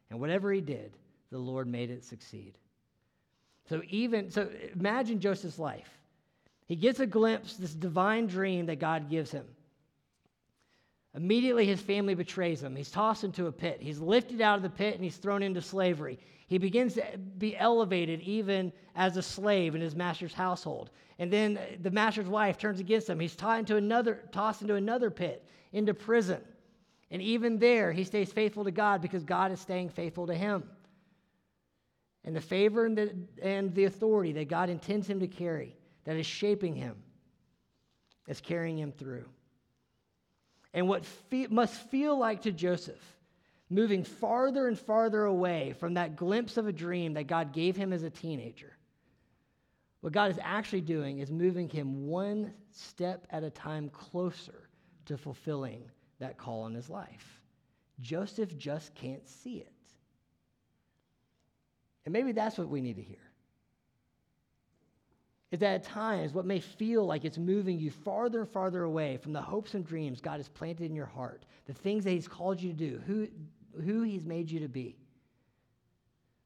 And 0.09 0.19
whatever 0.19 0.51
he 0.51 0.61
did, 0.61 0.95
the 1.31 1.37
Lord 1.37 1.67
made 1.67 1.89
it 1.89 2.03
succeed. 2.03 2.57
So 3.67 3.81
even 3.89 4.29
so 4.29 4.49
imagine 4.75 5.19
Joseph's 5.19 5.59
life. 5.59 5.89
He 6.67 6.75
gets 6.75 6.99
a 6.99 7.05
glimpse 7.05 7.55
this 7.57 7.73
divine 7.73 8.27
dream 8.27 8.67
that 8.67 8.79
God 8.79 9.09
gives 9.09 9.31
him. 9.31 9.45
Immediately, 11.15 11.65
his 11.65 11.81
family 11.81 12.15
betrays 12.15 12.63
him. 12.63 12.75
He's 12.75 12.89
tossed 12.89 13.23
into 13.23 13.47
a 13.47 13.51
pit. 13.51 13.77
He's 13.81 13.99
lifted 13.99 14.41
out 14.41 14.57
of 14.57 14.63
the 14.63 14.69
pit 14.69 14.95
and 14.95 15.03
he's 15.03 15.17
thrown 15.17 15.43
into 15.43 15.61
slavery. 15.61 16.17
He 16.53 16.59
begins 16.59 16.93
to 16.93 17.03
be 17.39 17.57
elevated 17.57 18.21
even 18.21 18.71
as 18.95 19.17
a 19.17 19.23
slave 19.23 19.73
in 19.73 19.81
his 19.81 19.95
master's 19.95 20.35
household. 20.35 20.91
And 21.17 21.33
then 21.33 21.57
the 21.81 21.89
master's 21.89 22.27
wife 22.27 22.59
turns 22.59 22.79
against 22.79 23.09
him. 23.09 23.19
He's 23.19 23.35
tied 23.35 23.61
into 23.61 23.75
another, 23.75 24.21
tossed 24.31 24.61
into 24.61 24.75
another 24.75 25.09
pit, 25.09 25.43
into 25.71 25.95
prison. 25.95 26.43
And 27.09 27.23
even 27.23 27.57
there, 27.57 27.91
he 27.91 28.03
stays 28.03 28.31
faithful 28.31 28.63
to 28.65 28.69
God 28.69 29.01
because 29.01 29.23
God 29.23 29.51
is 29.51 29.61
staying 29.61 29.89
faithful 29.89 30.27
to 30.27 30.35
him. 30.35 30.69
And 32.23 32.35
the 32.35 32.41
favor 32.41 32.85
and 32.85 32.95
the, 32.95 33.15
and 33.41 33.73
the 33.73 33.85
authority 33.85 34.33
that 34.33 34.47
God 34.47 34.69
intends 34.69 35.07
him 35.07 35.21
to 35.21 35.27
carry, 35.27 35.75
that 36.03 36.17
is 36.17 36.27
shaping 36.27 36.75
him, 36.75 36.97
is 38.27 38.39
carrying 38.39 38.77
him 38.77 38.91
through. 38.91 39.25
And 40.71 40.87
what 40.87 41.03
fe- 41.03 41.47
must 41.49 41.73
feel 41.89 42.15
like 42.15 42.43
to 42.43 42.51
Joseph, 42.51 43.12
moving 43.73 44.03
farther 44.03 44.67
and 44.67 44.77
farther 44.77 45.25
away 45.25 45.73
from 45.79 45.95
that 45.95 46.15
glimpse 46.15 46.57
of 46.57 46.67
a 46.67 46.71
dream 46.71 47.13
that 47.13 47.27
God 47.27 47.53
gave 47.53 47.75
him 47.75 47.91
as 47.93 48.03
a 48.03 48.09
teenager, 48.09 48.73
what 50.01 50.13
God 50.13 50.31
is 50.31 50.39
actually 50.41 50.81
doing 50.81 51.19
is 51.19 51.31
moving 51.31 51.69
him 51.69 52.07
one 52.07 52.53
step 52.71 53.25
at 53.29 53.43
a 53.43 53.49
time 53.49 53.89
closer 53.89 54.69
to 55.05 55.17
fulfilling 55.17 55.89
that 56.19 56.37
call 56.37 56.65
in 56.67 56.73
his 56.73 56.89
life. 56.89 57.41
Joseph 58.01 58.57
just 58.57 58.93
can't 58.95 59.27
see 59.27 59.57
it. 59.57 59.71
And 62.05 62.11
maybe 62.11 62.33
that's 62.33 62.57
what 62.57 62.67
we 62.67 62.81
need 62.81 62.97
to 62.97 63.01
hear 63.01 63.33
is 65.53 65.59
that 65.59 65.75
at 65.75 65.83
times 65.83 66.33
what 66.33 66.47
may 66.47 66.59
feel 66.59 67.05
like 67.05 67.23
it's 67.25 67.37
moving 67.37 67.77
you 67.77 67.91
farther 67.91 68.41
and 68.41 68.49
farther 68.49 68.85
away 68.85 69.17
from 69.17 69.33
the 69.33 69.41
hopes 69.41 69.75
and 69.75 69.85
dreams 69.85 70.19
God 70.19 70.37
has 70.37 70.49
planted 70.49 70.89
in 70.89 70.95
your 70.95 71.05
heart, 71.05 71.45
the 71.67 71.73
things 71.75 72.03
that 72.05 72.09
He's 72.09 72.27
called 72.27 72.59
you 72.59 72.73
to 72.73 72.75
do, 72.75 72.99
who, 73.05 73.27
who 73.81 74.03
He's 74.03 74.25
made 74.25 74.49
you 74.49 74.59
to 74.61 74.67
be. 74.67 74.97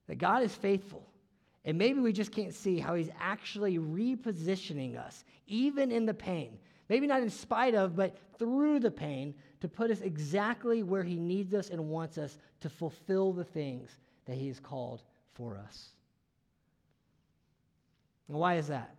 That 0.08 0.18
God 0.18 0.44
is 0.44 0.54
faithful. 0.54 1.06
And 1.66 1.78
maybe 1.78 2.00
we 2.00 2.14
just 2.14 2.32
can't 2.32 2.54
see 2.54 2.80
how 2.80 2.96
He's 2.96 3.10
actually 3.20 3.78
repositioning 3.78 4.98
us, 4.98 5.26
even 5.48 5.92
in 5.92 6.06
the 6.06 6.14
pain. 6.14 6.58
Maybe 6.90 7.08
not 7.08 7.22
in 7.22 7.30
spite 7.30 7.76
of, 7.76 7.96
but 7.96 8.18
through 8.40 8.80
the 8.80 8.92
pain, 8.92 9.36
to 9.60 9.68
put 9.68 9.92
us 9.92 10.02
exactly 10.02 10.84
where 10.84 11.04
He 11.04 11.16
needs 11.16 11.54
us 11.54 11.70
and 11.70 11.90
wants 11.90 12.18
us 12.18 12.38
to 12.62 12.70
fulfill 12.70 13.34
the 13.34 13.44
things 13.44 13.90
that 14.26 14.38
He 14.38 14.48
has 14.48 14.60
called 14.60 15.02
for 15.34 15.58
us. 15.58 15.90
And 18.28 18.38
why 18.38 18.56
is 18.56 18.68
that? 18.68 18.96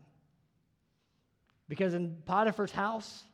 Because 1.68 1.94
in 1.94 2.16
Potiphar's 2.24 2.72
house, 2.72 3.24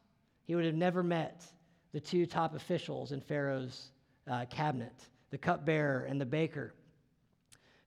he 0.44 0.54
would 0.54 0.64
have 0.64 0.74
never 0.74 1.02
met 1.02 1.44
the 1.92 2.00
two 2.00 2.26
top 2.26 2.54
officials 2.54 3.12
in 3.12 3.20
Pharaoh's 3.20 3.90
uh, 4.30 4.44
cabinet, 4.46 4.94
the 5.30 5.38
cupbearer 5.38 6.04
and 6.04 6.20
the 6.20 6.26
baker, 6.26 6.74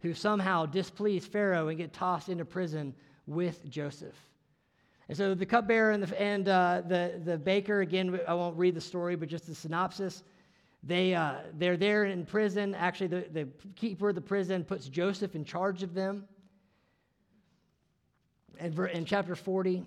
who 0.01 0.13
somehow 0.13 0.65
displease 0.65 1.25
Pharaoh 1.25 1.69
and 1.69 1.77
get 1.77 1.93
tossed 1.93 2.29
into 2.29 2.45
prison 2.45 2.93
with 3.25 3.67
Joseph. 3.69 4.15
And 5.09 5.17
so 5.17 5.33
the 5.33 5.45
cupbearer 5.45 5.91
and, 5.91 6.03
the, 6.03 6.21
and 6.21 6.49
uh, 6.49 6.81
the, 6.85 7.21
the 7.23 7.37
baker, 7.37 7.81
again, 7.81 8.19
I 8.27 8.33
won't 8.33 8.57
read 8.57 8.75
the 8.75 8.81
story, 8.81 9.15
but 9.15 9.29
just 9.29 9.47
the 9.47 9.55
synopsis. 9.55 10.23
They, 10.83 11.15
uh, 11.15 11.35
they're 11.53 11.77
there 11.77 12.05
in 12.05 12.25
prison. 12.25 12.75
Actually, 12.75 13.07
the, 13.07 13.25
the 13.31 13.47
keeper 13.75 14.09
of 14.09 14.15
the 14.15 14.21
prison 14.21 14.63
puts 14.63 14.87
Joseph 14.87 15.35
in 15.35 15.45
charge 15.45 15.81
of 15.81 15.93
them. 15.93 16.25
And 18.59 18.77
in 18.79 19.05
chapter 19.05 19.35
40, 19.35 19.85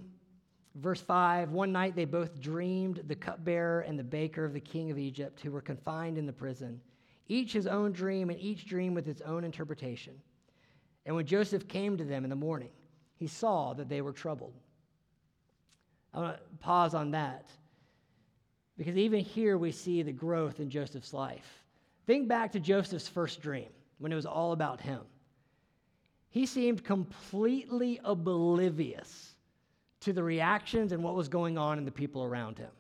Verse 0.77 1.01
5 1.01 1.51
One 1.51 1.73
night 1.73 1.97
they 1.97 2.05
both 2.05 2.41
dreamed, 2.41 3.03
the 3.07 3.15
cupbearer 3.15 3.81
and 3.81 3.99
the 3.99 4.05
baker 4.05 4.45
of 4.45 4.53
the 4.53 4.61
king 4.61 4.91
of 4.91 4.99
Egypt, 4.99 5.41
who 5.41 5.51
were 5.51 5.61
confined 5.61 6.19
in 6.19 6.27
the 6.27 6.33
prison, 6.33 6.81
each 7.29 7.53
his 7.53 7.67
own 7.67 7.93
dream, 7.93 8.31
and 8.31 8.41
each 8.41 8.67
dream 8.67 8.95
with 8.95 9.09
its 9.09 9.21
own 9.23 9.45
interpretation. 9.45 10.15
And 11.07 11.17
when 11.17 11.27
Joseph 11.27 11.67
came 11.69 11.97
to 11.97 12.05
them 12.05 12.25
in 12.25 12.31
the 12.31 12.37
morning, 12.37 12.71
he 13.17 13.27
saw 13.27 13.73
that 13.75 13.89
they 13.89 14.01
were 14.03 14.13
troubled. 14.13 14.55
I 16.13 16.21
want 16.21 16.37
to 16.37 16.43
pause 16.59 16.95
on 16.95 17.13
that 17.13 17.51
because 18.77 18.97
even 18.97 19.21
here 19.21 19.59
we 19.59 19.73
see 19.73 20.03
the 20.03 20.13
growth 20.13 20.59
in 20.59 20.71
Joseph's 20.71 21.13
life. 21.13 21.63
Think 22.07 22.29
back 22.29 22.51
to 22.53 22.61
Joseph's 22.61 23.09
first 23.09 23.41
dream 23.41 23.69
when 23.99 24.11
it 24.11 24.17
was 24.17 24.27
all 24.27 24.53
about 24.53 24.81
him. 24.81 25.03
He 26.31 26.47
seemed 26.47 26.83
completely 26.83 28.01
oblivious 28.05 29.35
to 30.01 30.13
the 30.13 30.23
reactions 30.23 30.93
and 30.93 31.03
what 31.03 31.15
was 31.15 31.29
going 31.29 31.59
on 31.59 31.79
in 31.79 31.85
the 31.85 31.91
people 31.91 32.25
around 32.25 32.59
him. 32.59 32.71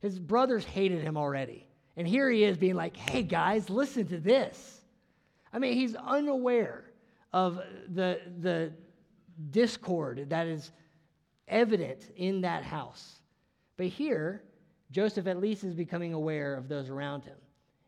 His 0.00 0.18
brothers 0.18 0.64
hated 0.64 1.02
him 1.02 1.16
already. 1.16 1.66
And 1.96 2.06
here 2.06 2.30
he 2.30 2.44
is 2.44 2.56
being 2.56 2.74
like, 2.74 2.96
hey 2.96 3.22
guys, 3.22 3.68
listen 3.68 4.06
to 4.08 4.18
this. 4.18 4.80
I 5.52 5.58
mean, 5.58 5.74
he's 5.74 5.94
unaware 5.94 6.84
of 7.32 7.60
the, 7.88 8.20
the 8.40 8.72
discord 9.50 10.26
that 10.30 10.46
is 10.46 10.70
evident 11.48 12.10
in 12.16 12.40
that 12.42 12.64
house. 12.64 13.20
But 13.76 13.86
here, 13.86 14.42
Joseph 14.90 15.26
at 15.26 15.38
least 15.38 15.64
is 15.64 15.74
becoming 15.74 16.14
aware 16.14 16.54
of 16.54 16.68
those 16.68 16.88
around 16.88 17.24
him. 17.24 17.36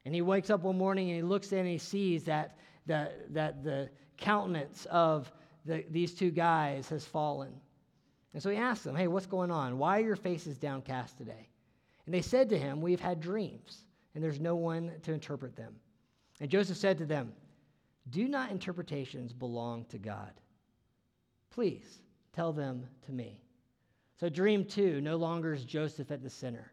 And 0.04 0.14
he 0.14 0.22
wakes 0.22 0.50
up 0.50 0.62
one 0.62 0.78
morning 0.78 1.08
and 1.08 1.16
he 1.16 1.22
looks 1.22 1.52
in 1.52 1.58
and 1.58 1.68
he 1.68 1.78
sees 1.78 2.24
that 2.24 2.56
the, 2.86 3.10
that 3.30 3.62
the 3.62 3.88
countenance 4.16 4.86
of 4.90 5.32
the, 5.64 5.84
these 5.90 6.14
two 6.14 6.30
guys 6.30 6.88
has 6.88 7.04
fallen. 7.04 7.52
And 8.34 8.42
so 8.42 8.50
he 8.50 8.56
asked 8.56 8.84
them, 8.84 8.96
Hey, 8.96 9.08
what's 9.08 9.26
going 9.26 9.50
on? 9.50 9.78
Why 9.78 9.98
are 9.98 10.04
your 10.04 10.16
faces 10.16 10.58
downcast 10.58 11.18
today? 11.18 11.48
And 12.06 12.14
they 12.14 12.22
said 12.22 12.48
to 12.50 12.58
him, 12.58 12.80
We've 12.80 13.00
had 13.00 13.20
dreams, 13.20 13.84
and 14.14 14.22
there's 14.22 14.40
no 14.40 14.56
one 14.56 14.92
to 15.02 15.12
interpret 15.12 15.56
them. 15.56 15.74
And 16.40 16.50
Joseph 16.50 16.76
said 16.76 16.98
to 16.98 17.06
them, 17.06 17.32
Do 18.10 18.28
not 18.28 18.50
interpretations 18.50 19.32
belong 19.32 19.84
to 19.86 19.98
God? 19.98 20.32
Please 21.50 22.00
tell 22.32 22.52
them 22.52 22.86
to 23.06 23.12
me. 23.12 23.40
So, 24.18 24.28
dream 24.28 24.64
two 24.64 25.00
no 25.00 25.16
longer 25.16 25.52
is 25.52 25.64
Joseph 25.64 26.10
at 26.10 26.22
the 26.22 26.30
center, 26.30 26.72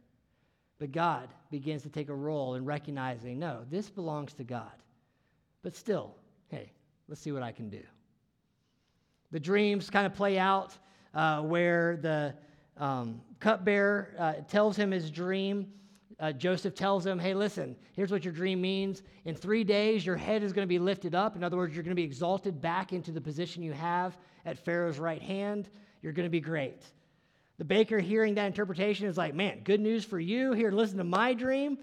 but 0.77 0.91
God 0.91 1.29
begins 1.51 1.83
to 1.83 1.89
take 1.89 2.09
a 2.09 2.15
role 2.15 2.55
in 2.55 2.63
recognizing, 2.63 3.39
no, 3.39 3.65
this 3.69 3.89
belongs 3.89 4.33
to 4.33 4.43
God. 4.43 4.71
But 5.61 5.75
still, 5.75 6.15
hey, 6.47 6.71
let's 7.07 7.19
see 7.19 7.31
what 7.31 7.43
I 7.43 7.51
can 7.51 7.69
do. 7.69 7.81
The 9.31 9.39
dreams 9.39 9.89
kind 9.89 10.05
of 10.05 10.13
play 10.13 10.39
out 10.39 10.77
uh, 11.13 11.41
where 11.41 11.97
the 11.97 12.33
um, 12.77 13.21
cupbearer 13.39 14.13
uh, 14.17 14.33
tells 14.47 14.75
him 14.75 14.91
his 14.91 15.11
dream. 15.11 15.71
Uh, 16.19 16.33
Joseph 16.33 16.75
tells 16.75 17.05
him, 17.05 17.17
hey, 17.17 17.33
listen, 17.33 17.75
here's 17.93 18.11
what 18.11 18.25
your 18.25 18.33
dream 18.33 18.59
means. 18.59 19.03
In 19.23 19.35
three 19.35 19.63
days, 19.63 20.05
your 20.05 20.17
head 20.17 20.43
is 20.43 20.51
going 20.51 20.65
to 20.65 20.69
be 20.69 20.79
lifted 20.79 21.15
up. 21.15 21.35
In 21.35 21.43
other 21.43 21.55
words, 21.55 21.73
you're 21.73 21.83
going 21.83 21.95
to 21.95 21.99
be 21.99 22.03
exalted 22.03 22.61
back 22.61 22.91
into 22.91 23.11
the 23.11 23.21
position 23.21 23.63
you 23.63 23.71
have 23.71 24.17
at 24.45 24.59
Pharaoh's 24.59 24.99
right 24.99 25.21
hand. 25.21 25.69
You're 26.01 26.13
going 26.13 26.25
to 26.25 26.31
be 26.31 26.41
great. 26.41 26.83
The 27.57 27.65
baker, 27.65 27.99
hearing 27.99 28.35
that 28.35 28.47
interpretation, 28.47 29.07
is 29.07 29.17
like, 29.17 29.33
man, 29.33 29.61
good 29.63 29.79
news 29.79 30.03
for 30.03 30.19
you. 30.19 30.51
Here, 30.53 30.71
listen 30.71 30.97
to 30.97 31.03
my 31.03 31.33
dream. 31.33 31.77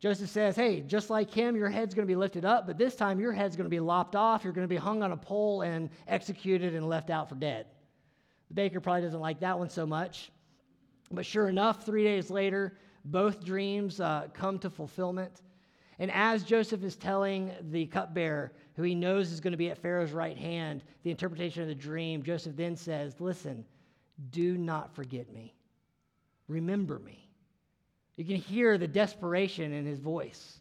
Joseph 0.00 0.30
says, 0.30 0.56
hey, 0.56 0.80
just 0.80 1.10
like 1.10 1.30
him, 1.30 1.54
your 1.54 1.68
head's 1.68 1.94
going 1.94 2.06
to 2.06 2.10
be 2.10 2.16
lifted 2.16 2.44
up, 2.44 2.66
but 2.66 2.78
this 2.78 2.96
time 2.96 3.20
your 3.20 3.32
head's 3.32 3.54
going 3.54 3.66
to 3.66 3.70
be 3.70 3.80
lopped 3.80 4.16
off. 4.16 4.42
You're 4.42 4.52
going 4.52 4.66
to 4.66 4.68
be 4.68 4.76
hung 4.76 5.02
on 5.02 5.12
a 5.12 5.16
pole 5.16 5.62
and 5.62 5.90
executed 6.08 6.74
and 6.74 6.88
left 6.88 7.10
out 7.10 7.28
for 7.28 7.34
dead. 7.34 7.66
The 8.50 8.54
baker 8.54 8.80
probably 8.80 9.02
doesn't 9.02 9.20
like 9.20 9.40
that 9.40 9.58
one 9.58 9.70
so 9.70 9.86
much. 9.86 10.30
But 11.10 11.24
sure 11.24 11.48
enough, 11.48 11.86
three 11.86 12.04
days 12.04 12.30
later, 12.30 12.76
both 13.04 13.44
dreams 13.44 14.00
uh, 14.00 14.28
come 14.34 14.58
to 14.58 14.70
fulfillment. 14.70 15.42
And 15.98 16.10
as 16.12 16.44
Joseph 16.44 16.82
is 16.82 16.96
telling 16.96 17.52
the 17.70 17.86
cupbearer, 17.86 18.52
who 18.74 18.82
he 18.82 18.94
knows 18.94 19.32
is 19.32 19.40
going 19.40 19.52
to 19.52 19.58
be 19.58 19.70
at 19.70 19.78
Pharaoh's 19.78 20.12
right 20.12 20.36
hand, 20.36 20.82
the 21.02 21.10
interpretation 21.10 21.62
of 21.62 21.68
the 21.68 21.74
dream, 21.74 22.22
Joseph 22.22 22.56
then 22.56 22.76
says, 22.76 23.20
Listen, 23.20 23.64
do 24.30 24.56
not 24.56 24.94
forget 24.94 25.32
me. 25.32 25.54
Remember 26.48 26.98
me. 26.98 27.28
You 28.16 28.24
can 28.24 28.36
hear 28.36 28.76
the 28.76 28.88
desperation 28.88 29.72
in 29.72 29.86
his 29.86 29.98
voice. 29.98 30.58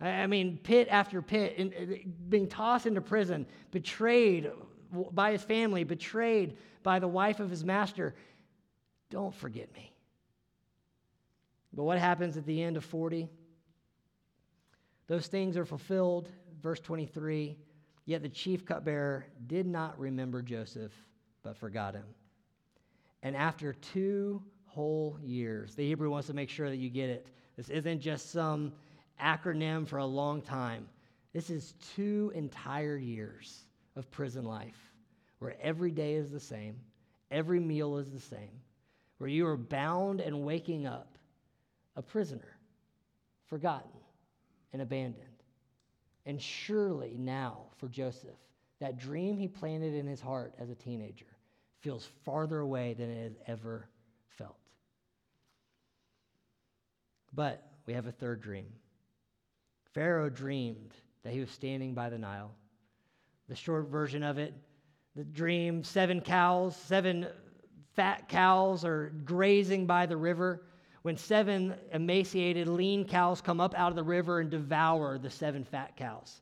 I 0.00 0.26
mean, 0.26 0.58
pit 0.62 0.88
after 0.90 1.22
pit, 1.22 1.54
in, 1.56 2.14
being 2.28 2.48
tossed 2.48 2.86
into 2.86 3.00
prison, 3.00 3.46
betrayed 3.70 4.50
by 5.12 5.32
his 5.32 5.42
family, 5.42 5.84
betrayed 5.84 6.56
by 6.82 6.98
the 6.98 7.08
wife 7.08 7.40
of 7.40 7.50
his 7.50 7.64
master. 7.64 8.14
Don't 9.10 9.34
forget 9.34 9.72
me. 9.74 9.92
But 11.72 11.84
what 11.84 11.98
happens 11.98 12.36
at 12.36 12.46
the 12.46 12.62
end 12.62 12.76
of 12.76 12.84
40? 12.84 13.28
Those 15.06 15.26
things 15.26 15.56
are 15.56 15.64
fulfilled. 15.64 16.28
Verse 16.62 16.80
23 16.80 17.56
Yet 18.06 18.22
the 18.22 18.28
chief 18.28 18.66
cupbearer 18.66 19.26
did 19.46 19.66
not 19.66 19.98
remember 19.98 20.42
Joseph, 20.42 20.92
but 21.42 21.56
forgot 21.56 21.94
him. 21.94 22.04
And 23.22 23.34
after 23.34 23.72
two 23.72 24.42
whole 24.66 25.18
years, 25.22 25.74
the 25.74 25.86
Hebrew 25.86 26.10
wants 26.10 26.26
to 26.26 26.34
make 26.34 26.50
sure 26.50 26.68
that 26.68 26.76
you 26.76 26.90
get 26.90 27.08
it. 27.08 27.26
This 27.56 27.70
isn't 27.70 28.00
just 28.00 28.30
some 28.30 28.72
acronym 29.22 29.86
for 29.88 29.98
a 29.98 30.04
long 30.04 30.42
time. 30.42 30.86
This 31.32 31.48
is 31.48 31.74
two 31.94 32.30
entire 32.34 32.96
years 32.96 33.64
of 33.96 34.10
prison 34.10 34.44
life 34.44 34.90
where 35.38 35.56
every 35.60 35.90
day 35.90 36.14
is 36.14 36.30
the 36.30 36.40
same, 36.40 36.76
every 37.30 37.60
meal 37.60 37.98
is 37.98 38.10
the 38.10 38.20
same, 38.20 38.60
where 39.18 39.28
you 39.28 39.46
are 39.46 39.56
bound 39.56 40.20
and 40.20 40.44
waking 40.44 40.86
up 40.86 41.18
a 41.96 42.02
prisoner, 42.02 42.56
forgotten 43.46 43.90
and 44.72 44.82
abandoned. 44.82 45.24
And 46.26 46.40
surely 46.40 47.16
now 47.18 47.66
for 47.76 47.88
Joseph, 47.88 48.38
that 48.80 48.98
dream 48.98 49.36
he 49.36 49.48
planted 49.48 49.94
in 49.94 50.06
his 50.06 50.20
heart 50.20 50.54
as 50.58 50.70
a 50.70 50.74
teenager 50.74 51.26
feels 51.80 52.08
farther 52.24 52.60
away 52.60 52.94
than 52.94 53.10
it 53.10 53.22
has 53.22 53.36
ever 53.46 53.86
felt. 54.30 54.56
But 57.34 57.62
we 57.86 57.92
have 57.92 58.06
a 58.06 58.12
third 58.12 58.40
dream. 58.40 58.72
Pharaoh 59.92 60.30
dreamed 60.30 60.92
that 61.22 61.32
he 61.32 61.40
was 61.40 61.50
standing 61.50 61.94
by 61.94 62.08
the 62.08 62.18
Nile. 62.18 62.54
The 63.48 63.54
short 63.54 63.88
version 63.88 64.22
of 64.22 64.38
it, 64.38 64.54
the 65.14 65.24
dream 65.24 65.84
seven 65.84 66.20
cows, 66.20 66.76
seven 66.76 67.26
fat 67.94 68.28
cows 68.28 68.84
are 68.84 69.12
grazing 69.24 69.86
by 69.86 70.06
the 70.06 70.16
river 70.16 70.62
when 71.04 71.18
seven 71.18 71.74
emaciated, 71.92 72.66
lean 72.66 73.04
cows 73.04 73.42
come 73.42 73.60
up 73.60 73.74
out 73.74 73.90
of 73.90 73.96
the 73.96 74.02
river 74.02 74.40
and 74.40 74.50
devour 74.50 75.18
the 75.18 75.28
seven 75.28 75.62
fat 75.62 75.94
cows. 75.98 76.40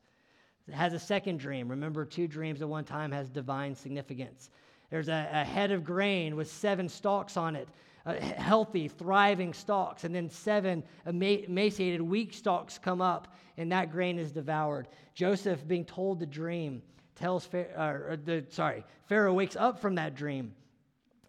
It 0.69 0.73
has 0.73 0.93
a 0.93 0.99
second 0.99 1.39
dream. 1.39 1.67
Remember, 1.67 2.05
two 2.05 2.29
dreams 2.29 2.61
at 2.61 2.69
one 2.69 2.85
time 2.85 3.11
has 3.11 3.29
divine 3.29 3.75
significance. 3.75 4.49
There's 4.89 5.09
a, 5.09 5.29
a 5.33 5.43
head 5.43 5.71
of 5.71 5.83
grain 5.83 6.37
with 6.37 6.49
seven 6.49 6.87
stalks 6.87 7.35
on 7.35 7.57
it, 7.57 7.67
uh, 8.05 8.13
healthy, 8.15 8.87
thriving 8.87 9.53
stalks, 9.53 10.03
and 10.03 10.13
then 10.13 10.29
seven 10.29 10.83
emaciated, 11.05 12.01
weak 12.01 12.33
stalks 12.33 12.77
come 12.77 13.01
up, 13.01 13.33
and 13.57 13.71
that 13.71 13.91
grain 13.91 14.19
is 14.19 14.31
devoured. 14.31 14.87
Joseph, 15.13 15.67
being 15.67 15.85
told 15.85 16.19
the 16.19 16.25
dream, 16.25 16.81
tells 17.15 17.45
Pharaoh, 17.45 18.17
the, 18.17 18.45
sorry, 18.49 18.83
Pharaoh 19.07 19.33
wakes 19.33 19.55
up 19.55 19.79
from 19.79 19.95
that 19.95 20.15
dream, 20.15 20.53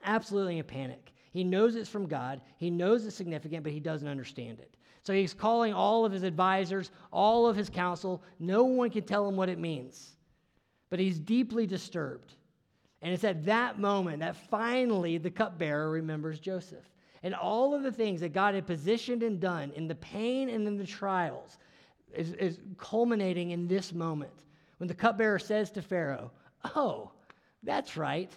absolutely 0.05 0.59
in 0.59 0.65
panic. 0.65 1.13
He 1.33 1.45
knows 1.45 1.75
it's 1.75 1.91
from 1.91 2.07
God, 2.07 2.41
he 2.59 2.71
knows 2.71 3.07
it's 3.07 3.17
significant, 3.17 3.63
but 3.63 3.73
he 3.73 3.81
doesn't 3.81 4.09
understand 4.09 4.61
it. 4.61 4.77
So 5.05 5.13
he's 5.13 5.35
calling 5.35 5.75
all 5.75 6.07
of 6.07 6.13
his 6.13 6.23
advisors, 6.23 6.91
all 7.13 7.47
of 7.47 7.57
his 7.57 7.69
counsel. 7.69 8.23
No 8.39 8.65
one 8.65 8.89
can 8.89 9.05
tell 9.05 9.29
him 9.29 9.37
what 9.37 9.51
it 9.51 9.59
means. 9.59 10.17
But 10.89 10.99
he's 10.99 11.19
deeply 11.19 11.67
disturbed. 11.67 12.35
And 13.05 13.13
it's 13.13 13.23
at 13.23 13.45
that 13.45 13.79
moment 13.79 14.21
that 14.21 14.35
finally 14.49 15.19
the 15.19 15.31
cupbearer 15.31 15.91
remembers 15.91 16.41
Joseph. 16.41 16.89
And 17.23 17.35
all 17.35 17.75
of 17.75 17.83
the 17.83 17.93
things 17.93 18.23
that 18.23 18.33
God 18.33 18.55
had 18.55 18.67
positioned 18.67 19.23
and 19.23 19.39
done 19.39 19.73
in 19.77 19.87
the 19.87 19.95
pain 19.95 20.49
and 20.49 20.67
in 20.67 20.79
the 20.79 20.87
trials 20.87 21.59
is, 22.15 22.33
is 22.33 22.59
culminating 22.79 23.51
in 23.51 23.69
this 23.69 23.93
moment 23.93 24.33
when 24.79 24.89
the 24.89 24.95
cupbearer 24.95 25.39
says 25.39 25.71
to 25.73 25.83
Pharaoh, 25.83 26.31
Oh, 26.75 27.11
that's 27.63 27.99
right. 27.99 28.33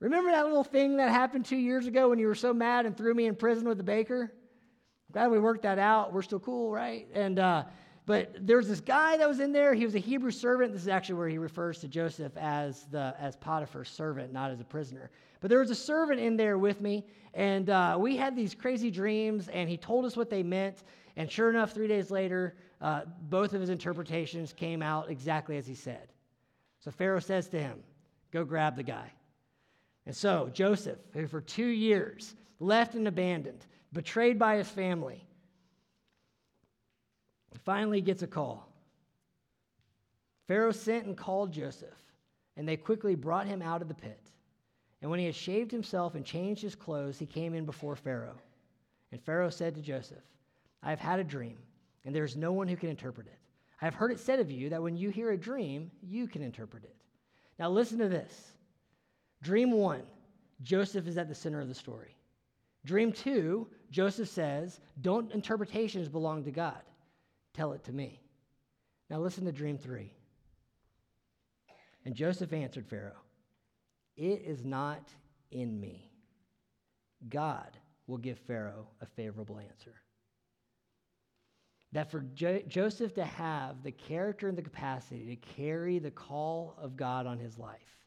Remember 0.00 0.30
that 0.30 0.46
little 0.46 0.64
thing 0.64 0.96
that 0.96 1.10
happened 1.10 1.44
two 1.44 1.56
years 1.56 1.86
ago 1.86 2.08
when 2.08 2.18
you 2.18 2.28
were 2.28 2.34
so 2.34 2.54
mad 2.54 2.86
and 2.86 2.96
threw 2.96 3.12
me 3.12 3.26
in 3.26 3.34
prison 3.34 3.68
with 3.68 3.76
the 3.76 3.84
baker? 3.84 4.32
I'm 4.32 5.12
glad 5.12 5.30
we 5.30 5.38
worked 5.38 5.64
that 5.64 5.78
out. 5.78 6.14
We're 6.14 6.22
still 6.22 6.40
cool, 6.40 6.70
right? 6.70 7.06
And 7.12 7.38
uh, 7.38 7.64
but 8.08 8.34
there's 8.40 8.66
this 8.66 8.80
guy 8.80 9.18
that 9.18 9.28
was 9.28 9.38
in 9.38 9.52
there. 9.52 9.74
He 9.74 9.84
was 9.84 9.94
a 9.94 9.98
Hebrew 9.98 10.30
servant. 10.30 10.72
This 10.72 10.80
is 10.80 10.88
actually 10.88 11.16
where 11.16 11.28
he 11.28 11.36
refers 11.36 11.78
to 11.80 11.88
Joseph 11.88 12.34
as 12.38 12.86
the 12.90 13.14
as 13.20 13.36
Potiphar's 13.36 13.90
servant, 13.90 14.32
not 14.32 14.50
as 14.50 14.62
a 14.62 14.64
prisoner. 14.64 15.10
But 15.42 15.50
there 15.50 15.58
was 15.58 15.70
a 15.70 15.74
servant 15.74 16.18
in 16.18 16.34
there 16.34 16.56
with 16.56 16.80
me, 16.80 17.04
and 17.34 17.68
uh, 17.68 17.98
we 18.00 18.16
had 18.16 18.34
these 18.34 18.54
crazy 18.54 18.90
dreams. 18.90 19.48
And 19.48 19.68
he 19.68 19.76
told 19.76 20.06
us 20.06 20.16
what 20.16 20.30
they 20.30 20.42
meant. 20.42 20.84
And 21.16 21.30
sure 21.30 21.50
enough, 21.50 21.72
three 21.72 21.86
days 21.86 22.10
later, 22.10 22.54
uh, 22.80 23.02
both 23.28 23.52
of 23.52 23.60
his 23.60 23.68
interpretations 23.68 24.54
came 24.54 24.80
out 24.80 25.10
exactly 25.10 25.58
as 25.58 25.66
he 25.66 25.74
said. 25.74 26.08
So 26.80 26.90
Pharaoh 26.90 27.20
says 27.20 27.46
to 27.50 27.60
him, 27.60 27.82
"Go 28.32 28.42
grab 28.42 28.74
the 28.74 28.84
guy." 28.84 29.12
And 30.06 30.16
so, 30.16 30.48
Joseph, 30.54 30.98
who 31.12 31.26
for 31.26 31.42
two 31.42 31.66
years 31.66 32.36
left 32.58 32.94
and 32.94 33.06
abandoned, 33.06 33.66
betrayed 33.92 34.38
by 34.38 34.56
his 34.56 34.68
family, 34.70 35.27
finally 37.64 38.00
gets 38.00 38.22
a 38.22 38.26
call. 38.26 38.68
Pharaoh 40.46 40.72
sent 40.72 41.06
and 41.06 41.16
called 41.16 41.52
Joseph, 41.52 42.02
and 42.56 42.66
they 42.66 42.76
quickly 42.76 43.14
brought 43.14 43.46
him 43.46 43.62
out 43.62 43.82
of 43.82 43.88
the 43.88 43.94
pit. 43.94 44.30
And 45.00 45.10
when 45.10 45.20
he 45.20 45.26
had 45.26 45.34
shaved 45.34 45.70
himself 45.70 46.14
and 46.14 46.24
changed 46.24 46.62
his 46.62 46.74
clothes, 46.74 47.18
he 47.18 47.26
came 47.26 47.54
in 47.54 47.64
before 47.64 47.94
Pharaoh. 47.94 48.38
And 49.12 49.22
Pharaoh 49.22 49.50
said 49.50 49.74
to 49.74 49.82
Joseph, 49.82 50.24
I 50.82 50.90
have 50.90 50.98
had 50.98 51.20
a 51.20 51.24
dream, 51.24 51.58
and 52.04 52.14
there 52.14 52.24
is 52.24 52.36
no 52.36 52.52
one 52.52 52.68
who 52.68 52.76
can 52.76 52.88
interpret 52.88 53.26
it. 53.26 53.38
I 53.80 53.84
have 53.84 53.94
heard 53.94 54.10
it 54.10 54.18
said 54.18 54.40
of 54.40 54.50
you 54.50 54.68
that 54.70 54.82
when 54.82 54.96
you 54.96 55.10
hear 55.10 55.30
a 55.30 55.38
dream, 55.38 55.90
you 56.02 56.26
can 56.26 56.42
interpret 56.42 56.84
it. 56.84 56.96
Now 57.58 57.70
listen 57.70 57.98
to 57.98 58.08
this. 58.08 58.52
Dream 59.42 59.70
one, 59.70 60.02
Joseph 60.62 61.06
is 61.06 61.18
at 61.18 61.28
the 61.28 61.34
center 61.34 61.60
of 61.60 61.68
the 61.68 61.74
story. 61.74 62.16
Dream 62.84 63.12
two, 63.12 63.68
Joseph 63.90 64.28
says, 64.28 64.80
Don't 65.00 65.30
interpretations 65.32 66.08
belong 66.08 66.42
to 66.44 66.50
God? 66.50 66.80
Tell 67.54 67.72
it 67.72 67.84
to 67.84 67.92
me. 67.92 68.20
Now 69.10 69.18
listen 69.18 69.44
to 69.44 69.52
dream 69.52 69.78
three. 69.78 70.12
And 72.04 72.14
Joseph 72.14 72.52
answered 72.52 72.86
Pharaoh, 72.86 73.20
It 74.16 74.42
is 74.44 74.64
not 74.64 75.10
in 75.50 75.78
me. 75.80 76.10
God 77.28 77.76
will 78.06 78.18
give 78.18 78.38
Pharaoh 78.38 78.88
a 79.00 79.06
favorable 79.06 79.58
answer. 79.58 79.94
That 81.92 82.10
for 82.10 82.20
jo- 82.34 82.62
Joseph 82.68 83.14
to 83.14 83.24
have 83.24 83.82
the 83.82 83.92
character 83.92 84.48
and 84.48 84.56
the 84.56 84.62
capacity 84.62 85.24
to 85.26 85.54
carry 85.54 85.98
the 85.98 86.10
call 86.10 86.76
of 86.80 86.96
God 86.96 87.26
on 87.26 87.38
his 87.38 87.58
life, 87.58 87.98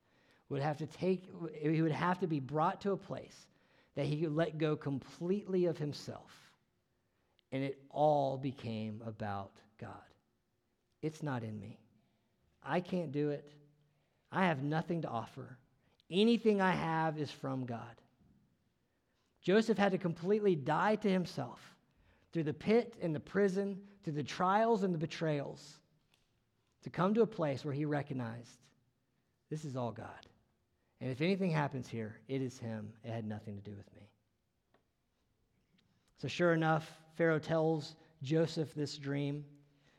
would 0.49 0.61
have 0.61 0.77
to 0.77 0.85
take, 0.85 1.29
he 1.61 1.81
would 1.81 1.91
have 1.91 2.19
to 2.19 2.27
be 2.27 2.39
brought 2.39 2.81
to 2.81 2.91
a 2.91 2.97
place 2.97 3.47
that 3.95 4.05
he 4.05 4.21
could 4.21 4.35
let 4.35 4.57
go 4.57 4.75
completely 4.75 5.65
of 5.65 5.77
himself. 5.77 6.50
And 7.51 7.63
it 7.63 7.81
all 7.89 8.37
became 8.37 9.01
about 9.05 9.51
God. 9.79 9.91
It's 11.01 11.23
not 11.23 11.43
in 11.43 11.59
me. 11.59 11.79
I 12.63 12.79
can't 12.79 13.11
do 13.11 13.29
it. 13.29 13.51
I 14.31 14.45
have 14.45 14.63
nothing 14.63 15.01
to 15.01 15.09
offer. 15.09 15.57
Anything 16.09 16.61
I 16.61 16.71
have 16.71 17.17
is 17.17 17.31
from 17.31 17.65
God. 17.65 18.01
Joseph 19.41 19.77
had 19.77 19.91
to 19.91 19.97
completely 19.97 20.55
die 20.55 20.95
to 20.97 21.09
himself 21.09 21.59
through 22.31 22.43
the 22.43 22.53
pit 22.53 22.95
and 23.01 23.13
the 23.13 23.19
prison, 23.19 23.79
through 24.03 24.13
the 24.13 24.23
trials 24.23 24.83
and 24.83 24.93
the 24.93 24.99
betrayals, 24.99 25.79
to 26.83 26.89
come 26.89 27.13
to 27.13 27.21
a 27.21 27.27
place 27.27 27.65
where 27.65 27.73
he 27.73 27.85
recognized 27.85 28.57
this 29.49 29.65
is 29.65 29.75
all 29.75 29.91
God. 29.91 30.07
And 31.01 31.11
if 31.11 31.21
anything 31.21 31.51
happens 31.51 31.87
here, 31.87 32.19
it 32.27 32.41
is 32.41 32.59
him. 32.59 32.93
It 33.03 33.11
had 33.11 33.25
nothing 33.25 33.55
to 33.55 33.61
do 33.61 33.75
with 33.75 33.91
me. 33.95 34.09
So, 36.17 36.27
sure 36.27 36.53
enough, 36.53 36.87
Pharaoh 37.15 37.39
tells 37.39 37.95
Joseph 38.21 38.73
this 38.73 38.97
dream. 38.97 39.43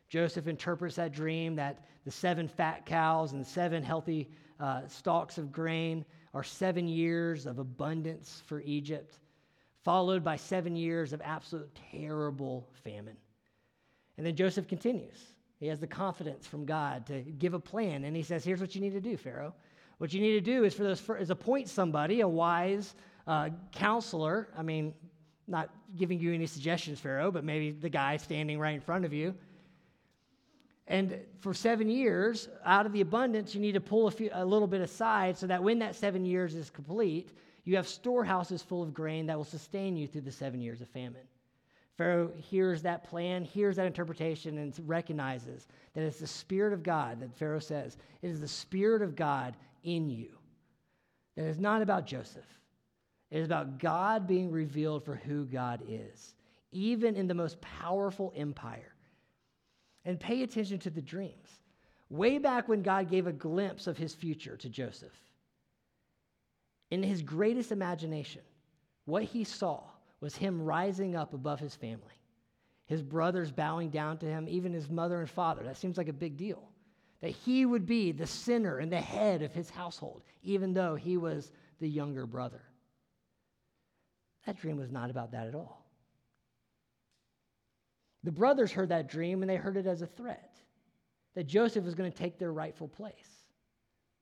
Joseph 0.08 0.46
interprets 0.46 0.96
that 0.96 1.12
dream 1.12 1.56
that 1.56 1.86
the 2.04 2.10
seven 2.10 2.48
fat 2.48 2.84
cows 2.84 3.32
and 3.32 3.40
the 3.40 3.48
seven 3.48 3.82
healthy 3.82 4.28
uh, 4.60 4.86
stalks 4.86 5.38
of 5.38 5.52
grain 5.52 6.04
are 6.34 6.44
seven 6.44 6.88
years 6.88 7.46
of 7.46 7.58
abundance 7.58 8.42
for 8.46 8.60
Egypt, 8.60 9.18
followed 9.84 10.22
by 10.22 10.36
seven 10.36 10.76
years 10.76 11.12
of 11.12 11.20
absolute 11.22 11.68
terrible 11.90 12.68
famine. 12.84 13.16
And 14.16 14.26
then 14.26 14.36
Joseph 14.36 14.68
continues. 14.68 15.18
He 15.58 15.66
has 15.68 15.80
the 15.80 15.86
confidence 15.86 16.46
from 16.46 16.64
God 16.64 17.06
to 17.06 17.20
give 17.20 17.54
a 17.54 17.58
plan, 17.60 18.04
and 18.04 18.16
he 18.16 18.22
says, 18.22 18.44
Here's 18.44 18.60
what 18.60 18.74
you 18.74 18.80
need 18.80 18.92
to 18.92 19.00
do, 19.00 19.16
Pharaoh. 19.16 19.54
What 19.98 20.12
you 20.12 20.20
need 20.20 20.32
to 20.32 20.40
do 20.40 20.64
is 20.64 20.74
for 20.74 20.82
those 20.82 21.00
is 21.20 21.30
appoint 21.30 21.68
somebody, 21.68 22.20
a 22.20 22.28
wise 22.28 22.94
uh, 23.26 23.50
counselor. 23.70 24.48
I 24.58 24.62
mean, 24.62 24.94
not 25.52 25.70
giving 25.96 26.18
you 26.18 26.34
any 26.34 26.46
suggestions, 26.46 26.98
Pharaoh, 26.98 27.30
but 27.30 27.44
maybe 27.44 27.70
the 27.70 27.88
guy 27.88 28.16
standing 28.16 28.58
right 28.58 28.74
in 28.74 28.80
front 28.80 29.04
of 29.04 29.12
you. 29.12 29.34
And 30.88 31.20
for 31.40 31.54
seven 31.54 31.88
years, 31.88 32.48
out 32.64 32.86
of 32.86 32.92
the 32.92 33.02
abundance, 33.02 33.54
you 33.54 33.60
need 33.60 33.72
to 33.72 33.80
pull 33.80 34.08
a, 34.08 34.10
few, 34.10 34.30
a 34.32 34.44
little 34.44 34.66
bit 34.66 34.80
aside 34.80 35.38
so 35.38 35.46
that 35.46 35.62
when 35.62 35.78
that 35.78 35.94
seven 35.94 36.24
years 36.24 36.56
is 36.56 36.70
complete, 36.70 37.30
you 37.64 37.76
have 37.76 37.86
storehouses 37.86 38.62
full 38.62 38.82
of 38.82 38.92
grain 38.92 39.26
that 39.26 39.36
will 39.36 39.44
sustain 39.44 39.96
you 39.96 40.08
through 40.08 40.22
the 40.22 40.32
seven 40.32 40.60
years 40.60 40.80
of 40.80 40.88
famine. 40.88 41.22
Pharaoh 41.96 42.32
hears 42.36 42.82
that 42.82 43.04
plan, 43.04 43.44
hears 43.44 43.76
that 43.76 43.86
interpretation, 43.86 44.58
and 44.58 44.74
recognizes 44.86 45.68
that 45.94 46.02
it's 46.02 46.18
the 46.18 46.26
Spirit 46.26 46.72
of 46.72 46.82
God 46.82 47.20
that 47.20 47.36
Pharaoh 47.36 47.60
says, 47.60 47.96
it 48.22 48.30
is 48.30 48.40
the 48.40 48.48
Spirit 48.48 49.02
of 49.02 49.14
God 49.14 49.54
in 49.84 50.10
you. 50.10 50.30
That 51.36 51.44
it's 51.44 51.60
not 51.60 51.82
about 51.82 52.06
Joseph. 52.06 52.46
It 53.32 53.38
is 53.38 53.46
about 53.46 53.78
God 53.78 54.26
being 54.26 54.50
revealed 54.50 55.06
for 55.06 55.14
who 55.16 55.46
God 55.46 55.82
is, 55.88 56.34
even 56.70 57.16
in 57.16 57.26
the 57.26 57.34
most 57.34 57.58
powerful 57.62 58.30
empire. 58.36 58.94
And 60.04 60.20
pay 60.20 60.42
attention 60.42 60.78
to 60.80 60.90
the 60.90 61.00
dreams. 61.00 61.48
Way 62.10 62.36
back 62.36 62.68
when 62.68 62.82
God 62.82 63.08
gave 63.08 63.26
a 63.26 63.32
glimpse 63.32 63.86
of 63.86 63.96
his 63.96 64.14
future 64.14 64.58
to 64.58 64.68
Joseph, 64.68 65.18
in 66.90 67.02
his 67.02 67.22
greatest 67.22 67.72
imagination, 67.72 68.42
what 69.06 69.22
he 69.22 69.44
saw 69.44 69.80
was 70.20 70.36
him 70.36 70.60
rising 70.60 71.16
up 71.16 71.32
above 71.32 71.58
his 71.58 71.74
family, 71.74 72.20
his 72.84 73.00
brothers 73.00 73.50
bowing 73.50 73.88
down 73.88 74.18
to 74.18 74.26
him, 74.26 74.46
even 74.46 74.74
his 74.74 74.90
mother 74.90 75.20
and 75.20 75.30
father. 75.30 75.62
That 75.62 75.78
seems 75.78 75.96
like 75.96 76.08
a 76.08 76.12
big 76.12 76.36
deal. 76.36 76.68
That 77.22 77.30
he 77.30 77.64
would 77.64 77.86
be 77.86 78.12
the 78.12 78.26
center 78.26 78.76
and 78.76 78.92
the 78.92 79.00
head 79.00 79.40
of 79.40 79.54
his 79.54 79.70
household, 79.70 80.20
even 80.42 80.74
though 80.74 80.96
he 80.96 81.16
was 81.16 81.50
the 81.80 81.88
younger 81.88 82.26
brother. 82.26 82.60
That 84.46 84.60
dream 84.60 84.76
was 84.76 84.90
not 84.90 85.10
about 85.10 85.32
that 85.32 85.46
at 85.46 85.54
all. 85.54 85.86
The 88.24 88.32
brothers 88.32 88.72
heard 88.72 88.90
that 88.90 89.08
dream 89.08 89.42
and 89.42 89.50
they 89.50 89.56
heard 89.56 89.76
it 89.76 89.86
as 89.86 90.02
a 90.02 90.06
threat 90.06 90.56
that 91.34 91.44
Joseph 91.44 91.84
was 91.84 91.94
going 91.94 92.10
to 92.10 92.16
take 92.16 92.38
their 92.38 92.52
rightful 92.52 92.88
place. 92.88 93.44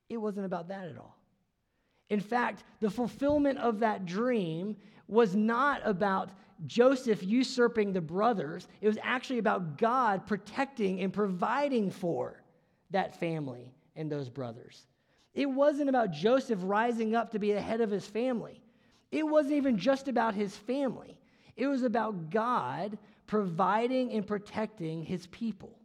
It 0.09 0.17
wasn't 0.17 0.47
about 0.47 0.69
that 0.69 0.89
at 0.89 0.97
all. 0.97 1.17
In 2.09 2.21
fact, 2.21 2.65
the 2.81 2.91
fulfillment 2.91 3.59
of 3.59 3.81
that 3.81 4.07
dream 4.07 4.77
was 5.07 5.35
not 5.35 5.81
about 5.85 6.31
Joseph 6.67 7.23
usurping 7.23 7.93
the 7.93 8.01
brothers, 8.01 8.69
it 8.81 8.87
was 8.87 8.99
actually 9.03 9.39
about 9.39 9.79
God 9.79 10.27
protecting 10.27 11.01
and 11.01 11.13
providing 11.13 11.91
for 11.91 12.43
that 12.91 13.19
family 13.19 13.73
and 13.97 14.11
those 14.11 14.29
brothers. 14.29 14.87
It 15.33 15.47
wasn't 15.47 15.89
about 15.89 16.11
Joseph 16.11 16.59
rising 16.63 17.15
up 17.15 17.31
to 17.31 17.39
be 17.39 17.53
the 17.53 17.61
head 17.61 17.81
of 17.81 17.91
his 17.91 18.07
family. 18.07 18.60
It 19.11 19.27
wasn't 19.27 19.55
even 19.55 19.77
just 19.77 20.09
about 20.09 20.35
his 20.35 20.57
family. 20.57 21.19
It 21.57 21.67
was 21.67 21.83
about 21.83 22.31
God 22.31 22.99
providing 23.27 24.13
and 24.13 24.27
protecting 24.27 25.03
his 25.03 25.27
people, 25.29 25.79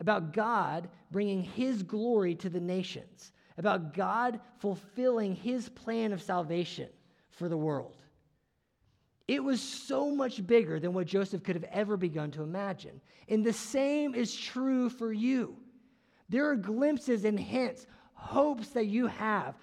about 0.00 0.32
God 0.32 0.88
bringing 1.10 1.42
his 1.42 1.82
glory 1.82 2.34
to 2.36 2.48
the 2.48 2.60
nations, 2.60 3.32
about 3.56 3.94
God 3.94 4.40
fulfilling 4.58 5.34
his 5.34 5.68
plan 5.68 6.12
of 6.12 6.22
salvation 6.22 6.88
for 7.30 7.48
the 7.48 7.56
world. 7.56 7.96
It 9.26 9.44
was 9.44 9.60
so 9.60 10.10
much 10.10 10.46
bigger 10.46 10.80
than 10.80 10.94
what 10.94 11.06
Joseph 11.06 11.42
could 11.42 11.56
have 11.56 11.68
ever 11.70 11.98
begun 11.98 12.30
to 12.32 12.42
imagine. 12.42 13.00
And 13.28 13.44
the 13.44 13.52
same 13.52 14.14
is 14.14 14.34
true 14.34 14.88
for 14.88 15.12
you. 15.12 15.56
There 16.30 16.48
are 16.48 16.56
glimpses 16.56 17.24
and 17.24 17.38
hints, 17.38 17.86
hopes 18.14 18.68
that 18.70 18.86
you 18.86 19.06
have, 19.06 19.54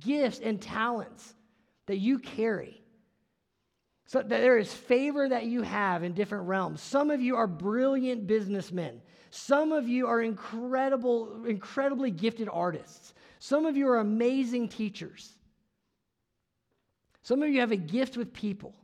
gifts 0.00 0.40
and 0.40 0.60
talents 0.60 1.34
that 1.86 1.98
you 1.98 2.18
carry. 2.18 2.80
So 4.06 4.22
there 4.22 4.58
is 4.58 4.72
favor 4.72 5.28
that 5.28 5.46
you 5.46 5.62
have 5.62 6.02
in 6.02 6.12
different 6.12 6.46
realms. 6.46 6.82
Some 6.82 7.10
of 7.10 7.20
you 7.20 7.36
are 7.36 7.46
brilliant 7.46 8.26
businessmen. 8.26 9.00
Some 9.30 9.72
of 9.72 9.88
you 9.88 10.06
are 10.06 10.20
incredible, 10.22 11.44
incredibly 11.46 12.10
gifted 12.10 12.48
artists. 12.52 13.14
Some 13.38 13.66
of 13.66 13.76
you 13.76 13.88
are 13.88 13.98
amazing 13.98 14.68
teachers. 14.68 15.32
Some 17.22 17.42
of 17.42 17.48
you 17.48 17.60
have 17.60 17.72
a 17.72 17.76
gift 17.76 18.16
with 18.16 18.32
people. 18.32 18.74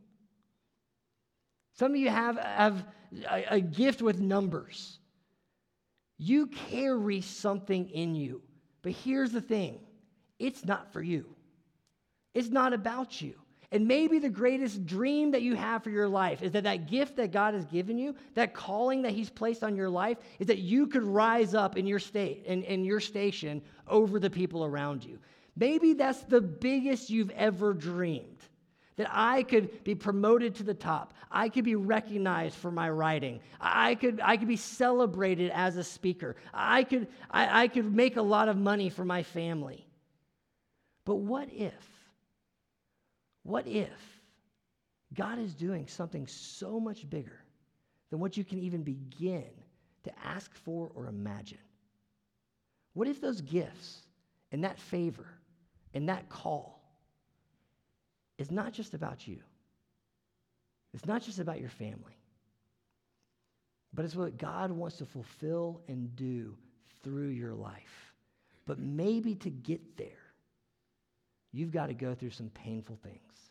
Some 1.74 1.92
of 1.92 1.98
you 1.98 2.08
have, 2.08 2.38
have 2.38 2.84
a, 3.30 3.44
a 3.54 3.60
gift 3.60 4.02
with 4.02 4.18
numbers. 4.20 4.98
You 6.18 6.46
carry 6.46 7.20
something 7.20 7.88
in 7.90 8.14
you. 8.14 8.42
But 8.82 8.92
here's 8.92 9.32
the 9.32 9.40
thing 9.40 9.80
it's 10.38 10.64
not 10.64 10.92
for 10.92 11.02
you, 11.02 11.26
it's 12.34 12.48
not 12.48 12.72
about 12.72 13.20
you. 13.20 13.34
And 13.72 13.86
maybe 13.86 14.18
the 14.18 14.28
greatest 14.28 14.84
dream 14.84 15.30
that 15.30 15.42
you 15.42 15.54
have 15.54 15.84
for 15.84 15.90
your 15.90 16.08
life 16.08 16.42
is 16.42 16.50
that 16.52 16.64
that 16.64 16.90
gift 16.90 17.16
that 17.16 17.30
God 17.30 17.54
has 17.54 17.64
given 17.66 17.98
you, 17.98 18.16
that 18.34 18.52
calling 18.52 19.02
that 19.02 19.12
He's 19.12 19.30
placed 19.30 19.62
on 19.62 19.76
your 19.76 19.88
life, 19.88 20.18
is 20.40 20.48
that 20.48 20.58
you 20.58 20.88
could 20.88 21.04
rise 21.04 21.54
up 21.54 21.76
in 21.76 21.86
your 21.86 22.00
state 22.00 22.44
and 22.48 22.64
in, 22.64 22.80
in 22.80 22.84
your 22.84 22.98
station 22.98 23.62
over 23.86 24.18
the 24.18 24.30
people 24.30 24.64
around 24.64 25.04
you. 25.04 25.20
Maybe 25.56 25.92
that's 25.92 26.22
the 26.24 26.40
biggest 26.40 27.10
you've 27.10 27.30
ever 27.30 27.72
dreamed. 27.72 28.38
That 28.96 29.08
I 29.10 29.44
could 29.44 29.82
be 29.84 29.94
promoted 29.94 30.56
to 30.56 30.62
the 30.62 30.74
top. 30.74 31.14
I 31.30 31.48
could 31.48 31.64
be 31.64 31.76
recognized 31.76 32.56
for 32.56 32.70
my 32.70 32.90
writing. 32.90 33.40
I 33.60 33.94
could, 33.94 34.20
I 34.22 34.36
could 34.36 34.48
be 34.48 34.56
celebrated 34.56 35.50
as 35.54 35.76
a 35.76 35.84
speaker. 35.84 36.36
I 36.52 36.82
could, 36.82 37.06
I, 37.30 37.62
I 37.62 37.68
could 37.68 37.94
make 37.94 38.16
a 38.16 38.22
lot 38.22 38.48
of 38.48 38.58
money 38.58 38.90
for 38.90 39.04
my 39.04 39.22
family. 39.22 39.86
But 41.06 41.16
what 41.16 41.48
if? 41.52 41.99
What 43.42 43.66
if 43.66 44.20
God 45.14 45.38
is 45.38 45.54
doing 45.54 45.86
something 45.88 46.26
so 46.26 46.78
much 46.78 47.08
bigger 47.08 47.40
than 48.10 48.20
what 48.20 48.36
you 48.36 48.44
can 48.44 48.58
even 48.58 48.82
begin 48.82 49.50
to 50.04 50.12
ask 50.24 50.54
for 50.54 50.90
or 50.94 51.06
imagine? 51.06 51.58
What 52.94 53.08
if 53.08 53.20
those 53.20 53.40
gifts 53.40 54.02
and 54.52 54.64
that 54.64 54.78
favor 54.78 55.26
and 55.94 56.08
that 56.08 56.28
call 56.28 56.80
is 58.38 58.50
not 58.50 58.72
just 58.72 58.94
about 58.94 59.26
you? 59.26 59.38
It's 60.92 61.06
not 61.06 61.22
just 61.22 61.38
about 61.38 61.60
your 61.60 61.68
family, 61.68 62.18
but 63.94 64.04
it's 64.04 64.16
what 64.16 64.38
God 64.38 64.70
wants 64.72 64.96
to 64.98 65.06
fulfill 65.06 65.82
and 65.88 66.14
do 66.16 66.56
through 67.02 67.28
your 67.28 67.54
life. 67.54 68.12
But 68.66 68.78
maybe 68.78 69.34
to 69.36 69.50
get 69.50 69.96
there, 69.96 70.29
you've 71.52 71.72
got 71.72 71.86
to 71.86 71.94
go 71.94 72.14
through 72.14 72.30
some 72.30 72.50
painful 72.50 72.98
things 73.02 73.50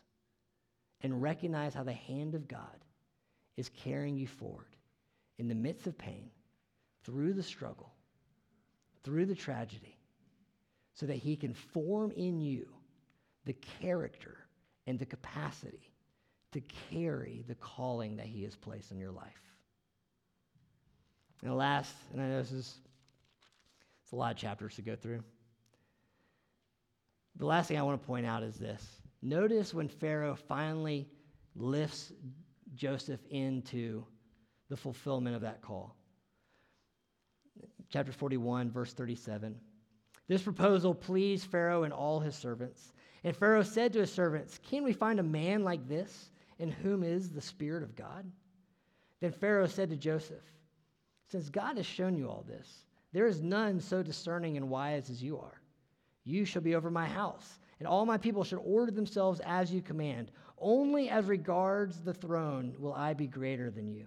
and 1.02 1.22
recognize 1.22 1.74
how 1.74 1.82
the 1.82 1.92
hand 1.92 2.34
of 2.34 2.48
God 2.48 2.84
is 3.56 3.68
carrying 3.68 4.16
you 4.16 4.26
forward 4.26 4.76
in 5.38 5.48
the 5.48 5.54
midst 5.54 5.86
of 5.86 5.96
pain, 5.96 6.30
through 7.04 7.32
the 7.32 7.42
struggle, 7.42 7.92
through 9.02 9.26
the 9.26 9.34
tragedy, 9.34 9.98
so 10.94 11.06
that 11.06 11.16
He 11.16 11.36
can 11.36 11.54
form 11.54 12.10
in 12.12 12.40
you 12.40 12.66
the 13.46 13.56
character 13.80 14.36
and 14.86 14.98
the 14.98 15.06
capacity 15.06 15.90
to 16.52 16.60
carry 16.90 17.44
the 17.48 17.54
calling 17.54 18.16
that 18.16 18.26
He 18.26 18.42
has 18.44 18.54
placed 18.54 18.90
in 18.90 18.98
your 18.98 19.12
life. 19.12 19.42
And 21.42 21.50
the 21.50 21.54
last, 21.54 21.94
and 22.12 22.20
I 22.20 22.26
know 22.26 22.38
this 22.38 22.52
is 22.52 22.74
it's 24.04 24.12
a 24.12 24.16
lot 24.16 24.32
of 24.32 24.36
chapters 24.36 24.74
to 24.74 24.82
go 24.82 24.96
through. 24.96 25.22
The 27.40 27.46
last 27.46 27.68
thing 27.68 27.78
I 27.78 27.82
want 27.82 27.98
to 27.98 28.06
point 28.06 28.26
out 28.26 28.42
is 28.42 28.56
this 28.56 29.00
Notice 29.22 29.72
when 29.72 29.88
Pharaoh 29.88 30.36
finally 30.36 31.08
lifts 31.56 32.12
Joseph 32.74 33.20
into 33.30 34.04
the 34.68 34.76
fulfillment 34.76 35.34
of 35.34 35.42
that 35.42 35.62
call. 35.62 35.96
Chapter 37.88 38.12
41, 38.12 38.70
verse 38.70 38.92
37. 38.92 39.56
This 40.28 40.42
proposal 40.42 40.94
pleased 40.94 41.46
Pharaoh 41.50 41.84
and 41.84 41.94
all 41.94 42.20
his 42.20 42.36
servants. 42.36 42.92
And 43.24 43.34
Pharaoh 43.34 43.62
said 43.62 43.94
to 43.94 44.00
his 44.00 44.12
servants, 44.12 44.60
Can 44.62 44.84
we 44.84 44.92
find 44.92 45.18
a 45.18 45.24
man 45.24 45.64
like 45.64 45.88
this 45.88 46.30
in 46.58 46.70
whom 46.70 47.02
is 47.02 47.30
the 47.30 47.40
Spirit 47.40 47.82
of 47.82 47.96
God? 47.96 48.30
Then 49.20 49.32
Pharaoh 49.32 49.66
said 49.66 49.88
to 49.90 49.96
Joseph, 49.96 50.44
Since 51.30 51.48
God 51.48 51.78
has 51.78 51.86
shown 51.86 52.16
you 52.16 52.28
all 52.28 52.44
this, 52.46 52.84
there 53.12 53.26
is 53.26 53.40
none 53.40 53.80
so 53.80 54.02
discerning 54.02 54.58
and 54.58 54.68
wise 54.68 55.08
as 55.08 55.22
you 55.22 55.38
are. 55.38 55.59
You 56.30 56.44
shall 56.44 56.62
be 56.62 56.74
over 56.74 56.90
my 56.90 57.06
house 57.06 57.58
and 57.80 57.88
all 57.88 58.06
my 58.06 58.18
people 58.18 58.44
should 58.44 58.60
order 58.62 58.92
themselves 58.92 59.40
as 59.40 59.72
you 59.72 59.80
command. 59.80 60.30
Only 60.58 61.08
as 61.08 61.24
regards 61.24 62.00
the 62.00 62.12
throne 62.12 62.74
will 62.78 62.92
I 62.92 63.14
be 63.14 63.26
greater 63.26 63.70
than 63.70 63.90
you. 63.90 64.06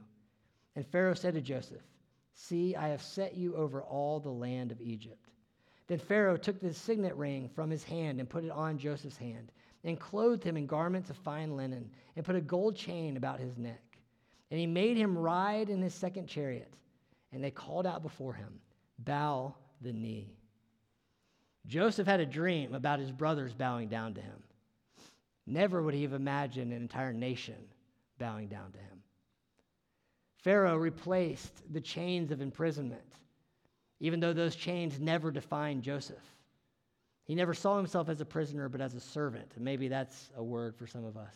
And 0.75 0.85
Pharaoh 0.85 1.15
said 1.15 1.33
to 1.33 1.41
Joseph, 1.41 1.81
See, 2.35 2.75
I 2.75 2.87
have 2.89 3.01
set 3.01 3.35
you 3.35 3.55
over 3.55 3.81
all 3.81 4.19
the 4.19 4.29
land 4.29 4.71
of 4.71 4.79
Egypt. 4.79 5.29
Then 5.87 5.97
Pharaoh 5.97 6.37
took 6.37 6.59
the 6.61 6.73
signet 6.73 7.15
ring 7.15 7.49
from 7.49 7.69
his 7.69 7.83
hand 7.83 8.19
and 8.19 8.29
put 8.29 8.43
it 8.43 8.51
on 8.51 8.77
Joseph's 8.77 9.17
hand, 9.17 9.51
and 9.83 9.99
clothed 9.99 10.43
him 10.43 10.55
in 10.55 10.65
garments 10.65 11.09
of 11.09 11.17
fine 11.17 11.57
linen, 11.57 11.89
and 12.15 12.25
put 12.25 12.35
a 12.35 12.41
gold 12.41 12.75
chain 12.75 13.17
about 13.17 13.39
his 13.39 13.57
neck. 13.57 13.81
And 14.49 14.59
he 14.59 14.67
made 14.67 14.97
him 14.97 15.17
ride 15.17 15.69
in 15.69 15.81
his 15.81 15.93
second 15.93 16.27
chariot. 16.27 16.71
And 17.31 17.43
they 17.43 17.51
called 17.51 17.85
out 17.85 18.03
before 18.03 18.33
him, 18.33 18.59
Bow 18.99 19.55
the 19.81 19.93
knee. 19.93 20.37
Joseph 21.67 22.07
had 22.07 22.19
a 22.19 22.25
dream 22.25 22.73
about 22.73 22.99
his 22.99 23.11
brothers 23.11 23.53
bowing 23.53 23.87
down 23.87 24.13
to 24.13 24.21
him. 24.21 24.43
Never 25.45 25.81
would 25.81 25.93
he 25.93 26.03
have 26.03 26.13
imagined 26.13 26.71
an 26.71 26.81
entire 26.81 27.13
nation 27.13 27.55
bowing 28.17 28.47
down 28.47 28.71
to 28.71 28.79
him. 28.79 29.01
Pharaoh 30.37 30.77
replaced 30.77 31.61
the 31.73 31.81
chains 31.81 32.31
of 32.31 32.41
imprisonment, 32.41 33.01
even 33.99 34.19
though 34.19 34.33
those 34.33 34.55
chains 34.55 34.99
never 34.99 35.31
defined 35.31 35.83
Joseph. 35.83 36.23
He 37.25 37.35
never 37.35 37.53
saw 37.53 37.77
himself 37.77 38.09
as 38.09 38.19
a 38.19 38.25
prisoner, 38.25 38.67
but 38.67 38.81
as 38.81 38.93
a 38.93 38.99
servant. 38.99 39.53
And 39.55 39.63
maybe 39.63 39.87
that's 39.87 40.31
a 40.35 40.43
word 40.43 40.75
for 40.75 40.85
some 40.85 41.05
of 41.05 41.15
us. 41.15 41.35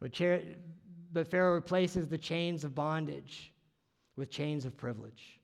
But, 0.00 0.16
Pharaoh 0.16 1.54
replaces 1.54 2.08
the 2.08 2.16
chains 2.16 2.64
of 2.64 2.74
bondage 2.74 3.52
with 4.16 4.30
chains 4.30 4.64
of 4.64 4.76
privilege. 4.78 5.39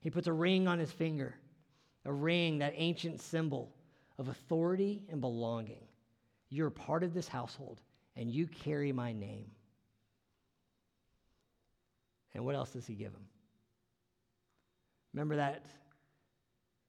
He 0.00 0.10
puts 0.10 0.26
a 0.26 0.32
ring 0.32 0.68
on 0.68 0.78
his 0.78 0.92
finger, 0.92 1.34
a 2.04 2.12
ring, 2.12 2.58
that 2.58 2.74
ancient 2.76 3.20
symbol 3.20 3.72
of 4.18 4.28
authority 4.28 5.02
and 5.10 5.20
belonging. 5.20 5.84
You're 6.50 6.70
part 6.70 7.02
of 7.02 7.14
this 7.14 7.28
household, 7.28 7.80
and 8.16 8.30
you 8.30 8.46
carry 8.46 8.92
my 8.92 9.12
name. 9.12 9.50
And 12.34 12.44
what 12.44 12.54
else 12.54 12.70
does 12.70 12.86
he 12.86 12.94
give 12.94 13.12
him? 13.12 13.26
Remember 15.12 15.36
that 15.36 15.64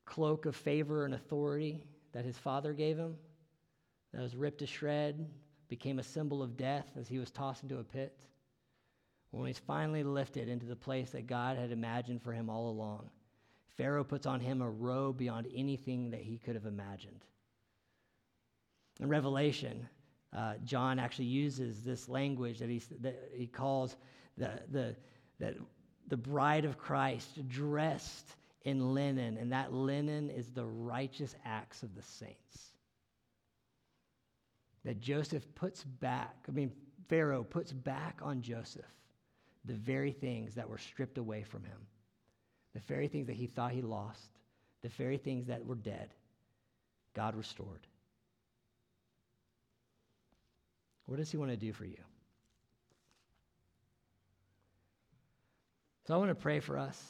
cloak 0.06 0.46
of 0.46 0.56
favor 0.56 1.06
and 1.06 1.14
authority 1.14 1.84
that 2.14 2.26
his 2.26 2.38
father 2.38 2.74
gave 2.74 2.98
him? 2.98 3.16
That 4.14 4.22
was 4.22 4.36
ripped 4.36 4.60
to 4.60 4.68
shred, 4.68 5.28
became 5.68 6.00
a 6.00 6.04
symbol 6.04 6.42
of 6.42 6.58
death 6.58 6.88
as 7.00 7.08
he 7.08 7.20
was 7.20 7.32
tossed 7.32 7.64
into 7.64 7.80
a 7.80 7.84
pit. 7.84 8.18
When 9.32 9.46
he's 9.46 9.60
finally 9.60 10.04
lifted 10.04 10.50
into 10.50 10.66
the 10.66 10.76
place 10.76 11.12
that 11.12 11.28
God 11.28 11.58
had 11.58 11.72
imagined 11.72 12.22
for 12.22 12.34
him 12.34 12.50
all 12.50 12.70
along, 12.70 13.10
Pharaoh 13.78 14.04
puts 14.04 14.26
on 14.26 14.40
him 14.40 14.62
a 14.62 14.70
robe 14.70 15.18
beyond 15.18 15.48
anything 15.54 16.12
that 16.12 16.22
he 16.22 16.38
could 16.38 16.56
have 16.56 16.66
imagined. 16.66 17.24
In 19.00 19.08
Revelation, 19.08 19.88
uh, 20.36 20.56
John 20.66 21.00
actually 21.00 21.26
uses 21.26 21.84
this 21.84 22.10
language 22.10 22.60
that 22.60 22.70
he, 22.70 22.82
that 23.02 23.32
he 23.34 23.48
calls 23.48 23.96
the, 24.38 24.62
the, 24.72 24.96
the, 25.40 25.56
the 26.08 26.18
bride 26.18 26.66
of 26.66 26.78
Christ 26.78 27.48
dressed 27.48 28.36
in 28.64 28.94
linen, 28.94 29.38
and 29.38 29.52
that 29.52 29.74
linen 29.74 30.30
is 30.30 30.50
the 30.50 30.66
righteous 30.66 31.36
acts 31.46 31.84
of 31.84 31.96
the 31.96 32.02
saints. 32.02 32.74
That 34.84 35.00
Joseph 35.00 35.46
puts 35.56 35.84
back, 35.84 36.36
I 36.48 36.52
mean, 36.52 36.72
Pharaoh 37.08 37.44
puts 37.44 37.72
back 37.72 38.20
on 38.22 38.42
Joseph 38.42 38.86
the 39.66 39.74
very 39.74 40.12
things 40.12 40.56
that 40.56 40.70
were 40.70 40.78
stripped 40.78 41.18
away 41.18 41.44
from 41.44 41.64
him 41.64 41.78
the 42.74 42.80
very 42.82 43.08
things 43.08 43.28
that 43.28 43.36
he 43.36 43.48
thought 43.48 43.72
he 43.72 43.82
lost, 43.82 44.30
the 44.82 44.90
very 44.90 45.18
things 45.18 45.48
that 45.48 45.66
were 45.66 45.76
dead, 45.76 46.10
God 47.16 47.36
restored. 47.36 47.88
What 51.06 51.18
does 51.18 51.32
he 51.32 51.38
want 51.38 51.52
to 51.52 51.58
do 51.58 51.74
for 51.74 51.86
you? 51.86 51.98
So 56.06 56.14
I 56.14 56.18
want 56.18 56.30
to 56.30 56.36
pray 56.36 56.60
for 56.60 56.78
us. 56.78 57.02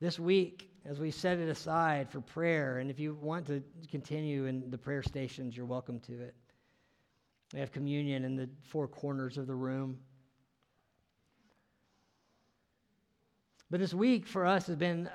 This 0.00 0.18
week, 0.18 0.68
as 0.84 0.98
we 0.98 1.12
set 1.12 1.38
it 1.38 1.48
aside 1.48 2.10
for 2.10 2.20
prayer, 2.20 2.78
and 2.78 2.90
if 2.90 2.98
you 2.98 3.16
want 3.20 3.46
to 3.46 3.62
continue 3.88 4.46
in 4.46 4.68
the 4.68 4.78
prayer 4.78 5.02
stations, 5.04 5.56
you're 5.56 5.64
welcome 5.64 6.00
to 6.00 6.20
it. 6.20 6.34
We 7.52 7.60
have 7.60 7.72
communion 7.72 8.24
in 8.24 8.36
the 8.36 8.48
four 8.62 8.88
corners 8.88 9.36
of 9.36 9.46
the 9.46 9.54
room. 9.54 9.98
But 13.70 13.80
this 13.80 13.94
week 13.94 14.26
for 14.26 14.46
us 14.46 14.66
has 14.66 14.76
been 14.76 15.08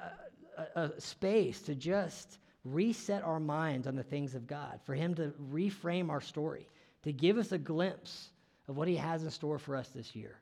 a, 0.76 0.82
a, 0.82 1.02
space 1.02 1.62
to 1.64 1.76
just 1.76 2.40
reset 2.64 3.24
our 3.24 3.40
minds 3.40 3.88
on 3.88 3.96
the 3.96 4.04
things 4.04 4.36
of 4.36 4.48
God, 4.48 4.80
for 4.84 4.94
Him 4.94 5.16
to 5.16 5.34
reframe 5.52 6.10
our 6.10 6.22
story, 6.22 6.68
to 7.04 7.14
give 7.14 7.38
us 7.38 7.52
a 7.52 7.58
glimpse 7.58 8.30
of 8.68 8.76
what 8.76 8.88
He 8.88 8.96
has 8.96 9.24
in 9.24 9.32
store 9.32 9.60
for 9.60 9.76
us 9.76 9.90
this 9.90 10.16
year. 10.16 10.40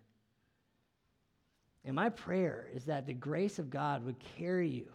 And 1.84 1.96
my 1.96 2.10
prayer 2.10 2.68
is 2.74 2.86
that 2.86 3.06
the 3.06 3.14
grace 3.14 3.60
of 3.60 3.70
God 3.70 4.04
would 4.06 4.16
carry 4.38 4.70
you 4.70 4.88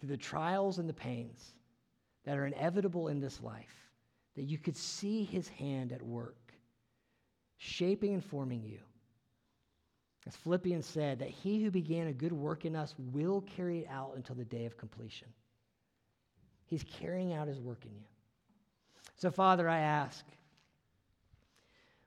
through 0.00 0.08
the 0.08 0.16
trials 0.16 0.78
and 0.78 0.88
the 0.88 0.94
pains 0.94 1.52
that 2.24 2.36
are 2.36 2.46
inevitable 2.46 3.08
in 3.08 3.20
this 3.20 3.40
life 3.42 3.87
that 4.38 4.44
you 4.44 4.56
could 4.56 4.76
see 4.76 5.24
his 5.24 5.48
hand 5.48 5.90
at 5.90 6.00
work, 6.00 6.52
shaping 7.56 8.14
and 8.14 8.24
forming 8.24 8.62
you. 8.62 8.78
As 10.28 10.36
Philippians 10.36 10.86
said, 10.86 11.18
that 11.18 11.28
he 11.28 11.60
who 11.60 11.72
began 11.72 12.06
a 12.06 12.12
good 12.12 12.32
work 12.32 12.64
in 12.64 12.76
us 12.76 12.94
will 13.12 13.40
carry 13.40 13.80
it 13.80 13.88
out 13.90 14.12
until 14.14 14.36
the 14.36 14.44
day 14.44 14.64
of 14.64 14.76
completion. 14.76 15.26
He's 16.66 16.84
carrying 16.84 17.32
out 17.32 17.48
his 17.48 17.58
work 17.58 17.84
in 17.84 17.90
you. 17.90 18.04
So, 19.16 19.32
Father, 19.32 19.68
I 19.68 19.80
ask, 19.80 20.24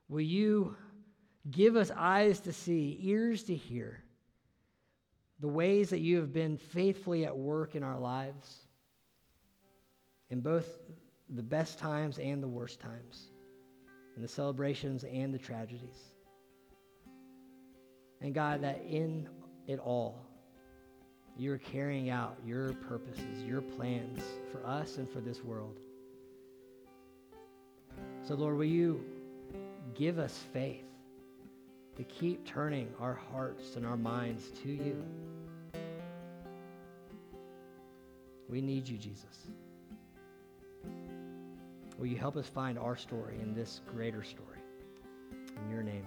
will 0.08 0.22
you 0.22 0.74
give 1.50 1.76
us 1.76 1.90
eyes 1.94 2.40
to 2.40 2.52
see, 2.54 2.98
ears 3.02 3.42
to 3.42 3.54
hear 3.54 4.02
the 5.40 5.48
ways 5.48 5.90
that 5.90 6.00
you 6.00 6.16
have 6.16 6.32
been 6.32 6.56
faithfully 6.56 7.26
at 7.26 7.36
work 7.36 7.74
in 7.74 7.82
our 7.82 7.98
lives, 7.98 8.60
in 10.30 10.40
both 10.40 10.66
the 11.34 11.42
best 11.42 11.78
times 11.78 12.18
and 12.18 12.42
the 12.42 12.48
worst 12.48 12.80
times, 12.80 13.30
and 14.14 14.24
the 14.24 14.28
celebrations 14.28 15.04
and 15.04 15.32
the 15.32 15.38
tragedies. 15.38 16.12
And 18.20 18.34
God, 18.34 18.62
that 18.62 18.82
in 18.86 19.28
it 19.66 19.78
all, 19.78 20.26
you're 21.36 21.58
carrying 21.58 22.10
out 22.10 22.36
your 22.44 22.74
purposes, 22.74 23.42
your 23.46 23.62
plans 23.62 24.22
for 24.50 24.64
us 24.66 24.98
and 24.98 25.08
for 25.08 25.20
this 25.20 25.42
world. 25.42 25.78
So, 28.22 28.34
Lord, 28.34 28.56
will 28.56 28.64
you 28.64 29.04
give 29.94 30.18
us 30.18 30.38
faith 30.52 30.84
to 31.96 32.04
keep 32.04 32.46
turning 32.46 32.88
our 33.00 33.14
hearts 33.32 33.76
and 33.76 33.86
our 33.86 33.96
minds 33.96 34.50
to 34.62 34.68
you? 34.68 35.02
We 38.48 38.60
need 38.60 38.86
you, 38.86 38.98
Jesus. 38.98 39.48
Will 41.98 42.06
you 42.06 42.16
help 42.16 42.36
us 42.36 42.48
find 42.48 42.78
our 42.78 42.96
story 42.96 43.38
in 43.40 43.54
this 43.54 43.80
greater 43.86 44.22
story? 44.22 44.58
In 45.64 45.70
your 45.70 45.82
name. 45.82 46.06